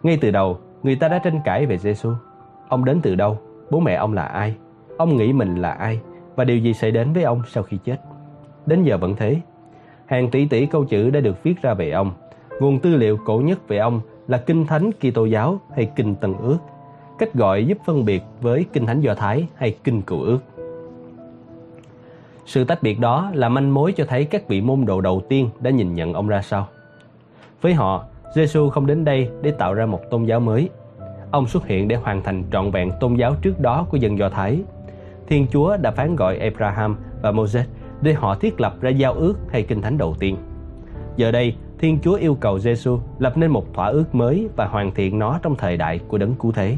[0.07, 2.11] Ngay từ đầu, người ta đã tranh cãi về Giêsu.
[2.67, 3.37] Ông đến từ đâu?
[3.69, 4.55] Bố mẹ ông là ai?
[4.97, 5.99] Ông nghĩ mình là ai?
[6.35, 7.97] Và điều gì xảy đến với ông sau khi chết?
[8.65, 9.37] Đến giờ vẫn thế.
[10.05, 12.11] Hàng tỷ tỷ câu chữ đã được viết ra về ông.
[12.59, 16.33] Nguồn tư liệu cổ nhất về ông là Kinh Thánh Kitô giáo hay Kinh Tân
[16.37, 16.57] Ước
[17.17, 20.39] cách gọi giúp phân biệt với Kinh Thánh Do Thái hay Kinh Cựu Ước.
[22.45, 25.49] Sự tách biệt đó là manh mối cho thấy các vị môn đồ đầu tiên
[25.59, 26.67] đã nhìn nhận ông ra sao.
[27.61, 28.05] Với họ,
[28.35, 30.69] Giêsu không đến đây để tạo ra một tôn giáo mới.
[31.31, 34.29] Ông xuất hiện để hoàn thành trọn vẹn tôn giáo trước đó của dân Do
[34.29, 34.63] Thái.
[35.27, 37.65] Thiên Chúa đã phán gọi Abraham và Moses
[38.01, 40.37] để họ thiết lập ra giao ước hay kinh thánh đầu tiên.
[41.15, 44.91] Giờ đây, Thiên Chúa yêu cầu Giêsu lập nên một thỏa ước mới và hoàn
[44.93, 46.77] thiện nó trong thời đại của đấng cứu thế.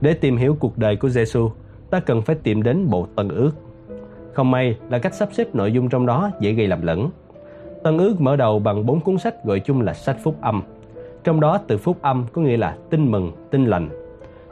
[0.00, 1.50] Để tìm hiểu cuộc đời của Giêsu,
[1.90, 3.50] ta cần phải tìm đến bộ Tân Ước.
[4.32, 7.10] Không may là cách sắp xếp nội dung trong đó dễ gây lầm lẫn.
[7.88, 10.62] Tân Ước mở đầu bằng bốn cuốn sách gọi chung là sách Phúc Âm.
[11.24, 13.88] Trong đó từ Phúc Âm có nghĩa là tin mừng, tin lành.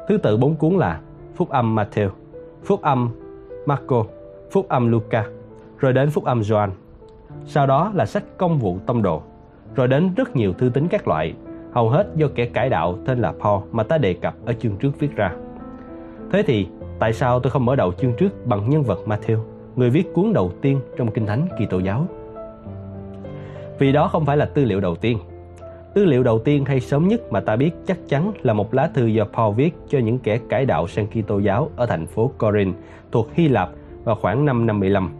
[0.09, 1.01] Thứ tự bốn cuốn là
[1.34, 2.09] Phúc Âm Matthew,
[2.64, 3.11] Phúc Âm
[3.66, 4.05] Marco,
[4.51, 5.24] Phúc Âm Luca,
[5.78, 6.70] rồi đến Phúc Âm Gioan.
[7.47, 9.22] Sau đó là sách Công vụ Tông đồ,
[9.74, 11.34] rồi đến rất nhiều thư tín các loại
[11.72, 14.76] hầu hết do kẻ cải đạo tên là Paul mà ta đề cập ở chương
[14.76, 15.32] trước viết ra.
[16.32, 16.66] Thế thì,
[16.99, 19.39] tại sao tôi không mở đầu chương trước bằng nhân vật Matthew,
[19.76, 22.07] người viết cuốn đầu tiên trong Kinh Thánh Kitô giáo?
[23.79, 25.18] Vì đó không phải là tư liệu đầu tiên.
[25.95, 28.91] Tư liệu đầu tiên hay sớm nhất mà ta biết chắc chắn là một lá
[28.95, 32.31] thư do Paul viết cho những kẻ cải đạo sang Kitô giáo ở thành phố
[32.39, 32.79] Corinth
[33.12, 33.70] thuộc Hy Lạp
[34.05, 35.11] vào khoảng năm 55,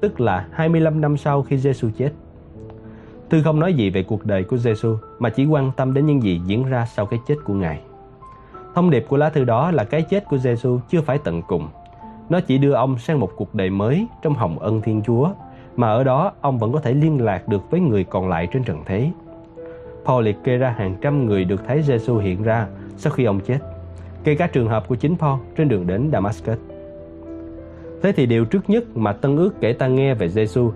[0.00, 2.10] tức là 25 năm sau khi Giêsu chết.
[3.30, 6.22] Thư không nói gì về cuộc đời của Giêsu mà chỉ quan tâm đến những
[6.22, 7.80] gì diễn ra sau cái chết của Ngài.
[8.74, 11.68] Thông điệp của lá thư đó là cái chết của Giêsu chưa phải tận cùng.
[12.28, 15.30] Nó chỉ đưa ông sang một cuộc đời mới trong hồng ân Thiên Chúa,
[15.76, 18.64] mà ở đó ông vẫn có thể liên lạc được với người còn lại trên
[18.64, 19.10] trần thế.
[20.04, 22.66] Paul liệt kê ra hàng trăm người được thấy Giêsu hiện ra
[22.96, 23.58] sau khi ông chết,
[24.24, 26.58] kể cả trường hợp của chính Paul trên đường đến Damascus.
[28.02, 30.72] Thế thì điều trước nhất mà Tân ước kể ta nghe về Giêsu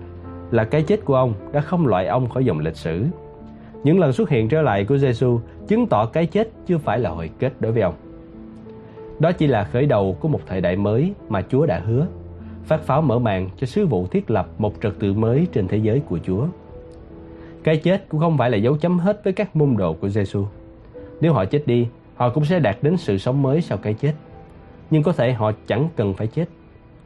[0.50, 3.04] là cái chết của ông đã không loại ông khỏi dòng lịch sử.
[3.84, 7.10] Những lần xuất hiện trở lại của Giêsu chứng tỏ cái chết chưa phải là
[7.10, 7.94] hồi kết đối với ông.
[9.18, 12.06] Đó chỉ là khởi đầu của một thời đại mới mà Chúa đã hứa
[12.64, 15.76] phát pháo mở màn cho sứ vụ thiết lập một trật tự mới trên thế
[15.76, 16.46] giới của Chúa.
[17.64, 20.44] Cái chết cũng không phải là dấu chấm hết với các môn đồ của Giêsu.
[21.20, 21.86] Nếu họ chết đi,
[22.16, 24.12] họ cũng sẽ đạt đến sự sống mới sau cái chết.
[24.90, 26.48] Nhưng có thể họ chẳng cần phải chết.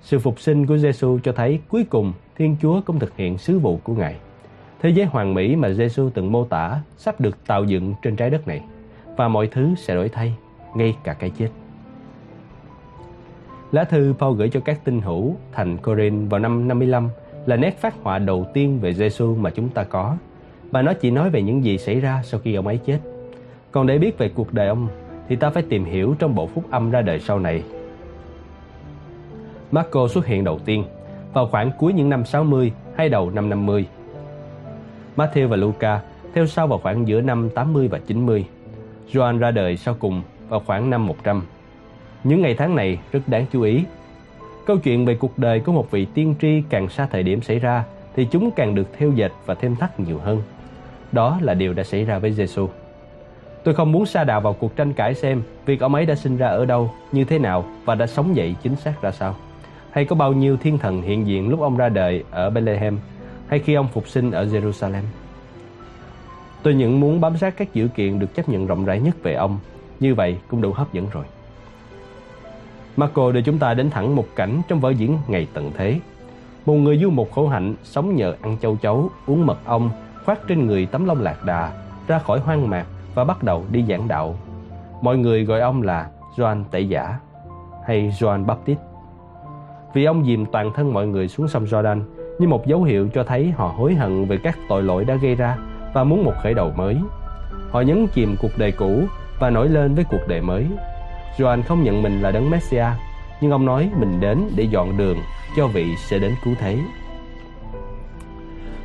[0.03, 3.59] Sự phục sinh của Giêsu cho thấy cuối cùng Thiên Chúa cũng thực hiện sứ
[3.59, 4.17] vụ của Ngài.
[4.81, 8.31] Thế giới hoàn mỹ mà Giêsu từng mô tả sắp được tạo dựng trên trái
[8.31, 8.61] đất này
[9.17, 10.35] và mọi thứ sẽ đổi thay,
[10.75, 11.49] ngay cả cái chết.
[13.73, 17.09] Lá thư Paul gửi cho các tinh hữu thành Corinth vào năm 55
[17.47, 20.17] là nét phát họa đầu tiên về Giêsu mà chúng ta có
[20.71, 22.99] và nó chỉ nói về những gì xảy ra sau khi ông ấy chết.
[23.71, 24.89] Còn để biết về cuộc đời ông
[25.29, 27.63] thì ta phải tìm hiểu trong bộ phúc âm ra đời sau này.
[29.71, 30.85] Marco xuất hiện đầu tiên
[31.33, 33.87] vào khoảng cuối những năm 60 hay đầu năm 50.
[35.17, 36.01] Matthew và Luca
[36.35, 38.47] theo sau vào khoảng giữa năm 80 và 90.
[39.13, 41.43] John ra đời sau cùng vào khoảng năm 100.
[42.25, 43.85] Những ngày tháng này rất đáng chú ý.
[44.67, 47.59] Câu chuyện về cuộc đời của một vị tiên tri càng xa thời điểm xảy
[47.59, 47.85] ra
[48.17, 50.43] thì chúng càng được theo dệt và thêm thắt nhiều hơn.
[51.13, 52.69] Đó là điều đã xảy ra với Giêsu.
[53.65, 56.37] Tôi không muốn xa đà vào cuộc tranh cãi xem việc ông ấy đã sinh
[56.37, 59.37] ra ở đâu, như thế nào và đã sống dậy chính xác ra sao.
[59.91, 62.99] Hay có bao nhiêu thiên thần hiện diện lúc ông ra đời ở Bethlehem
[63.47, 65.03] hay khi ông phục sinh ở Jerusalem.
[66.63, 69.35] Tôi những muốn bám sát các dữ kiện được chấp nhận rộng rãi nhất về
[69.35, 69.59] ông.
[70.01, 71.25] Như vậy cũng đủ hấp dẫn rồi.
[72.97, 76.01] Marco đưa chúng ta đến thẳng một cảnh trong vở diễn ngày tận thế.
[76.67, 79.91] Một người du mục khổ hạnh sống nhờ ăn châu chấu, uống mật ong,
[80.25, 81.73] khoác trên người tấm lông lạc đà,
[82.07, 84.35] ra khỏi hoang mạc và bắt đầu đi giảng đạo.
[85.03, 87.19] Mọi người gọi ông là Joan Tẩy Giả
[87.87, 88.79] hay Joan Baptist.
[89.95, 92.01] Vì ông dìm toàn thân mọi người xuống sông Jordan
[92.39, 95.35] như một dấu hiệu cho thấy họ hối hận về các tội lỗi đã gây
[95.35, 95.57] ra
[95.95, 96.97] và muốn một khởi đầu mới.
[97.71, 99.03] Họ nhấn chìm cuộc đời cũ
[99.39, 100.67] và nổi lên với cuộc đời mới.
[101.37, 102.93] Joan không nhận mình là đấng Messiah,
[103.41, 105.19] nhưng ông nói mình đến để dọn đường
[105.57, 106.79] cho vị sẽ đến cứu thế.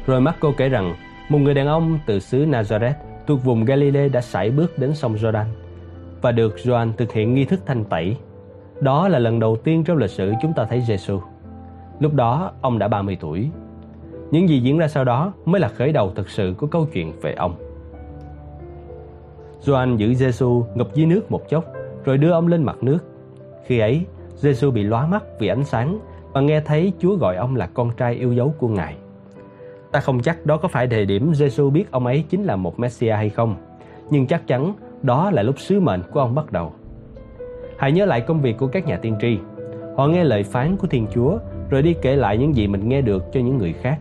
[0.05, 0.95] Rồi Marco kể rằng
[1.29, 2.93] một người đàn ông từ xứ Nazareth
[3.27, 5.45] thuộc vùng Galilee đã sải bước đến sông Jordan
[6.21, 8.17] và được Joan thực hiện nghi thức thanh tẩy.
[8.81, 11.19] Đó là lần đầu tiên trong lịch sử chúng ta thấy Giêsu.
[11.99, 13.49] Lúc đó ông đã 30 tuổi.
[14.31, 17.13] Những gì diễn ra sau đó mới là khởi đầu thực sự của câu chuyện
[17.21, 17.55] về ông.
[19.65, 21.65] Joan giữ Giêsu ngập dưới nước một chốc
[22.07, 22.97] rồi đưa ông lên mặt nước.
[23.65, 24.05] Khi ấy,
[24.35, 25.99] Giêsu bị lóa mắt vì ánh sáng
[26.33, 28.95] và nghe thấy Chúa gọi ông là con trai yêu dấu của Ngài.
[29.91, 32.79] Ta không chắc đó có phải thời điểm Giêsu biết ông ấy chính là một
[32.79, 33.55] Messiah hay không,
[34.09, 36.73] nhưng chắc chắn đó là lúc sứ mệnh của ông bắt đầu.
[37.77, 39.37] Hãy nhớ lại công việc của các nhà tiên tri.
[39.97, 41.37] Họ nghe lời phán của Thiên Chúa
[41.69, 43.97] rồi đi kể lại những gì mình nghe được cho những người khác.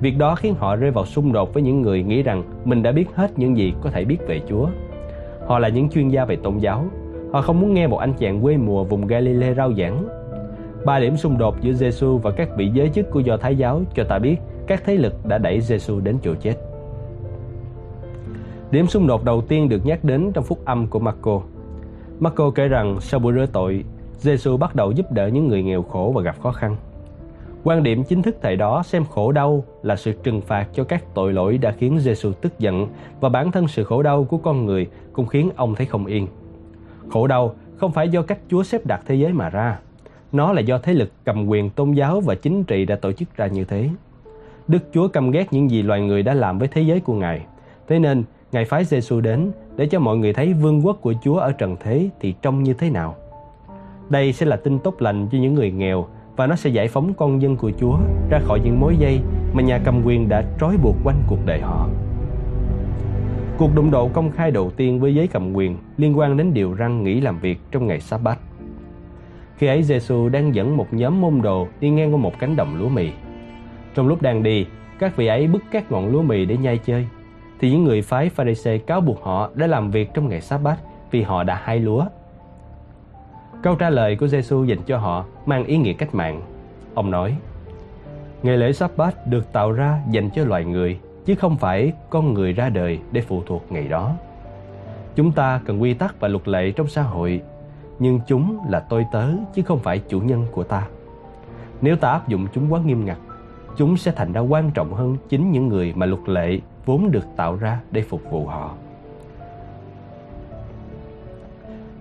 [0.00, 2.92] Việc đó khiến họ rơi vào xung đột với những người nghĩ rằng mình đã
[2.92, 4.68] biết hết những gì có thể biết về Chúa.
[5.46, 6.84] Họ là những chuyên gia về tôn giáo.
[7.34, 10.08] Họ không muốn nghe một anh chàng quê mùa vùng Galilee rao giảng.
[10.84, 13.82] Ba điểm xung đột giữa Giêsu và các vị giới chức của Do Thái giáo
[13.94, 16.54] cho ta biết các thế lực đã đẩy Giêsu đến chỗ chết.
[18.70, 21.40] Điểm xung đột đầu tiên được nhắc đến trong phúc âm của Marco.
[22.20, 23.84] Marco kể rằng sau buổi rửa tội,
[24.18, 26.76] Giêsu bắt đầu giúp đỡ những người nghèo khổ và gặp khó khăn.
[27.64, 31.14] Quan điểm chính thức thời đó xem khổ đau là sự trừng phạt cho các
[31.14, 32.88] tội lỗi đã khiến Giêsu tức giận
[33.20, 36.26] và bản thân sự khổ đau của con người cũng khiến ông thấy không yên.
[37.10, 39.78] Khổ đau không phải do cách Chúa xếp đặt thế giới mà ra.
[40.32, 43.36] Nó là do thế lực cầm quyền tôn giáo và chính trị đã tổ chức
[43.36, 43.88] ra như thế.
[44.68, 47.40] Đức Chúa căm ghét những gì loài người đã làm với thế giới của Ngài.
[47.88, 51.36] Thế nên, Ngài phái giê đến để cho mọi người thấy vương quốc của Chúa
[51.36, 53.16] ở trần thế thì trông như thế nào.
[54.08, 56.06] Đây sẽ là tin tốt lành cho những người nghèo
[56.36, 57.98] và nó sẽ giải phóng con dân của Chúa
[58.30, 59.20] ra khỏi những mối dây
[59.52, 61.88] mà nhà cầm quyền đã trói buộc quanh cuộc đời họ.
[63.58, 66.74] Cuộc đụng độ công khai đầu tiên với giới cầm quyền liên quan đến điều
[66.74, 68.38] răng nghỉ làm việc trong ngày Sa-bát.
[69.56, 69.98] Khi ấy giê
[70.32, 73.10] đang dẫn một nhóm môn đồ đi ngang qua một cánh đồng lúa mì.
[73.94, 74.66] Trong lúc đang đi,
[74.98, 77.06] các vị ấy bứt các ngọn lúa mì để nhai chơi,
[77.60, 80.78] thì những người phái Pharisee cáo buộc họ đã làm việc trong ngày Sa-bát
[81.10, 82.04] vì họ đã hái lúa.
[83.62, 86.42] Câu trả lời của Giêsu dành cho họ mang ý nghĩa cách mạng.
[86.94, 87.36] Ông nói:
[88.42, 92.52] Ngày lễ Sa-bát được tạo ra dành cho loài người, chứ không phải con người
[92.52, 94.12] ra đời để phụ thuộc ngày đó.
[95.14, 97.42] Chúng ta cần quy tắc và luật lệ trong xã hội,
[97.98, 100.86] nhưng chúng là tôi tớ chứ không phải chủ nhân của ta.
[101.80, 103.18] Nếu ta áp dụng chúng quá nghiêm ngặt
[103.76, 107.24] chúng sẽ thành ra quan trọng hơn chính những người mà luật lệ vốn được
[107.36, 108.74] tạo ra để phục vụ họ.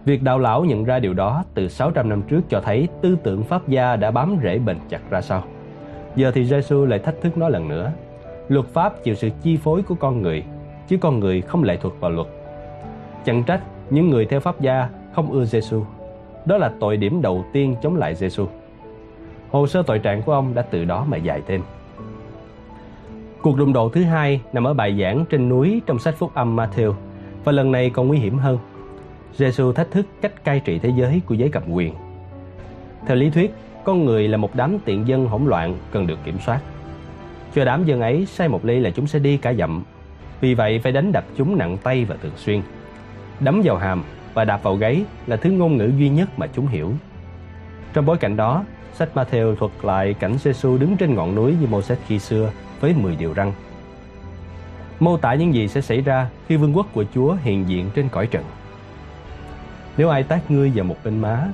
[0.05, 3.43] Việc đạo lão nhận ra điều đó từ 600 năm trước cho thấy tư tưởng
[3.43, 5.43] pháp gia đã bám rễ bền chặt ra sao.
[6.15, 7.91] Giờ thì Giêsu lại thách thức nó lần nữa.
[8.47, 10.43] Luật pháp chịu sự chi phối của con người,
[10.87, 12.27] chứ con người không lệ thuộc vào luật.
[13.25, 15.83] Chẳng trách những người theo pháp gia không ưa Giêsu.
[16.45, 18.47] Đó là tội điểm đầu tiên chống lại Giêsu.
[19.51, 21.61] Hồ sơ tội trạng của ông đã từ đó mà dài thêm.
[23.41, 26.55] Cuộc đụng độ thứ hai nằm ở bài giảng trên núi trong sách phúc âm
[26.55, 26.93] Matthew
[27.43, 28.57] và lần này còn nguy hiểm hơn.
[29.35, 31.93] Giêsu thách thức cách cai trị thế giới của giới cầm quyền.
[33.07, 33.53] Theo lý thuyết,
[33.83, 36.59] con người là một đám tiện dân hỗn loạn cần được kiểm soát.
[37.55, 39.83] Cho đám dân ấy sai một ly là chúng sẽ đi cả dặm.
[40.41, 42.61] Vì vậy phải đánh đập chúng nặng tay và thường xuyên.
[43.39, 44.03] Đấm vào hàm
[44.33, 46.91] và đạp vào gáy là thứ ngôn ngữ duy nhất mà chúng hiểu.
[47.93, 48.63] Trong bối cảnh đó,
[48.93, 52.93] sách Matthew thuật lại cảnh Giêsu đứng trên ngọn núi như Moses khi xưa với
[52.93, 53.51] 10 điều răn.
[54.99, 58.09] Mô tả những gì sẽ xảy ra khi vương quốc của Chúa hiện diện trên
[58.09, 58.43] cõi trần.
[59.97, 61.47] Nếu ai tác ngươi vào một bên má,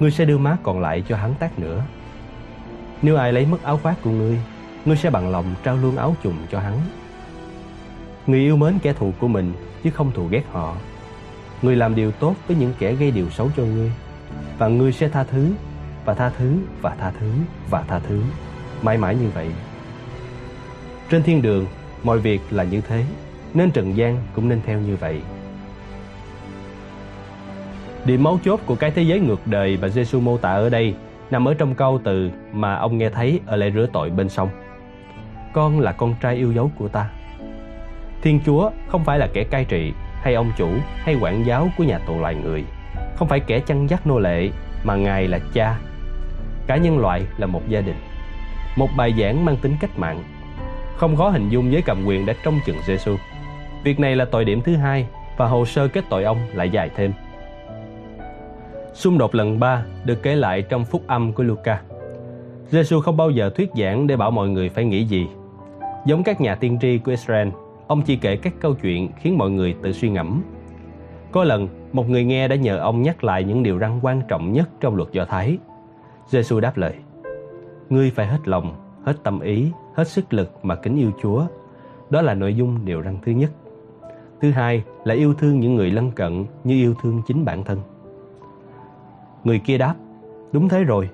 [0.00, 1.82] ngươi sẽ đưa má còn lại cho hắn tác nữa.
[3.02, 4.38] Nếu ai lấy mất áo khoác của ngươi,
[4.84, 6.78] ngươi sẽ bằng lòng trao luôn áo trùng cho hắn.
[8.26, 9.52] Người yêu mến kẻ thù của mình
[9.84, 10.76] chứ không thù ghét họ.
[11.62, 13.92] Người làm điều tốt với những kẻ gây điều xấu cho ngươi
[14.58, 15.52] và ngươi sẽ tha thứ
[16.04, 17.32] và tha thứ và tha thứ
[17.70, 18.22] và tha thứ
[18.82, 19.48] mãi mãi như vậy.
[21.10, 21.66] Trên thiên đường,
[22.02, 23.04] mọi việc là như thế,
[23.54, 25.20] nên trần gian cũng nên theo như vậy.
[28.04, 30.94] Điểm mấu chốt của cái thế giới ngược đời và Giêsu mô tả ở đây
[31.30, 34.48] nằm ở trong câu từ mà ông nghe thấy ở lễ rửa tội bên sông.
[35.52, 37.10] Con là con trai yêu dấu của ta.
[38.22, 39.92] Thiên Chúa không phải là kẻ cai trị
[40.22, 42.64] hay ông chủ hay quản giáo của nhà tù loài người,
[43.16, 44.50] không phải kẻ chăn dắt nô lệ
[44.84, 45.78] mà Ngài là cha.
[46.66, 47.96] Cả nhân loại là một gia đình.
[48.76, 50.22] Một bài giảng mang tính cách mạng.
[50.96, 53.16] Không khó hình dung với cầm quyền đã trông chừng Giêsu.
[53.84, 55.06] Việc này là tội điểm thứ hai
[55.36, 57.12] và hồ sơ kết tội ông lại dài thêm.
[58.94, 61.80] Xung đột lần 3 được kể lại trong phúc âm của Luca.
[62.70, 65.26] Giêsu không bao giờ thuyết giảng để bảo mọi người phải nghĩ gì.
[66.04, 67.48] Giống các nhà tiên tri của Israel,
[67.86, 70.42] ông chỉ kể các câu chuyện khiến mọi người tự suy ngẫm.
[71.32, 74.52] Có lần, một người nghe đã nhờ ông nhắc lại những điều răn quan trọng
[74.52, 75.58] nhất trong luật Do Thái.
[76.26, 76.94] Giêsu đáp lời:
[77.90, 78.74] Ngươi phải hết lòng,
[79.04, 81.46] hết tâm ý, hết sức lực mà kính yêu Chúa.
[82.10, 83.50] Đó là nội dung điều răn thứ nhất.
[84.40, 87.78] Thứ hai là yêu thương những người lân cận như yêu thương chính bản thân.
[89.44, 89.94] Người kia đáp,
[90.52, 91.08] đúng thế rồi.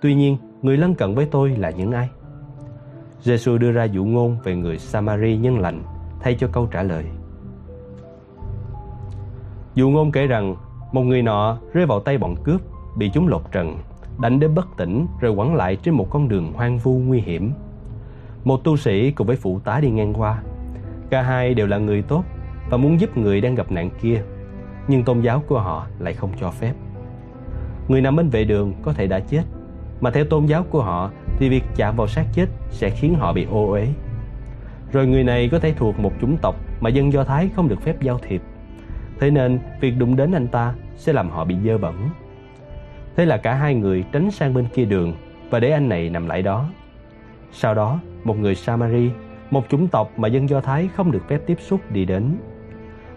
[0.00, 2.08] Tuy nhiên, người lân cận với tôi là những ai?
[3.22, 5.82] Giêsu đưa ra dụ ngôn về người Samari nhân lành
[6.20, 7.04] thay cho câu trả lời.
[9.74, 10.56] Dụ ngôn kể rằng
[10.92, 12.60] một người nọ rơi vào tay bọn cướp,
[12.96, 13.78] bị chúng lột trần,
[14.18, 17.52] đánh đến bất tỉnh rồi quẳng lại trên một con đường hoang vu nguy hiểm.
[18.44, 20.42] Một tu sĩ cùng với phụ tá đi ngang qua.
[21.10, 22.24] Cả hai đều là người tốt
[22.70, 24.22] và muốn giúp người đang gặp nạn kia,
[24.88, 26.74] nhưng tôn giáo của họ lại không cho phép.
[27.88, 29.42] Người nằm bên vệ đường có thể đã chết,
[30.00, 31.10] mà theo tôn giáo của họ
[31.40, 33.88] thì việc chạm vào xác chết sẽ khiến họ bị ô uế.
[34.92, 37.82] Rồi người này có thể thuộc một chủng tộc mà dân Do Thái không được
[37.82, 38.42] phép giao thiệp.
[39.20, 42.10] Thế nên việc đụng đến anh ta sẽ làm họ bị dơ bẩn.
[43.16, 45.14] Thế là cả hai người tránh sang bên kia đường
[45.50, 46.68] và để anh này nằm lại đó.
[47.52, 49.10] Sau đó, một người Samari,
[49.50, 52.36] một chủng tộc mà dân Do Thái không được phép tiếp xúc đi đến.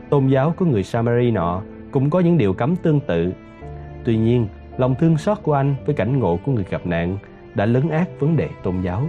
[0.10, 3.34] Tôn giáo của người Samari nọ cũng có những điều cấm tương tự.
[4.06, 4.48] Tuy nhiên,
[4.78, 7.18] lòng thương xót của anh với cảnh ngộ của người gặp nạn
[7.56, 9.08] đã lấn át vấn đề tôn giáo.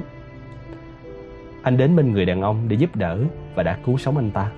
[1.63, 3.19] Anh đến bên người đàn ông để giúp đỡ
[3.55, 4.51] và đã cứu sống anh ta.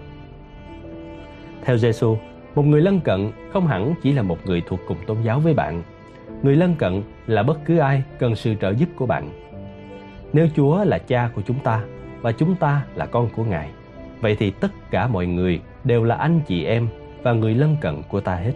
[1.64, 2.16] Theo Giêsu,
[2.54, 5.54] một người lân cận không hẳn chỉ là một người thuộc cùng tôn giáo với
[5.54, 5.82] bạn.
[6.42, 9.30] Người lân cận là bất cứ ai cần sự trợ giúp của bạn.
[10.32, 11.84] Nếu Chúa là cha của chúng ta
[12.20, 13.70] và chúng ta là con của Ngài,
[14.20, 16.88] vậy thì tất cả mọi người đều là anh chị em
[17.22, 18.52] và người lân cận của ta hết.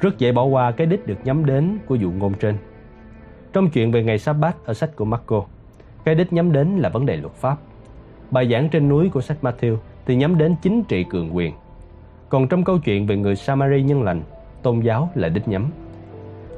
[0.00, 2.56] Rất dễ bỏ qua cái đích được nhắm đến của dụ ngôn trên.
[3.52, 5.44] Trong chuyện về ngày Sa-bát ở sách của Marco,
[6.04, 7.56] cái đích nhắm đến là vấn đề luật pháp.
[8.30, 11.52] Bài giảng trên núi của sách Matthew thì nhắm đến chính trị cường quyền.
[12.28, 14.22] Còn trong câu chuyện về người Samari nhân lành,
[14.62, 15.70] tôn giáo là đích nhắm.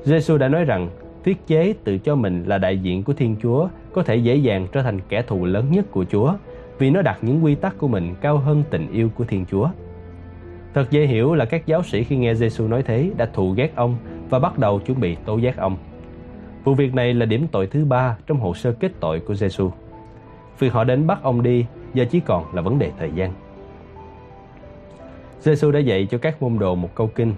[0.04, 0.90] Giêsu đã nói rằng
[1.24, 4.66] thiết chế tự cho mình là đại diện của Thiên Chúa có thể dễ dàng
[4.72, 6.34] trở thành kẻ thù lớn nhất của Chúa
[6.78, 9.68] vì nó đặt những quy tắc của mình cao hơn tình yêu của Thiên Chúa.
[10.74, 13.72] Thật dễ hiểu là các giáo sĩ khi nghe Giêsu nói thế đã thù ghét
[13.74, 13.96] ông
[14.30, 15.76] và bắt đầu chuẩn bị tố giác ông.
[16.64, 19.70] Vụ việc này là điểm tội thứ ba trong hồ sơ kết tội của Giêsu.
[20.58, 23.32] Việc họ đến bắt ông đi giờ chỉ còn là vấn đề thời gian.
[25.40, 27.34] Giêsu đã dạy cho các môn đồ một câu kinh.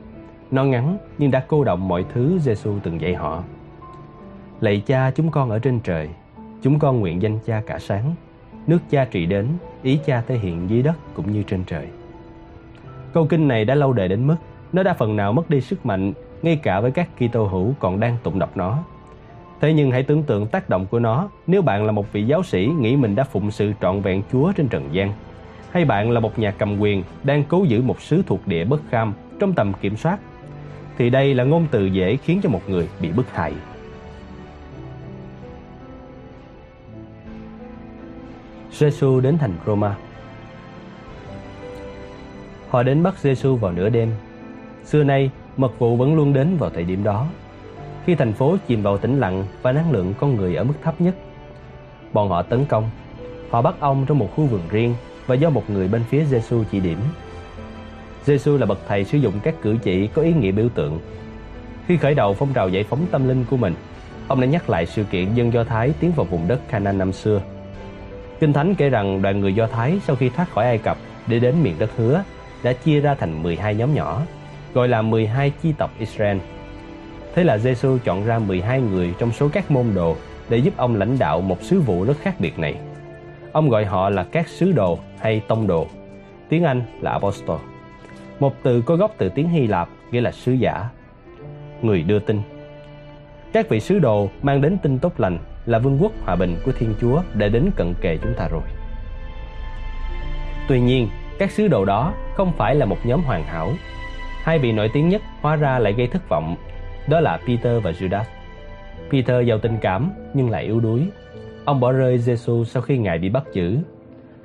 [0.50, 3.42] Nó ngắn nhưng đã cô động mọi thứ Giêsu từng dạy họ.
[4.60, 6.08] Lạy cha chúng con ở trên trời,
[6.62, 8.14] chúng con nguyện danh cha cả sáng.
[8.66, 9.48] Nước cha trị đến,
[9.82, 11.86] ý cha thể hiện dưới đất cũng như trên trời.
[13.12, 14.36] Câu kinh này đã lâu đời đến mức
[14.72, 18.00] nó đã phần nào mất đi sức mạnh ngay cả với các Kitô hữu còn
[18.00, 18.78] đang tụng đọc nó.
[19.60, 22.42] Thế nhưng hãy tưởng tượng tác động của nó nếu bạn là một vị giáo
[22.42, 25.12] sĩ nghĩ mình đã phụng sự trọn vẹn Chúa trên trần gian.
[25.70, 28.80] Hay bạn là một nhà cầm quyền đang cố giữ một sứ thuộc địa bất
[28.90, 30.18] kham trong tầm kiểm soát.
[30.98, 33.52] Thì đây là ngôn từ dễ khiến cho một người bị bức hại.
[38.72, 39.96] Giêsu đến thành Roma.
[42.68, 44.10] Họ đến bắt Giêsu vào nửa đêm.
[44.84, 47.26] Xưa nay, mật vụ vẫn luôn đến vào thời điểm đó
[48.06, 51.00] khi thành phố chìm vào tĩnh lặng và năng lượng con người ở mức thấp
[51.00, 51.14] nhất,
[52.12, 52.90] bọn họ tấn công.
[53.50, 54.94] Họ bắt ông trong một khu vườn riêng
[55.26, 56.98] và do một người bên phía Giêsu chỉ điểm.
[58.24, 61.00] Giêsu là bậc thầy sử dụng các cử chỉ có ý nghĩa biểu tượng.
[61.86, 63.74] Khi khởi đầu phong trào giải phóng tâm linh của mình,
[64.28, 67.12] ông đã nhắc lại sự kiện dân Do Thái tiến vào vùng đất Canaan năm
[67.12, 67.42] xưa.
[68.40, 71.38] Kinh Thánh kể rằng đoàn người Do Thái sau khi thoát khỏi Ai Cập để
[71.38, 72.22] đến miền đất hứa
[72.62, 74.22] đã chia ra thành 12 nhóm nhỏ,
[74.74, 76.38] gọi là 12 chi tộc Israel.
[77.34, 80.16] Thế là Giêsu chọn ra 12 người trong số các môn đồ
[80.48, 82.74] để giúp ông lãnh đạo một sứ vụ rất khác biệt này.
[83.52, 85.86] Ông gọi họ là các sứ đồ hay tông đồ.
[86.48, 87.56] Tiếng Anh là apostle.
[88.40, 90.88] Một từ có gốc từ tiếng Hy Lạp nghĩa là sứ giả.
[91.82, 92.42] Người đưa tin.
[93.52, 96.72] Các vị sứ đồ mang đến tin tốt lành là vương quốc hòa bình của
[96.72, 98.62] Thiên Chúa đã đến cận kề chúng ta rồi.
[100.68, 101.08] Tuy nhiên,
[101.38, 103.72] các sứ đồ đó không phải là một nhóm hoàn hảo.
[104.42, 106.56] Hai vị nổi tiếng nhất hóa ra lại gây thất vọng,
[107.08, 108.24] đó là Peter và Judas.
[109.10, 111.08] Peter giàu tình cảm nhưng lại yếu đuối.
[111.64, 113.78] Ông bỏ rơi Giêsu sau khi ngài bị bắt giữ.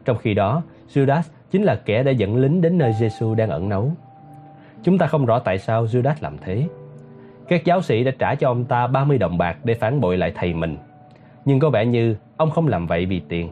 [0.05, 0.61] Trong khi đó,
[0.93, 1.21] Judas
[1.51, 3.91] chính là kẻ đã dẫn lính đến nơi Giêsu đang ẩn náu.
[4.83, 6.67] Chúng ta không rõ tại sao Judas làm thế.
[7.47, 10.31] Các giáo sĩ đã trả cho ông ta 30 đồng bạc để phản bội lại
[10.35, 10.77] thầy mình.
[11.45, 13.49] Nhưng có vẻ như ông không làm vậy vì tiền.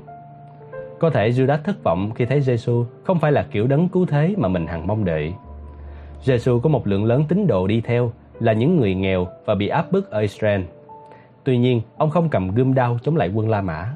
[0.99, 4.33] Có thể Judas thất vọng khi thấy Giêsu không phải là kiểu đấng cứu thế
[4.37, 5.33] mà mình hằng mong đợi.
[6.21, 9.67] Giêsu có một lượng lớn tín đồ đi theo là những người nghèo và bị
[9.67, 10.61] áp bức ở Israel.
[11.43, 13.95] Tuy nhiên, ông không cầm gươm đao chống lại quân La Mã.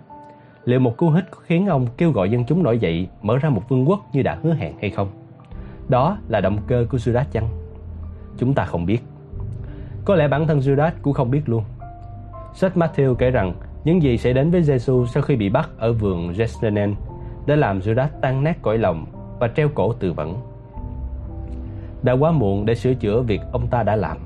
[0.66, 3.50] Liệu một cú hích có khiến ông kêu gọi dân chúng nổi dậy mở ra
[3.50, 5.08] một vương quốc như đã hứa hẹn hay không?
[5.90, 7.48] Đó là động cơ của Judas chăng?
[8.38, 9.00] Chúng ta không biết.
[10.06, 11.64] Có lẽ bản thân Judas cũng không biết luôn.
[12.54, 13.54] Sách Matthew kể rằng
[13.84, 16.94] những gì sẽ đến với Giêsu sau khi bị bắt ở vườn Gethsemane
[17.46, 19.06] đã làm Judas tan nát cõi lòng
[19.40, 20.36] và treo cổ tự vẫn.
[22.04, 24.18] Đã quá muộn để sửa chữa việc ông ta đã làm.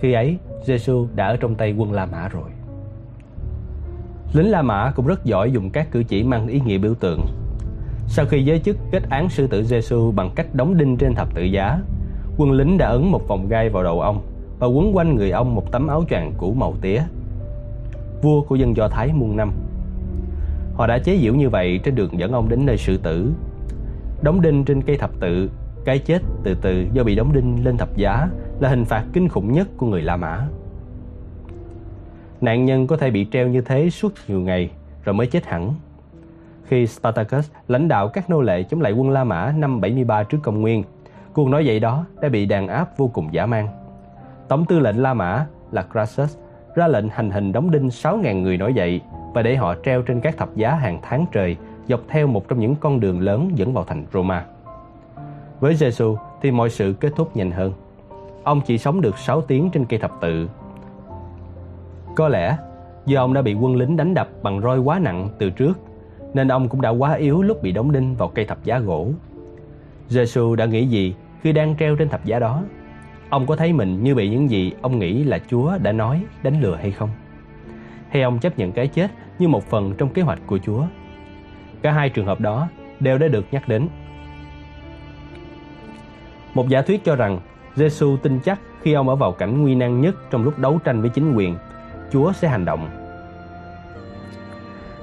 [0.00, 2.50] Khi ấy, Giêsu đã ở trong tay quân La Mã rồi.
[4.32, 7.20] Lính La Mã cũng rất giỏi dùng các cử chỉ mang ý nghĩa biểu tượng.
[8.06, 11.34] Sau khi giới chức kết án sư tử Giêsu bằng cách đóng đinh trên thập
[11.34, 11.78] tự giá,
[12.36, 14.22] quân lính đã ấn một vòng gai vào đầu ông
[14.58, 17.02] và quấn quanh người ông một tấm áo choàng cũ màu tía.
[18.22, 19.52] Vua của dân Do Thái muôn năm.
[20.74, 23.32] Họ đã chế giễu như vậy trên đường dẫn ông đến nơi sự tử.
[24.22, 25.50] Đóng đinh trên cây thập tự,
[25.84, 28.28] cái chết từ từ do bị đóng đinh lên thập giá
[28.60, 30.46] là hình phạt kinh khủng nhất của người La Mã.
[32.40, 34.70] Nạn nhân có thể bị treo như thế suốt nhiều ngày
[35.04, 35.74] rồi mới chết hẳn.
[36.64, 40.38] Khi Spartacus lãnh đạo các nô lệ chống lại quân La Mã năm 73 trước
[40.42, 40.84] công nguyên,
[41.32, 43.68] cuộc nổi dậy đó đã bị đàn áp vô cùng dã man.
[44.48, 46.36] Tổng tư lệnh La Mã là Crassus
[46.74, 49.00] ra lệnh hành hình đóng đinh 6.000 người nổi dậy
[49.34, 51.56] và để họ treo trên các thập giá hàng tháng trời
[51.88, 54.44] dọc theo một trong những con đường lớn dẫn vào thành Roma.
[55.60, 57.72] Với Jesus thì mọi sự kết thúc nhanh hơn.
[58.44, 60.48] Ông chỉ sống được 6 tiếng trên cây thập tự.
[62.16, 62.56] Có lẽ
[63.06, 65.78] do ông đã bị quân lính đánh đập bằng roi quá nặng từ trước,
[66.34, 69.08] nên ông cũng đã quá yếu lúc bị đóng đinh vào cây thập giá gỗ.
[70.08, 72.62] Jesus đã nghĩ gì khi đang treo trên thập giá đó?
[73.30, 76.60] Ông có thấy mình như bị những gì ông nghĩ là Chúa đã nói, đánh
[76.60, 77.10] lừa hay không?
[78.08, 80.84] Hay ông chấp nhận cái chết như một phần trong kế hoạch của Chúa?
[81.82, 82.68] Cả hai trường hợp đó
[83.00, 83.88] đều đã được nhắc đến.
[86.54, 87.40] Một giả thuyết cho rằng
[87.76, 91.00] Giêsu tin chắc khi ông ở vào cảnh nguy nan nhất trong lúc đấu tranh
[91.00, 91.56] với chính quyền,
[92.12, 92.88] Chúa sẽ hành động.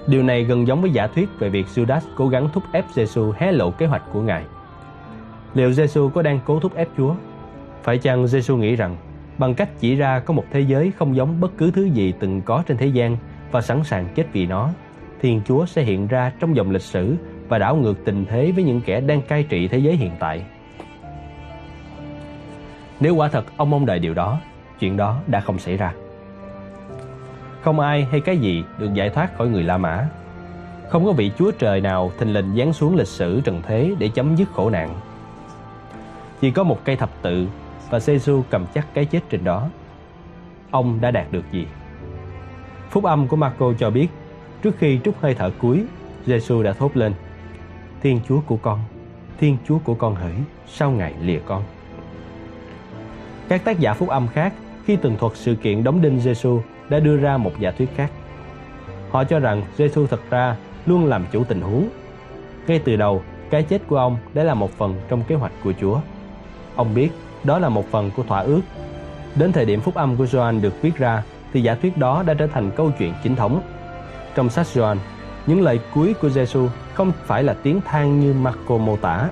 [0.07, 3.33] Điều này gần giống với giả thuyết về việc Judas cố gắng thúc ép Giêsu
[3.37, 4.43] hé lộ kế hoạch của Ngài.
[5.53, 7.15] Liệu Giêsu có đang cố thúc ép Chúa?
[7.83, 8.95] Phải chăng Giêsu nghĩ rằng
[9.37, 12.41] bằng cách chỉ ra có một thế giới không giống bất cứ thứ gì từng
[12.41, 13.17] có trên thế gian
[13.51, 14.69] và sẵn sàng chết vì nó,
[15.21, 17.15] Thiên Chúa sẽ hiện ra trong dòng lịch sử
[17.49, 20.43] và đảo ngược tình thế với những kẻ đang cai trị thế giới hiện tại.
[22.99, 24.39] Nếu quả thật ông mong đợi điều đó,
[24.79, 25.93] chuyện đó đã không xảy ra.
[27.61, 30.07] Không ai hay cái gì được giải thoát khỏi người La Mã.
[30.89, 34.09] Không có vị Chúa Trời nào thình lình giáng xuống lịch sử trần thế để
[34.09, 34.95] chấm dứt khổ nạn.
[36.41, 37.47] Chỉ có một cây thập tự
[37.89, 38.19] và giê
[38.49, 39.69] cầm chắc cái chết trên đó.
[40.71, 41.67] Ông đã đạt được gì?
[42.89, 44.07] Phúc âm của Marco cho biết,
[44.61, 45.83] trước khi trút hơi thở cuối,
[46.25, 47.13] giê đã thốt lên:
[48.01, 48.79] Thiên Chúa của con,
[49.39, 50.35] Thiên Chúa của con hỡi,
[50.67, 51.63] sao ngài lìa con?
[53.49, 54.53] Các tác giả phúc âm khác
[54.85, 58.11] khi tường thuật sự kiện đóng đinh Giêsu đã đưa ra một giả thuyết khác.
[59.09, 60.55] Họ cho rằng Giêsu thật ra
[60.85, 61.89] luôn làm chủ tình huống.
[62.67, 65.73] Ngay từ đầu, cái chết của ông đã là một phần trong kế hoạch của
[65.81, 65.99] Chúa.
[66.75, 67.09] Ông biết
[67.43, 68.61] đó là một phần của thỏa ước.
[69.35, 72.33] Đến thời điểm phúc âm của Gioan được viết ra thì giả thuyết đó đã
[72.33, 73.61] trở thành câu chuyện chính thống.
[74.35, 74.97] Trong sách Gioan,
[75.47, 79.29] Những lời cuối của Giêsu không phải là tiếng than như Marco mô tả,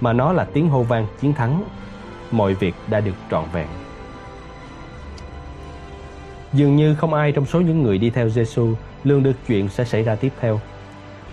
[0.00, 1.64] mà nó là tiếng hô vang chiến thắng.
[2.30, 3.66] Mọi việc đã được trọn vẹn.
[6.52, 8.74] Dường như không ai trong số những người đi theo Giêsu
[9.04, 10.60] lường được chuyện sẽ xảy ra tiếp theo.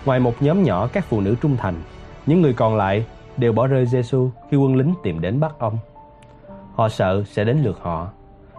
[0.04, 1.74] Ngoài một nhóm nhỏ các phụ nữ trung thành,
[2.26, 3.04] những người còn lại
[3.36, 5.78] đều bỏ rơi Giêsu khi quân lính tìm đến bắt ông.
[6.74, 8.08] Họ sợ sẽ đến lượt họ,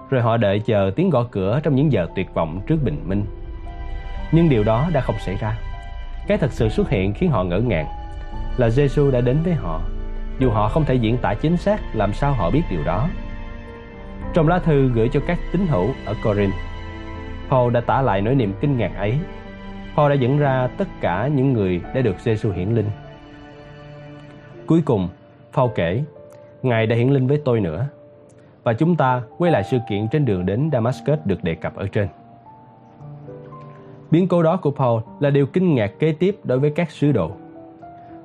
[0.09, 3.25] rồi họ đợi chờ tiếng gõ cửa trong những giờ tuyệt vọng trước bình minh.
[4.31, 5.57] Nhưng điều đó đã không xảy ra.
[6.27, 7.87] Cái thật sự xuất hiện khiến họ ngỡ ngàng
[8.57, 9.81] là Giêsu đã đến với họ,
[10.39, 13.09] dù họ không thể diễn tả chính xác làm sao họ biết điều đó.
[14.33, 16.55] Trong lá thư gửi cho các tín hữu ở Corinth,
[17.49, 19.17] Paul đã tả lại nỗi niềm kinh ngạc ấy.
[19.95, 22.89] Paul đã dẫn ra tất cả những người đã được Giêsu hiển linh.
[24.67, 25.09] Cuối cùng,
[25.53, 26.03] Paul kể,
[26.63, 27.87] Ngài đã hiển linh với tôi nữa.
[28.63, 31.87] Và chúng ta quay lại sự kiện trên đường đến Damascus được đề cập ở
[31.87, 32.07] trên.
[34.11, 37.11] Biến cố đó của Paul là điều kinh ngạc kế tiếp đối với các sứ
[37.11, 37.31] đồ.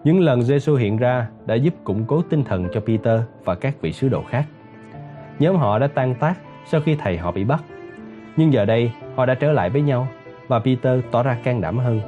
[0.04, 3.80] Những lần Giêsu hiện ra đã giúp củng cố tinh thần cho Peter và các
[3.80, 4.46] vị sứ đồ khác.
[5.38, 7.64] Nhóm họ đã tan tác sau khi thầy họ bị bắt.
[8.36, 10.08] Nhưng giờ đây họ đã trở lại với nhau
[10.48, 12.00] và Peter tỏ ra can đảm hơn.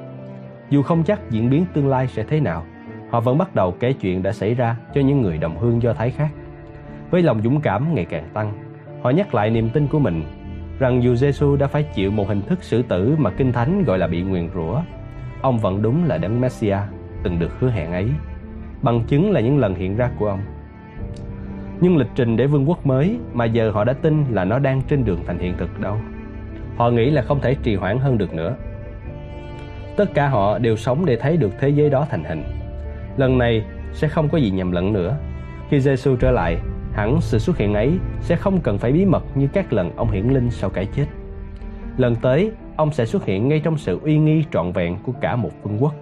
[0.70, 2.64] Dù không chắc diễn biến tương lai sẽ thế nào,
[3.10, 5.92] họ vẫn bắt đầu kể chuyện đã xảy ra cho những người đồng hương Do
[5.92, 6.30] Thái khác.
[7.10, 8.52] Với lòng dũng cảm ngày càng tăng,
[9.02, 10.22] họ nhắc lại niềm tin của mình
[10.78, 13.98] rằng dù Giêsu đã phải chịu một hình thức xử tử mà Kinh Thánh gọi
[13.98, 14.82] là bị nguyền rủa,
[15.42, 16.82] ông vẫn đúng là đấng messiah
[17.22, 18.08] từng được hứa hẹn ấy.
[18.82, 20.40] Bằng chứng là những lần hiện ra của ông.
[21.80, 24.82] Nhưng lịch trình để vương quốc mới mà giờ họ đã tin là nó đang
[24.88, 25.96] trên đường thành hiện thực đâu.
[26.76, 28.56] Họ nghĩ là không thể trì hoãn hơn được nữa.
[29.96, 32.42] Tất cả họ đều sống để thấy được thế giới đó thành hình.
[33.16, 35.16] Lần này sẽ không có gì nhầm lẫn nữa.
[35.70, 36.58] Khi Giêsu trở lại,
[36.92, 40.10] hẳn sự xuất hiện ấy sẽ không cần phải bí mật như các lần ông
[40.10, 41.06] hiển linh sau cái chết.
[41.96, 45.36] Lần tới, ông sẽ xuất hiện ngay trong sự uy nghi trọn vẹn của cả
[45.36, 45.94] một vương quốc.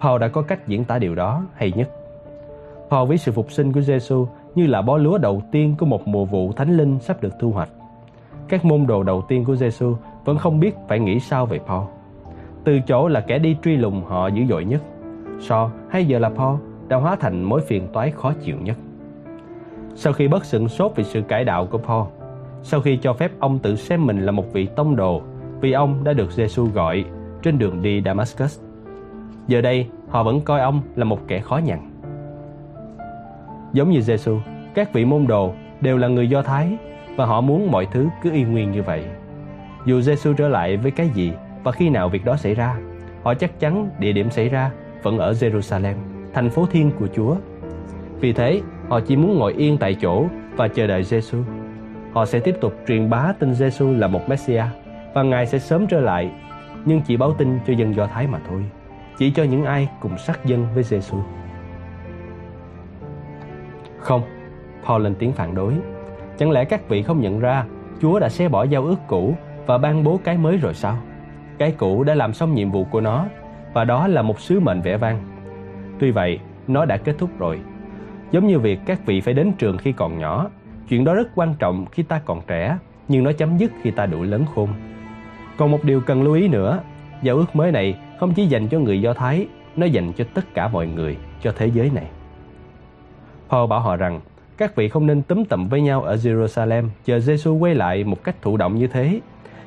[0.00, 1.90] Paul đã có cách diễn tả điều đó hay nhất.
[2.90, 6.08] Paul với sự phục sinh của Giêsu như là bó lúa đầu tiên của một
[6.08, 7.68] mùa vụ thánh linh sắp được thu hoạch.
[8.48, 9.94] Các môn đồ đầu tiên của Giêsu
[10.24, 11.84] vẫn không biết phải nghĩ sao về Paul.
[12.64, 14.82] Từ chỗ là kẻ đi truy lùng họ dữ dội nhất,
[15.40, 16.56] So hay giờ là Paul
[16.88, 18.76] đã hóa thành mối phiền toái khó chịu nhất.
[19.94, 22.06] Sau khi bất sửng sốt vì sự cải đạo của Paul,
[22.62, 25.22] sau khi cho phép ông tự xem mình là một vị tông đồ
[25.60, 27.04] vì ông đã được Giêsu gọi
[27.42, 28.65] trên đường đi Damascus.
[29.48, 31.78] Giờ đây, họ vẫn coi ông là một kẻ khó nhằn.
[33.72, 34.38] Giống như Giêsu,
[34.74, 36.76] các vị môn đồ đều là người Do Thái
[37.16, 39.04] và họ muốn mọi thứ cứ y nguyên như vậy.
[39.86, 41.32] Dù Giêsu trở lại với cái gì
[41.64, 42.76] và khi nào việc đó xảy ra,
[43.22, 44.70] họ chắc chắn địa điểm xảy ra
[45.02, 45.94] vẫn ở Jerusalem,
[46.34, 47.36] thành phố thiên của Chúa.
[48.20, 50.24] Vì thế, họ chỉ muốn ngồi yên tại chỗ
[50.56, 51.38] và chờ đợi Giêsu.
[52.12, 54.68] Họ sẽ tiếp tục truyền bá tin Giêsu là một Messiah
[55.14, 56.30] và Ngài sẽ sớm trở lại,
[56.84, 58.64] nhưng chỉ báo tin cho dân Do Thái mà thôi,
[59.18, 61.16] chỉ cho những ai cùng sát dân với Giêsu.
[63.98, 64.22] Không,
[64.84, 65.74] Paul lên tiếng phản đối.
[66.38, 67.64] Chẳng lẽ các vị không nhận ra
[68.00, 69.36] Chúa đã xé bỏ giao ước cũ
[69.66, 70.98] và ban bố cái mới rồi sao?
[71.58, 73.26] Cái cũ đã làm xong nhiệm vụ của nó
[73.72, 75.20] và đó là một sứ mệnh vẻ vang.
[75.98, 77.60] Tuy vậy, nó đã kết thúc rồi.
[78.30, 80.48] Giống như việc các vị phải đến trường khi còn nhỏ,
[80.88, 82.78] chuyện đó rất quan trọng khi ta còn trẻ,
[83.08, 84.68] nhưng nó chấm dứt khi ta đủ lớn khôn.
[85.56, 86.80] Còn một điều cần lưu ý nữa,
[87.22, 90.54] giao ước mới này không chỉ dành cho người Do Thái, nó dành cho tất
[90.54, 92.06] cả mọi người, cho thế giới này.
[93.48, 94.20] Paul bảo họ rằng,
[94.56, 98.24] các vị không nên túm tụm với nhau ở Jerusalem chờ Giêsu quay lại một
[98.24, 99.20] cách thụ động như thế.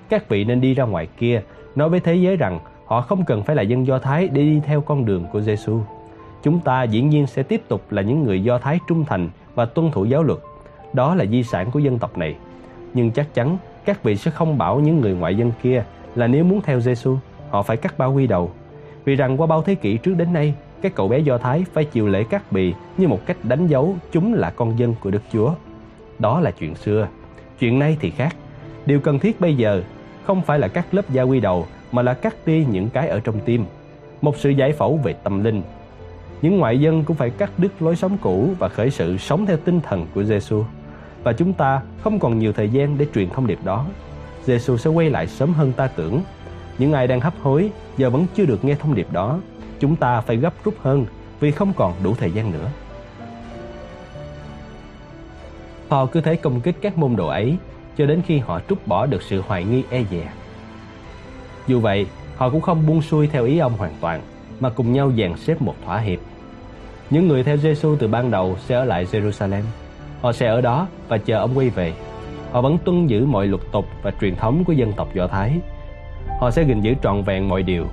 [0.10, 1.42] Các vị nên đi ra ngoài kia,
[1.76, 2.60] nói với thế giới rằng
[2.90, 5.82] Họ không cần phải là dân Do Thái để đi theo con đường của Giêsu.
[6.44, 9.66] Chúng ta dĩ nhiên sẽ tiếp tục là những người Do Thái trung thành và
[9.66, 10.40] tuân thủ giáo luật.
[10.94, 12.36] Đó là di sản của dân tộc này.
[12.94, 15.84] Nhưng chắc chắn các vị sẽ không bảo những người ngoại dân kia
[16.16, 17.18] là nếu muốn theo Giêsu,
[17.50, 18.52] họ phải cắt bao quy đầu.
[19.06, 21.86] Vì rằng qua bao thế kỷ trước đến nay, các cậu bé Do Thái phải
[21.86, 25.22] chịu lễ cắt bì như một cách đánh dấu chúng là con dân của Đức
[25.34, 25.54] Chúa.
[26.20, 27.08] Đó là chuyện xưa.
[27.60, 28.36] Chuyện nay thì khác.
[28.86, 29.84] Điều cần thiết bây giờ
[30.26, 33.20] không phải là cắt lớp da quy đầu mà là cắt đi những cái ở
[33.20, 33.66] trong tim,
[34.22, 35.62] một sự giải phẫu về tâm linh.
[36.42, 39.58] Những ngoại dân cũng phải cắt đứt lối sống cũ và khởi sự sống theo
[39.58, 40.64] tinh thần của Giêsu.
[41.24, 43.86] Và chúng ta không còn nhiều thời gian để truyền thông điệp đó.
[44.46, 46.22] Giêsu sẽ quay lại sớm hơn ta tưởng.
[46.80, 49.40] Những ai đang hấp hối giờ vẫn chưa được nghe thông điệp đó.
[49.80, 51.06] Chúng ta phải gấp rút hơn
[51.40, 52.70] vì không còn đủ thời gian nữa.
[55.90, 57.58] Paul cứ thế công kích các môn đồ ấy
[57.98, 60.28] cho đến khi họ trút bỏ được sự hoài nghi e dè.
[61.68, 62.08] Dù vậy,
[62.38, 64.22] họ cũng không buông xuôi theo ý ông hoàn toàn,
[64.60, 66.20] mà cùng nhau dàn xếp một thỏa hiệp.
[67.10, 69.64] Những người theo Giêsu từ ban đầu sẽ ở lại Jerusalem.
[70.22, 71.94] Họ sẽ ở đó và chờ ông quay về.
[72.52, 75.60] Họ vẫn tuân giữ mọi luật tục và truyền thống của dân tộc Do Thái.
[76.40, 77.86] Họ sẽ gìn giữ trọn vẹn mọi điều.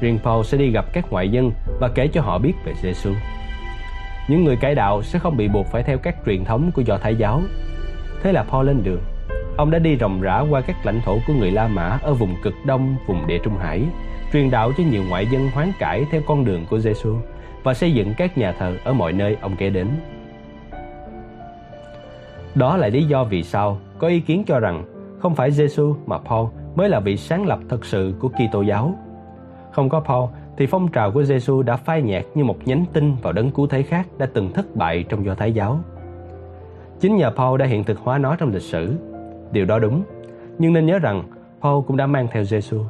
[0.00, 3.10] riêng Paul sẽ đi gặp các ngoại dân và kể cho họ biết về Giêsu.
[4.28, 6.98] Những người cải đạo sẽ không bị buộc phải theo các truyền thống của Do
[6.98, 7.42] Thái giáo.
[8.22, 9.00] Thế là Paul lên đường.
[9.56, 12.34] Ông đã đi ròng rã qua các lãnh thổ của người La Mã ở vùng
[12.42, 13.82] cực đông, vùng địa Trung Hải,
[14.32, 17.16] truyền đạo cho nhiều ngoại dân hoán cải theo con đường của Giêsu
[17.62, 19.88] và xây dựng các nhà thờ ở mọi nơi ông kể đến.
[22.54, 24.84] Đó là lý do vì sao có ý kiến cho rằng
[25.20, 26.46] không phải Giêsu mà Paul
[26.78, 28.94] mới là vị sáng lập thật sự của Kitô giáo.
[29.72, 33.16] Không có Paul thì phong trào của Giêsu đã phai nhạt như một nhánh tinh
[33.22, 35.80] vào đấng cứu thế khác đã từng thất bại trong Do Thái giáo.
[37.00, 38.94] Chính nhờ Paul đã hiện thực hóa nó trong lịch sử.
[39.52, 40.02] Điều đó đúng,
[40.58, 41.22] nhưng nên nhớ rằng
[41.60, 42.80] Paul cũng đã mang theo Giêsu.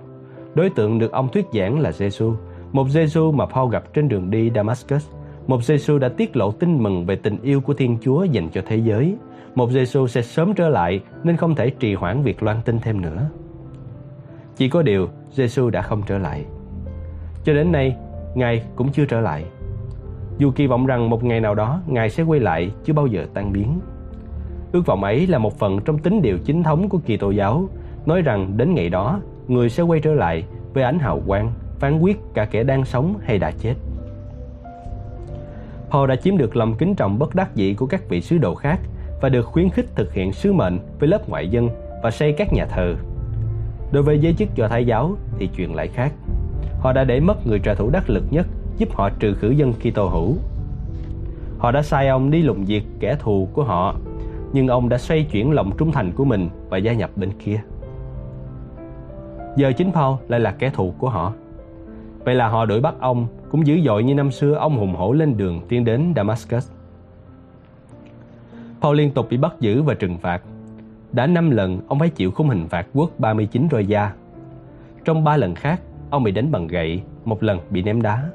[0.54, 2.34] Đối tượng được ông thuyết giảng là Giêsu,
[2.72, 5.08] một Giêsu mà Paul gặp trên đường đi Damascus,
[5.46, 8.62] một Giêsu đã tiết lộ tin mừng về tình yêu của Thiên Chúa dành cho
[8.66, 9.16] thế giới,
[9.54, 13.00] một Giêsu sẽ sớm trở lại nên không thể trì hoãn việc loan tin thêm
[13.00, 13.30] nữa.
[14.58, 16.44] Chỉ có điều, Giêsu đã không trở lại.
[17.44, 17.96] Cho đến nay,
[18.34, 19.44] Ngài cũng chưa trở lại.
[20.38, 23.26] Dù kỳ vọng rằng một ngày nào đó Ngài sẽ quay lại chưa bao giờ
[23.34, 23.80] tan biến.
[24.72, 27.68] Ước vọng ấy là một phần trong tín điều chính thống của kỳ tô giáo,
[28.06, 30.44] nói rằng đến ngày đó, người sẽ quay trở lại
[30.74, 33.74] với ánh hào quang, phán quyết cả kẻ đang sống hay đã chết.
[35.90, 38.54] Paul đã chiếm được lòng kính trọng bất đắc dĩ của các vị sứ đồ
[38.54, 38.80] khác
[39.20, 41.68] và được khuyến khích thực hiện sứ mệnh với lớp ngoại dân
[42.02, 42.96] và xây các nhà thờ.
[43.92, 46.12] Đối với giới chức do Thái giáo thì chuyện lại khác.
[46.80, 48.46] Họ đã để mất người trợ thủ đắc lực nhất
[48.76, 50.34] giúp họ trừ khử dân Kitô hữu.
[51.58, 53.96] Họ đã sai ông đi lùng diệt kẻ thù của họ,
[54.52, 57.60] nhưng ông đã xoay chuyển lòng trung thành của mình và gia nhập bên kia.
[59.56, 61.32] Giờ chính Paul lại là kẻ thù của họ.
[62.24, 65.12] Vậy là họ đuổi bắt ông cũng dữ dội như năm xưa ông hùng hổ
[65.12, 66.70] lên đường tiến đến Damascus.
[68.80, 70.42] Paul liên tục bị bắt giữ và trừng phạt.
[71.12, 74.12] Đã 5 lần ông phải chịu khung hình phạt quốc 39 roi da.
[75.04, 75.80] Trong 3 lần khác,
[76.10, 78.30] ông bị đánh bằng gậy, một lần bị ném đá.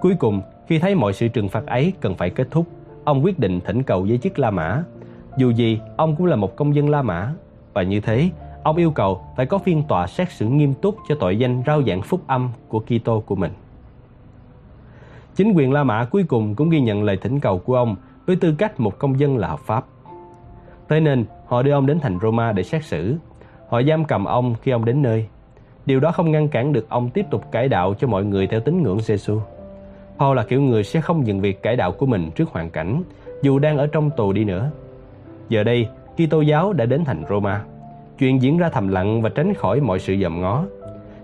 [0.00, 2.66] Cuối cùng, khi thấy mọi sự trừng phạt ấy cần phải kết thúc,
[3.04, 4.82] ông quyết định thỉnh cầu giới chức La Mã.
[5.36, 7.32] Dù gì, ông cũng là một công dân La Mã.
[7.72, 8.30] Và như thế,
[8.62, 11.82] ông yêu cầu phải có phiên tòa xét xử nghiêm túc cho tội danh rao
[11.82, 13.52] giảng phúc âm của Kitô của mình.
[15.34, 17.96] Chính quyền La Mã cuối cùng cũng ghi nhận lời thỉnh cầu của ông
[18.26, 19.84] với tư cách một công dân là hợp pháp.
[20.88, 23.16] Thế nên, họ đưa ông đến thành Roma để xét xử.
[23.68, 25.26] Họ giam cầm ông khi ông đến nơi.
[25.86, 28.60] Điều đó không ngăn cản được ông tiếp tục cải đạo cho mọi người theo
[28.60, 29.40] tín ngưỡng Giêsu.
[30.18, 33.02] Paul là kiểu người sẽ không dừng việc cải đạo của mình trước hoàn cảnh,
[33.42, 34.70] dù đang ở trong tù đi nữa.
[35.48, 37.64] Giờ đây, Kitô giáo đã đến thành Roma.
[38.18, 40.64] Chuyện diễn ra thầm lặng và tránh khỏi mọi sự dòm ngó.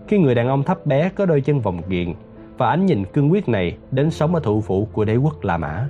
[0.09, 2.13] Khi người đàn ông thấp bé có đôi chân vòng kiền
[2.59, 5.57] và ánh nhìn cương quyết này đến sống ở thủ phủ của đế quốc La
[5.57, 5.87] Mã.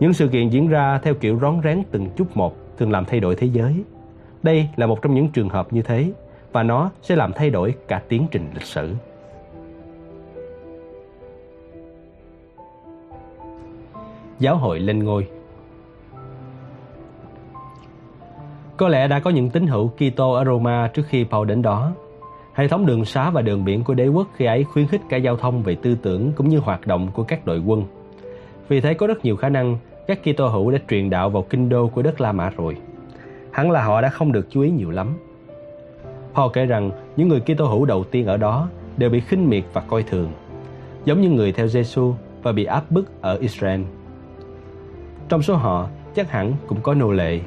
[0.00, 3.20] Những sự kiện diễn ra theo kiểu rón rén từng chút một thường làm thay
[3.20, 3.84] đổi thế giới.
[4.42, 6.12] Đây là một trong những trường hợp như thế,
[6.52, 8.94] và nó sẽ làm thay đổi cả tiến trình lịch sử.
[14.38, 15.28] Giáo hội lên ngôi
[18.76, 21.92] Có lẽ đã có những tín hữu Kitô ở Roma trước khi Paul đến đó.
[22.54, 25.16] Hệ thống đường xá và đường biển của đế quốc khi ấy khuyến khích cả
[25.16, 27.84] giao thông về tư tưởng cũng như hoạt động của các đội quân.
[28.68, 29.76] Vì thế có rất nhiều khả năng
[30.08, 32.76] các Kitô hữu đã truyền đạo vào kinh đô của đất La Mã rồi.
[33.52, 35.16] Hẳn là họ đã không được chú ý nhiều lắm.
[36.34, 39.64] Paul kể rằng những người Kitô hữu đầu tiên ở đó đều bị khinh miệt
[39.72, 40.32] và coi thường,
[41.04, 43.80] giống như người theo Giêsu và bị áp bức ở Israel.
[45.28, 47.40] Trong số họ, chắc hẳn cũng có nô lệ.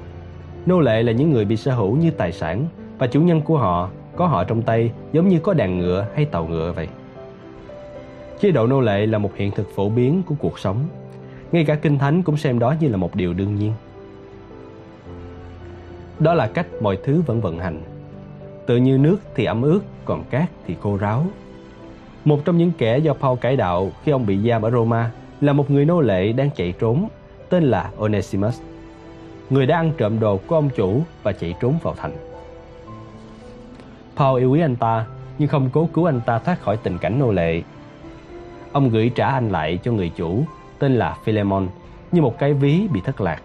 [0.65, 2.65] Nô lệ là những người bị sở hữu như tài sản
[2.97, 6.25] và chủ nhân của họ có họ trong tay giống như có đàn ngựa hay
[6.25, 6.87] tàu ngựa vậy.
[8.39, 10.77] Chế độ nô lệ là một hiện thực phổ biến của cuộc sống.
[11.51, 13.73] Ngay cả Kinh Thánh cũng xem đó như là một điều đương nhiên.
[16.19, 17.81] Đó là cách mọi thứ vẫn vận hành.
[18.67, 21.25] Tự như nước thì ẩm ướt, còn cát thì khô ráo.
[22.25, 25.11] Một trong những kẻ do Paul cải đạo khi ông bị giam ở Roma
[25.41, 27.07] là một người nô lệ đang chạy trốn,
[27.49, 28.61] tên là Onesimus.
[29.49, 32.13] Người đã ăn trộm đồ của ông chủ và chạy trốn vào thành.
[34.15, 35.05] Paul yêu quý anh ta
[35.37, 37.61] nhưng không cố cứu anh ta thoát khỏi tình cảnh nô lệ.
[38.71, 40.43] Ông gửi trả anh lại cho người chủ
[40.81, 41.67] tên là Philemon
[42.11, 43.41] như một cái ví bị thất lạc.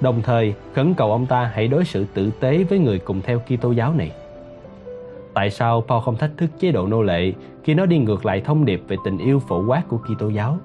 [0.00, 3.38] Đồng thời, khẩn cầu ông ta hãy đối xử tử tế với người cùng theo
[3.38, 4.12] Kitô giáo này.
[5.34, 7.32] Tại sao Paul không thách thức chế độ nô lệ
[7.64, 10.58] khi nó đi ngược lại thông điệp về tình yêu phổ quát của Kitô giáo?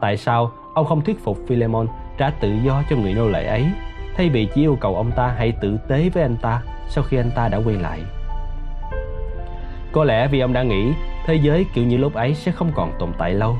[0.00, 1.86] Tại sao ông không thuyết phục Philemon
[2.18, 3.64] trả tự do cho người nô lệ ấy,
[4.16, 7.16] thay vì chỉ yêu cầu ông ta hãy tử tế với anh ta sau khi
[7.16, 8.00] anh ta đã quay lại?
[9.92, 10.92] Có lẽ vì ông đã nghĩ
[11.26, 13.56] thế giới kiểu như lúc ấy sẽ không còn tồn tại lâu.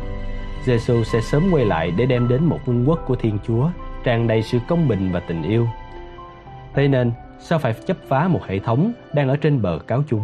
[0.65, 3.69] Giêsu sẽ sớm quay lại để đem đến một vương quốc của Thiên Chúa
[4.05, 5.69] tràn đầy sự công bình và tình yêu.
[6.75, 10.21] Thế nên, sao phải chấp phá một hệ thống đang ở trên bờ cáo chung?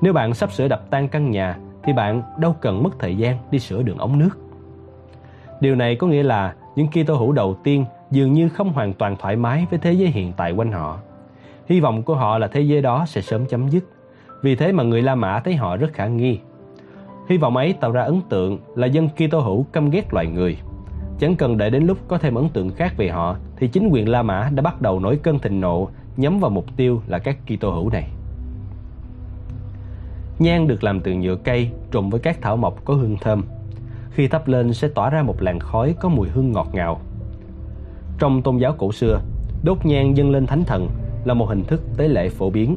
[0.00, 3.38] Nếu bạn sắp sửa đập tan căn nhà thì bạn đâu cần mất thời gian
[3.50, 4.38] đi sửa đường ống nước.
[5.60, 9.16] Điều này có nghĩa là những Kitô hữu đầu tiên dường như không hoàn toàn
[9.16, 10.98] thoải mái với thế giới hiện tại quanh họ.
[11.68, 13.84] Hy vọng của họ là thế giới đó sẽ sớm chấm dứt.
[14.42, 16.38] Vì thế mà người La Mã thấy họ rất khả nghi.
[17.30, 20.56] Hy vọng ấy tạo ra ấn tượng là dân Kitô hữu căm ghét loài người.
[21.18, 24.08] Chẳng cần đợi đến lúc có thêm ấn tượng khác về họ thì chính quyền
[24.08, 27.36] La Mã đã bắt đầu nổi cơn thịnh nộ nhắm vào mục tiêu là các
[27.46, 28.08] Kitô hữu này.
[30.38, 33.44] Nhang được làm từ nhựa cây trộn với các thảo mộc có hương thơm.
[34.10, 37.00] Khi thắp lên sẽ tỏa ra một làn khói có mùi hương ngọt ngào.
[38.18, 39.20] Trong tôn giáo cổ xưa,
[39.64, 40.88] đốt nhang dâng lên thánh thần
[41.24, 42.76] là một hình thức tế lễ phổ biến.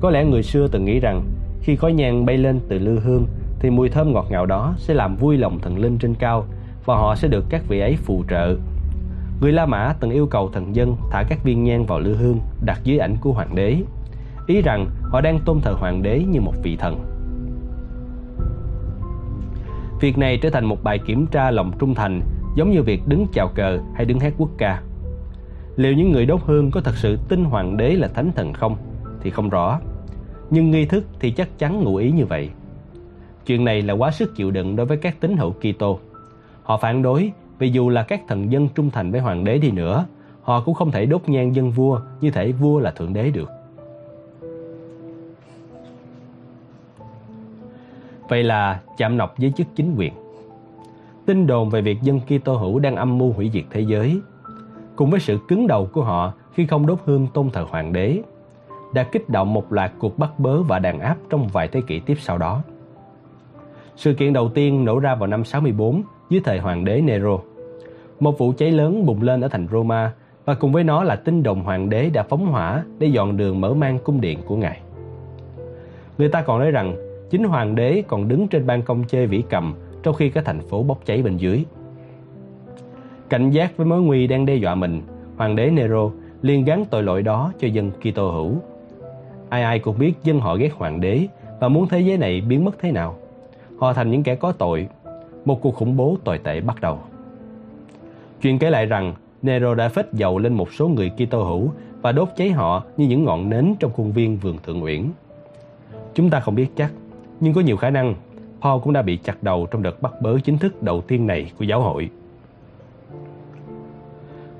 [0.00, 1.22] Có lẽ người xưa từng nghĩ rằng
[1.60, 3.26] khi khói nhang bay lên từ lư hương
[3.60, 6.44] thì mùi thơm ngọt ngào đó sẽ làm vui lòng thần linh trên cao
[6.84, 8.56] và họ sẽ được các vị ấy phù trợ.
[9.40, 12.38] Người La Mã từng yêu cầu thần dân thả các viên nhang vào lư hương
[12.64, 13.76] đặt dưới ảnh của hoàng đế
[14.46, 17.04] ý rằng họ đang tôn thờ hoàng đế như một vị thần.
[20.00, 22.20] Việc này trở thành một bài kiểm tra lòng trung thành,
[22.56, 24.82] giống như việc đứng chào cờ hay đứng hát quốc ca.
[25.76, 28.76] Liệu những người đốt hương có thật sự tin hoàng đế là thánh thần không
[29.20, 29.80] thì không rõ.
[30.50, 32.50] Nhưng nghi thức thì chắc chắn ngụ ý như vậy.
[33.46, 35.98] Chuyện này là quá sức chịu đựng đối với các tín hữu Kitô.
[36.62, 39.70] Họ phản đối vì dù là các thần dân trung thành với hoàng đế đi
[39.70, 40.06] nữa,
[40.42, 43.50] họ cũng không thể đốt nhang dân vua như thể vua là thượng đế được.
[48.28, 50.12] Vậy là chạm nọc với chức chính quyền.
[51.26, 54.20] Tin đồn về việc dân Kitô hữu đang âm mưu hủy diệt thế giới,
[54.96, 58.22] cùng với sự cứng đầu của họ khi không đốt hương tôn thờ hoàng đế,
[58.94, 62.00] đã kích động một loạt cuộc bắt bớ và đàn áp trong vài thế kỷ
[62.00, 62.62] tiếp sau đó.
[63.96, 67.38] Sự kiện đầu tiên nổ ra vào năm 64 dưới thời hoàng đế Nero.
[68.20, 70.12] Một vụ cháy lớn bùng lên ở thành Roma
[70.44, 73.60] và cùng với nó là tin đồng hoàng đế đã phóng hỏa để dọn đường
[73.60, 74.80] mở mang cung điện của ngài.
[76.18, 76.96] Người ta còn nói rằng
[77.30, 80.60] chính hoàng đế còn đứng trên ban công chơi vĩ cầm trong khi cả thành
[80.60, 81.64] phố bốc cháy bên dưới.
[83.28, 85.02] Cảnh giác với mối nguy đang đe dọa mình,
[85.36, 86.10] hoàng đế Nero
[86.42, 88.52] liền gắn tội lỗi đó cho dân Kitô hữu.
[89.48, 91.26] Ai ai cũng biết dân họ ghét hoàng đế
[91.60, 93.16] và muốn thế giới này biến mất thế nào.
[93.78, 94.88] Họ thành những kẻ có tội.
[95.44, 96.98] Một cuộc khủng bố tồi tệ bắt đầu.
[98.42, 101.70] Chuyện kể lại rằng Nero đã phết dầu lên một số người Kitô hữu
[102.02, 105.04] và đốt cháy họ như những ngọn nến trong khuôn viên vườn Thượng Uyển.
[106.14, 106.92] Chúng ta không biết chắc,
[107.40, 108.14] nhưng có nhiều khả năng
[108.60, 111.52] Paul cũng đã bị chặt đầu trong đợt bắt bớ chính thức đầu tiên này
[111.58, 112.10] của giáo hội.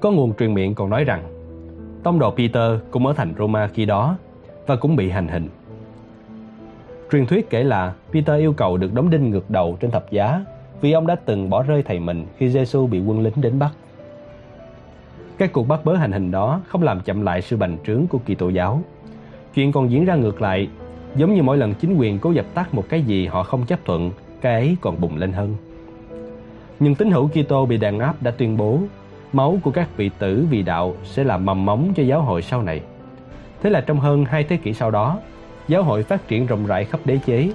[0.00, 1.22] Có nguồn truyền miệng còn nói rằng
[2.02, 4.16] tông đồ Peter cũng ở thành Roma khi đó
[4.66, 5.48] và cũng bị hành hình.
[7.12, 10.44] Truyền thuyết kể là Peter yêu cầu được đóng đinh ngược đầu trên thập giá
[10.80, 13.72] vì ông đã từng bỏ rơi thầy mình khi Giêsu bị quân lính đến bắt.
[15.38, 18.18] Các cuộc bắt bớ hành hình đó không làm chậm lại sự bành trướng của
[18.18, 18.82] Kitô giáo.
[19.54, 20.68] Chuyện còn diễn ra ngược lại
[21.16, 23.78] Giống như mỗi lần chính quyền cố dập tắt một cái gì họ không chấp
[23.84, 24.10] thuận,
[24.40, 25.56] cái ấy còn bùng lên hơn.
[26.80, 28.78] Nhưng tín hữu Kitô bị đàn áp đã tuyên bố
[29.32, 32.62] máu của các vị tử vì đạo sẽ là mầm móng cho giáo hội sau
[32.62, 32.80] này.
[33.62, 35.18] Thế là trong hơn hai thế kỷ sau đó,
[35.68, 37.50] giáo hội phát triển rộng rãi khắp đế chế.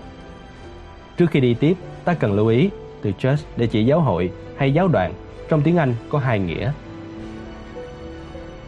[1.18, 1.74] Trước khi đi tiếp,
[2.06, 2.70] ta cần lưu ý
[3.02, 5.14] từ church để chỉ giáo hội hay giáo đoàn
[5.50, 6.72] trong tiếng Anh có hai nghĩa.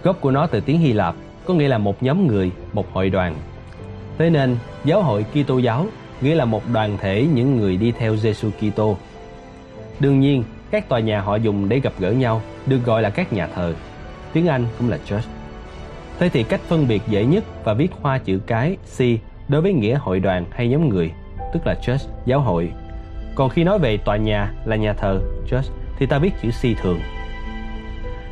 [0.03, 1.15] Gốc của nó từ tiếng Hy Lạp
[1.45, 3.35] có nghĩa là một nhóm người, một hội đoàn
[4.17, 5.85] Thế nên, giáo hội Kitô giáo
[6.21, 8.97] nghĩa là một đoàn thể những người đi theo Giêsu Kitô.
[9.99, 13.33] Đương nhiên, các tòa nhà họ dùng để gặp gỡ nhau được gọi là các
[13.33, 13.73] nhà thờ.
[14.33, 15.27] Tiếng Anh cũng là church.
[16.19, 18.99] Thế thì cách phân biệt dễ nhất và viết hoa chữ cái C
[19.47, 21.11] đối với nghĩa hội đoàn hay nhóm người,
[21.53, 22.71] tức là church, giáo hội.
[23.35, 26.77] Còn khi nói về tòa nhà là nhà thờ, church, thì ta viết chữ C
[26.81, 26.99] thường.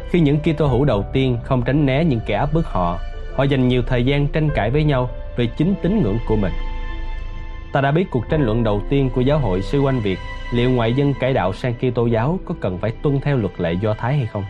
[0.09, 2.99] Khi những Kitô hữu đầu tiên không tránh né những kẻ áp bức họ,
[3.35, 6.51] họ dành nhiều thời gian tranh cãi với nhau về chính tín ngưỡng của mình.
[7.73, 10.19] Ta đã biết cuộc tranh luận đầu tiên của giáo hội xoay quanh việc
[10.53, 13.73] liệu ngoại dân cải đạo sang Kitô giáo có cần phải tuân theo luật lệ
[13.73, 14.43] Do Thái hay không.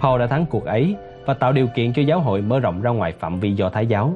[0.00, 0.96] Paul đã thắng cuộc ấy
[1.26, 3.86] và tạo điều kiện cho giáo hội mở rộng ra ngoài phạm vi Do Thái
[3.86, 4.14] giáo.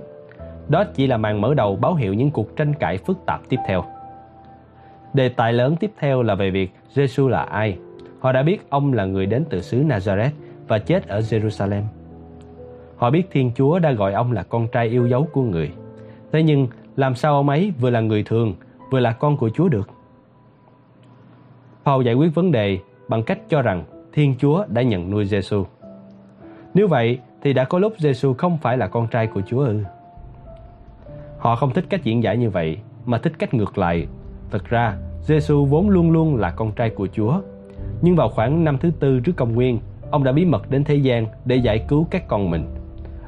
[0.68, 3.56] Đó chỉ là màn mở đầu báo hiệu những cuộc tranh cãi phức tạp tiếp
[3.66, 3.84] theo.
[5.14, 7.78] Đề tài lớn tiếp theo là về việc Jesus là ai.
[8.20, 10.30] Họ đã biết ông là người đến từ xứ Nazareth
[10.68, 11.82] và chết ở Jerusalem.
[12.96, 15.72] Họ biết Thiên Chúa đã gọi ông là con trai yêu dấu của người.
[16.32, 18.54] Thế nhưng làm sao ông ấy vừa là người thường,
[18.90, 19.90] vừa là con của Chúa được?
[21.84, 22.78] Paul giải quyết vấn đề
[23.08, 25.64] bằng cách cho rằng Thiên Chúa đã nhận nuôi Giêsu.
[26.74, 29.80] Nếu vậy thì đã có lúc Giêsu không phải là con trai của Chúa ư?
[31.44, 34.06] Họ không thích cách diễn giải như vậy mà thích cách ngược lại.
[34.50, 37.40] Thật ra, Giêsu vốn luôn luôn là con trai của Chúa.
[38.02, 39.78] Nhưng vào khoảng năm thứ tư trước công nguyên,
[40.10, 42.66] ông đã bí mật đến thế gian để giải cứu các con mình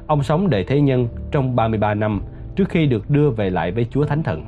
[0.07, 2.21] Ông sống đời thế nhân trong 33 năm
[2.55, 4.45] trước khi được đưa về lại với Chúa Thánh Thần.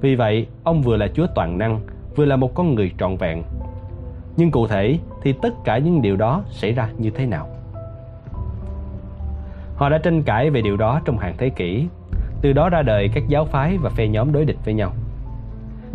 [0.00, 1.80] Vì vậy, ông vừa là Chúa toàn năng,
[2.16, 3.42] vừa là một con người trọn vẹn.
[4.36, 7.48] Nhưng cụ thể thì tất cả những điều đó xảy ra như thế nào?
[9.76, 11.86] Họ đã tranh cãi về điều đó trong hàng thế kỷ,
[12.42, 14.92] từ đó ra đời các giáo phái và phe nhóm đối địch với nhau.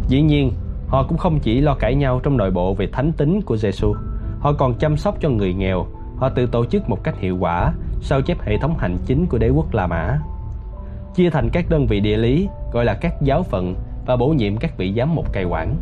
[0.08, 0.52] Dĩ nhiên,
[0.88, 3.96] họ cũng không chỉ lo cãi nhau trong nội bộ về thánh tính của Giêsu,
[4.40, 5.86] họ còn chăm sóc cho người nghèo,
[6.18, 9.38] họ tự tổ chức một cách hiệu quả, sao chép hệ thống hành chính của
[9.38, 10.20] đế quốc La Mã.
[11.16, 13.76] Chia thành các đơn vị địa lý, gọi là các giáo phận
[14.06, 15.76] và bổ nhiệm các vị giám mục cai quản.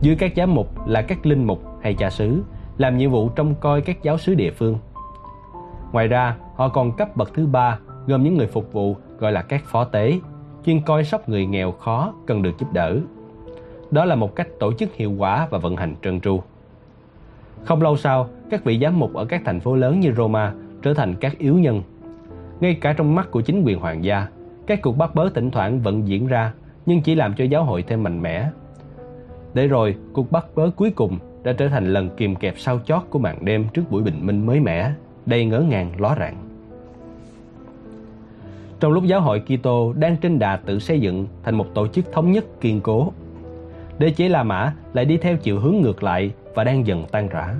[0.00, 2.42] Dưới các giám mục là các linh mục hay cha xứ,
[2.78, 4.78] làm nhiệm vụ trông coi các giáo sứ địa phương.
[5.92, 9.42] Ngoài ra, họ còn cấp bậc thứ ba gồm những người phục vụ gọi là
[9.42, 10.20] các phó tế,
[10.66, 12.96] chuyên coi sóc người nghèo khó cần được giúp đỡ.
[13.90, 16.40] Đó là một cách tổ chức hiệu quả và vận hành trơn tru.
[17.64, 20.94] Không lâu sau, các vị giám mục ở các thành phố lớn như Roma trở
[20.94, 21.82] thành các yếu nhân.
[22.60, 24.26] Ngay cả trong mắt của chính quyền hoàng gia,
[24.66, 26.52] các cuộc bắt bớ thỉnh thoảng vẫn diễn ra
[26.86, 28.50] nhưng chỉ làm cho giáo hội thêm mạnh mẽ.
[29.54, 33.02] Để rồi, cuộc bắt bớ cuối cùng đã trở thành lần kìm kẹp sau chót
[33.10, 34.92] của màn đêm trước buổi bình minh mới mẻ,
[35.26, 36.36] đầy ngỡ ngàng ló rạng.
[38.80, 42.12] Trong lúc giáo hội Kitô đang trên đà tự xây dựng thành một tổ chức
[42.12, 43.12] thống nhất kiên cố,
[43.98, 47.28] đế chế La Mã lại đi theo chiều hướng ngược lại và đang dần tan
[47.28, 47.54] rã.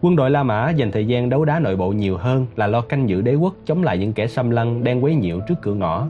[0.00, 2.80] Quân đội La Mã dành thời gian đấu đá nội bộ nhiều hơn là lo
[2.80, 5.74] canh giữ đế quốc chống lại những kẻ xâm lăng đang quấy nhiễu trước cửa
[5.74, 6.06] ngõ.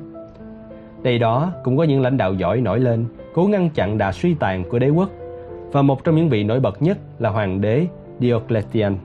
[1.02, 3.04] Đây đó cũng có những lãnh đạo giỏi nổi lên,
[3.34, 5.10] cố ngăn chặn đà suy tàn của đế quốc.
[5.72, 7.86] Và một trong những vị nổi bật nhất là hoàng đế
[8.20, 8.96] Diocletian,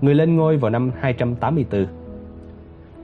[0.00, 1.86] người lên ngôi vào năm 284.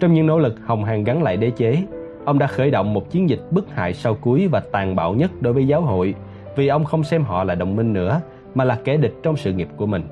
[0.00, 1.82] Trong những nỗ lực hồng hàng gắn lại đế chế,
[2.24, 5.30] ông đã khởi động một chiến dịch bức hại sau cuối và tàn bạo nhất
[5.40, 6.14] đối với giáo hội
[6.56, 8.20] vì ông không xem họ là đồng minh nữa
[8.54, 10.02] mà là kẻ địch trong sự nghiệp của mình.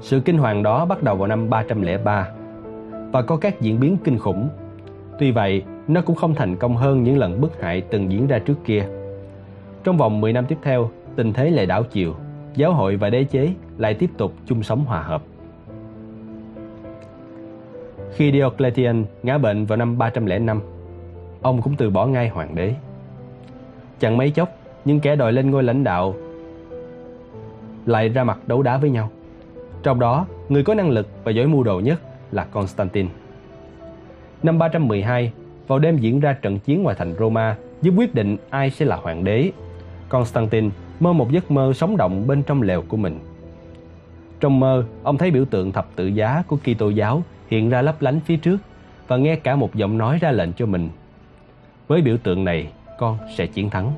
[0.00, 2.28] Sự kinh hoàng đó bắt đầu vào năm 303
[3.12, 4.48] và có các diễn biến kinh khủng.
[5.18, 8.38] Tuy vậy, nó cũng không thành công hơn những lần bức hại từng diễn ra
[8.38, 8.84] trước kia.
[9.84, 12.14] Trong vòng 10 năm tiếp theo, tình thế lại đảo chiều,
[12.54, 15.22] giáo hội và đế chế lại tiếp tục chung sống hòa hợp.
[18.14, 20.60] Khi Diocletian ngã bệnh vào năm 305,
[21.42, 22.74] ông cũng từ bỏ ngay hoàng đế.
[23.98, 24.48] Chẳng mấy chốc,
[24.84, 26.14] những kẻ đòi lên ngôi lãnh đạo
[27.86, 29.10] lại ra mặt đấu đá với nhau.
[29.82, 32.00] Trong đó, người có năng lực và giỏi mưu đồ nhất
[32.32, 33.08] là Constantine.
[34.42, 35.32] Năm 312,
[35.66, 38.96] vào đêm diễn ra trận chiến ngoài thành Roma giúp quyết định ai sẽ là
[38.96, 39.50] hoàng đế,
[40.08, 40.70] Constantine
[41.00, 43.18] mơ một giấc mơ sống động bên trong lều của mình.
[44.40, 48.02] Trong mơ, ông thấy biểu tượng thập tự giá của Kitô giáo hiện ra lấp
[48.02, 48.56] lánh phía trước
[49.08, 50.88] và nghe cả một giọng nói ra lệnh cho mình.
[51.88, 52.66] Với biểu tượng này,
[52.98, 53.92] con sẽ chiến thắng.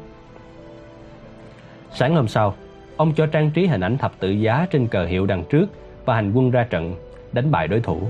[1.91, 2.55] Sáng hôm sau,
[2.97, 5.67] ông cho trang trí hình ảnh thập tự giá trên cờ hiệu đằng trước
[6.05, 6.95] và hành quân ra trận,
[7.33, 8.01] đánh bại đối thủ.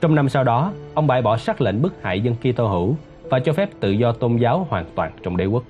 [0.00, 3.38] Trong năm sau đó, ông bãi bỏ sắc lệnh bức hại dân Kitô hữu và
[3.38, 5.62] cho phép tự do tôn giáo hoàn toàn trong đế quốc.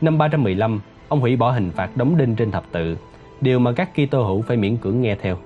[0.00, 2.96] Năm 315, ông hủy bỏ hình phạt đóng đinh trên thập tự,
[3.40, 5.38] điều mà các Kitô hữu phải miễn cưỡng nghe theo.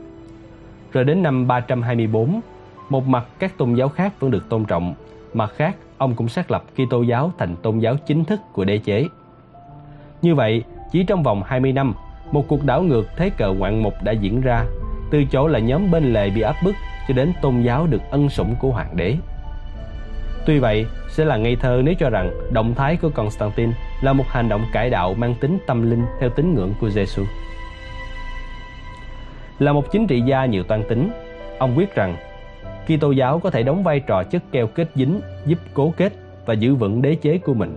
[0.93, 2.41] Rồi đến năm 324,
[2.89, 4.95] một mặt các tôn giáo khác vẫn được tôn trọng,
[5.35, 8.79] mặt khác ông cũng xác lập Kitô giáo thành tôn giáo chính thức của đế
[8.79, 9.07] chế.
[10.23, 10.63] Như vậy,
[10.93, 11.95] chỉ trong vòng 20 năm,
[12.33, 14.65] một cuộc đảo ngược thế cờ ngoạn mục đã diễn ra,
[15.11, 16.75] từ chỗ là nhóm bên lề bị áp bức
[17.09, 19.17] cho đến tôn giáo được ân sủng của hoàng đế.
[20.47, 24.25] Tuy vậy, sẽ là ngây thơ nếu cho rằng động thái của Constantine là một
[24.29, 27.23] hành động cải đạo mang tính tâm linh theo tín ngưỡng của Giêsu.
[29.59, 31.11] Là một chính trị gia nhiều toan tính,
[31.59, 32.17] ông quyết rằng
[32.87, 36.13] Kitô giáo có thể đóng vai trò chất keo kết dính, giúp cố kết
[36.47, 37.77] và giữ vững đế chế của mình.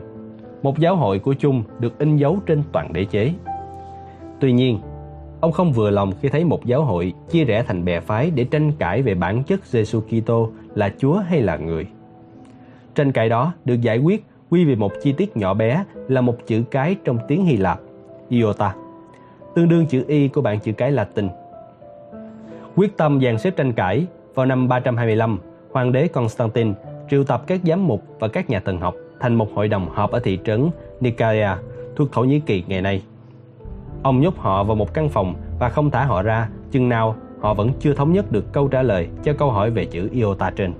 [0.63, 3.33] Một giáo hội của chung được in dấu trên toàn đế chế.
[4.39, 4.79] Tuy nhiên,
[5.39, 8.43] ông không vừa lòng khi thấy một giáo hội chia rẽ thành bè phái để
[8.43, 11.87] tranh cãi về bản chất Giêsu Kitô là Chúa hay là người.
[12.95, 16.35] Tranh cãi đó được giải quyết quy về một chi tiết nhỏ bé là một
[16.47, 17.79] chữ cái trong tiếng Hy Lạp,
[18.29, 18.75] iota,
[19.55, 21.27] tương đương chữ y của bảng chữ cái Latin.
[22.75, 25.39] Quyết tâm dàn xếp tranh cãi, vào năm 325,
[25.71, 26.73] hoàng đế Constantine
[27.09, 30.11] triệu tập các giám mục và các nhà thần học thành một hội đồng họp
[30.11, 30.69] ở thị trấn
[30.99, 31.57] Nicaea
[31.95, 33.03] thuộc Thổ Nhĩ Kỳ ngày nay.
[34.03, 37.53] Ông nhốt họ vào một căn phòng và không thả họ ra chừng nào họ
[37.53, 40.73] vẫn chưa thống nhất được câu trả lời cho câu hỏi về chữ iota trên.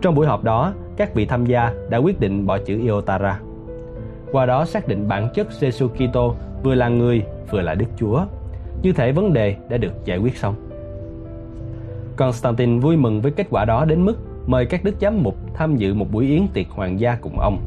[0.00, 3.40] Trong buổi họp đó, các vị tham gia đã quyết định bỏ chữ iota ra.
[4.32, 8.24] Qua đó xác định bản chất Jesus Kitô vừa là người vừa là Đức Chúa.
[8.82, 10.54] Như thể vấn đề đã được giải quyết xong.
[12.16, 14.14] Constantine vui mừng với kết quả đó đến mức
[14.46, 17.58] mời các đức giám mục tham dự một buổi yến tiệc hoàng gia cùng ông.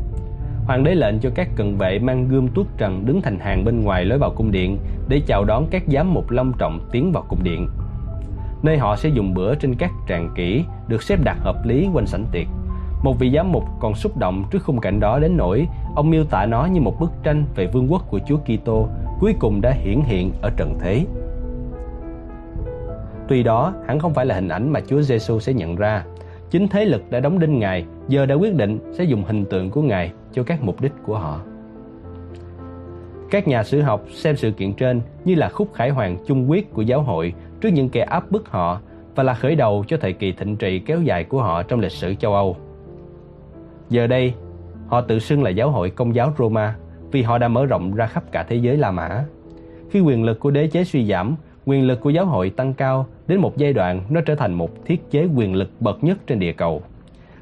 [0.65, 3.83] Hoàng đế lệnh cho các cận vệ mang gươm tuốt trần đứng thành hàng bên
[3.83, 4.77] ngoài lối vào cung điện
[5.07, 7.69] để chào đón các giám mục long trọng tiến vào cung điện.
[8.63, 12.07] nơi họ sẽ dùng bữa trên các tràng kỹ được xếp đặt hợp lý quanh
[12.07, 12.47] sảnh tiệc.
[13.03, 16.23] Một vị giám mục còn xúc động trước khung cảnh đó đến nỗi ông miêu
[16.23, 18.87] tả nó như một bức tranh về vương quốc của Chúa Kitô
[19.19, 21.05] cuối cùng đã hiển hiện ở trần thế.
[23.27, 26.05] Tuy đó, hẳn không phải là hình ảnh mà Chúa Giêsu sẽ nhận ra.
[26.49, 29.69] Chính thế lực đã đóng đinh Ngài, giờ đã quyết định sẽ dùng hình tượng
[29.69, 31.41] của Ngài cho các mục đích của họ.
[33.31, 36.73] Các nhà sử học xem sự kiện trên như là khúc khải hoàng chung quyết
[36.73, 38.79] của giáo hội trước những kẻ áp bức họ
[39.15, 41.91] và là khởi đầu cho thời kỳ thịnh trị kéo dài của họ trong lịch
[41.91, 42.57] sử châu Âu.
[43.89, 44.33] Giờ đây,
[44.87, 46.75] họ tự xưng là giáo hội công giáo Roma
[47.11, 49.25] vì họ đã mở rộng ra khắp cả thế giới La Mã.
[49.91, 53.05] Khi quyền lực của đế chế suy giảm, quyền lực của giáo hội tăng cao
[53.27, 56.39] đến một giai đoạn nó trở thành một thiết chế quyền lực bậc nhất trên
[56.39, 56.81] địa cầu.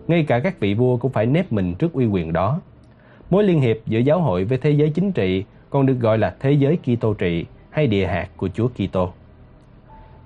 [0.07, 2.59] Ngay cả các vị vua cũng phải nép mình trước uy quyền đó.
[3.29, 6.35] Mối liên hiệp giữa giáo hội với thế giới chính trị còn được gọi là
[6.39, 9.09] thế giới Kitô trị hay địa hạt của Chúa Kitô.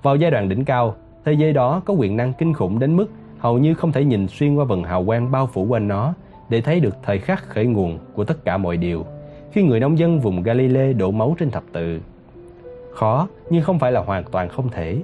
[0.04, 0.96] Vào giai đoạn đỉnh cao,
[1.26, 3.08] thế giới đó có quyền năng kinh khủng đến mức
[3.40, 6.14] hầu như không thể nhìn xuyên qua vầng hào quang bao phủ quanh nó
[6.50, 9.06] để thấy được thời khắc khởi nguồn của tất cả mọi điều.
[9.52, 11.99] Khi người nông dân vùng Galilee đổ máu trên thập tự.
[12.94, 14.98] Khó, nhưng không phải là hoàn toàn không thể.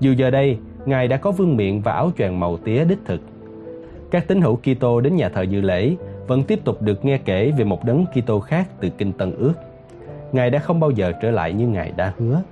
[0.00, 3.20] Dù giờ đây, Ngài đã có vương miện và áo choàng màu tía đích thực.
[4.10, 5.96] Các tín hữu Kitô đến nhà thờ dự lễ
[6.26, 9.52] vẫn tiếp tục được nghe kể về một đấng Kitô khác từ kinh Tân Ước.
[10.32, 12.42] Ngài đã không bao giờ trở lại như Ngài đã hứa.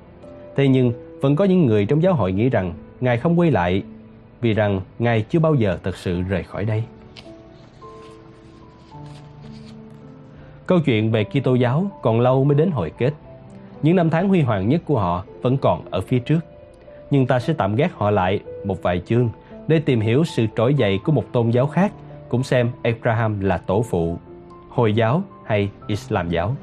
[0.57, 3.83] Thế nhưng, vẫn có những người trong giáo hội nghĩ rằng Ngài không quay lại
[4.41, 6.85] vì rằng Ngài chưa bao giờ thật sự rời khỏi đây.
[10.71, 13.11] Câu chuyện về Kitô giáo còn lâu mới đến hồi kết.
[13.83, 16.41] Những năm tháng huy hoàng nhất của họ vẫn còn ở phía trước.
[17.11, 19.29] Nhưng ta sẽ tạm gác họ lại một vài chương
[19.69, 21.93] để tìm hiểu sự trỗi dậy của một tôn giáo khác,
[22.29, 24.19] cũng xem Abraham là tổ phụ,
[24.69, 26.57] Hồi giáo hay Islam giáo.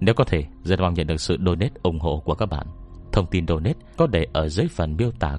[0.00, 2.66] Nếu có thể, rất mong nhận được sự donate ủng hộ của các bạn.
[3.12, 5.38] Thông tin donate có để ở dưới phần miêu tả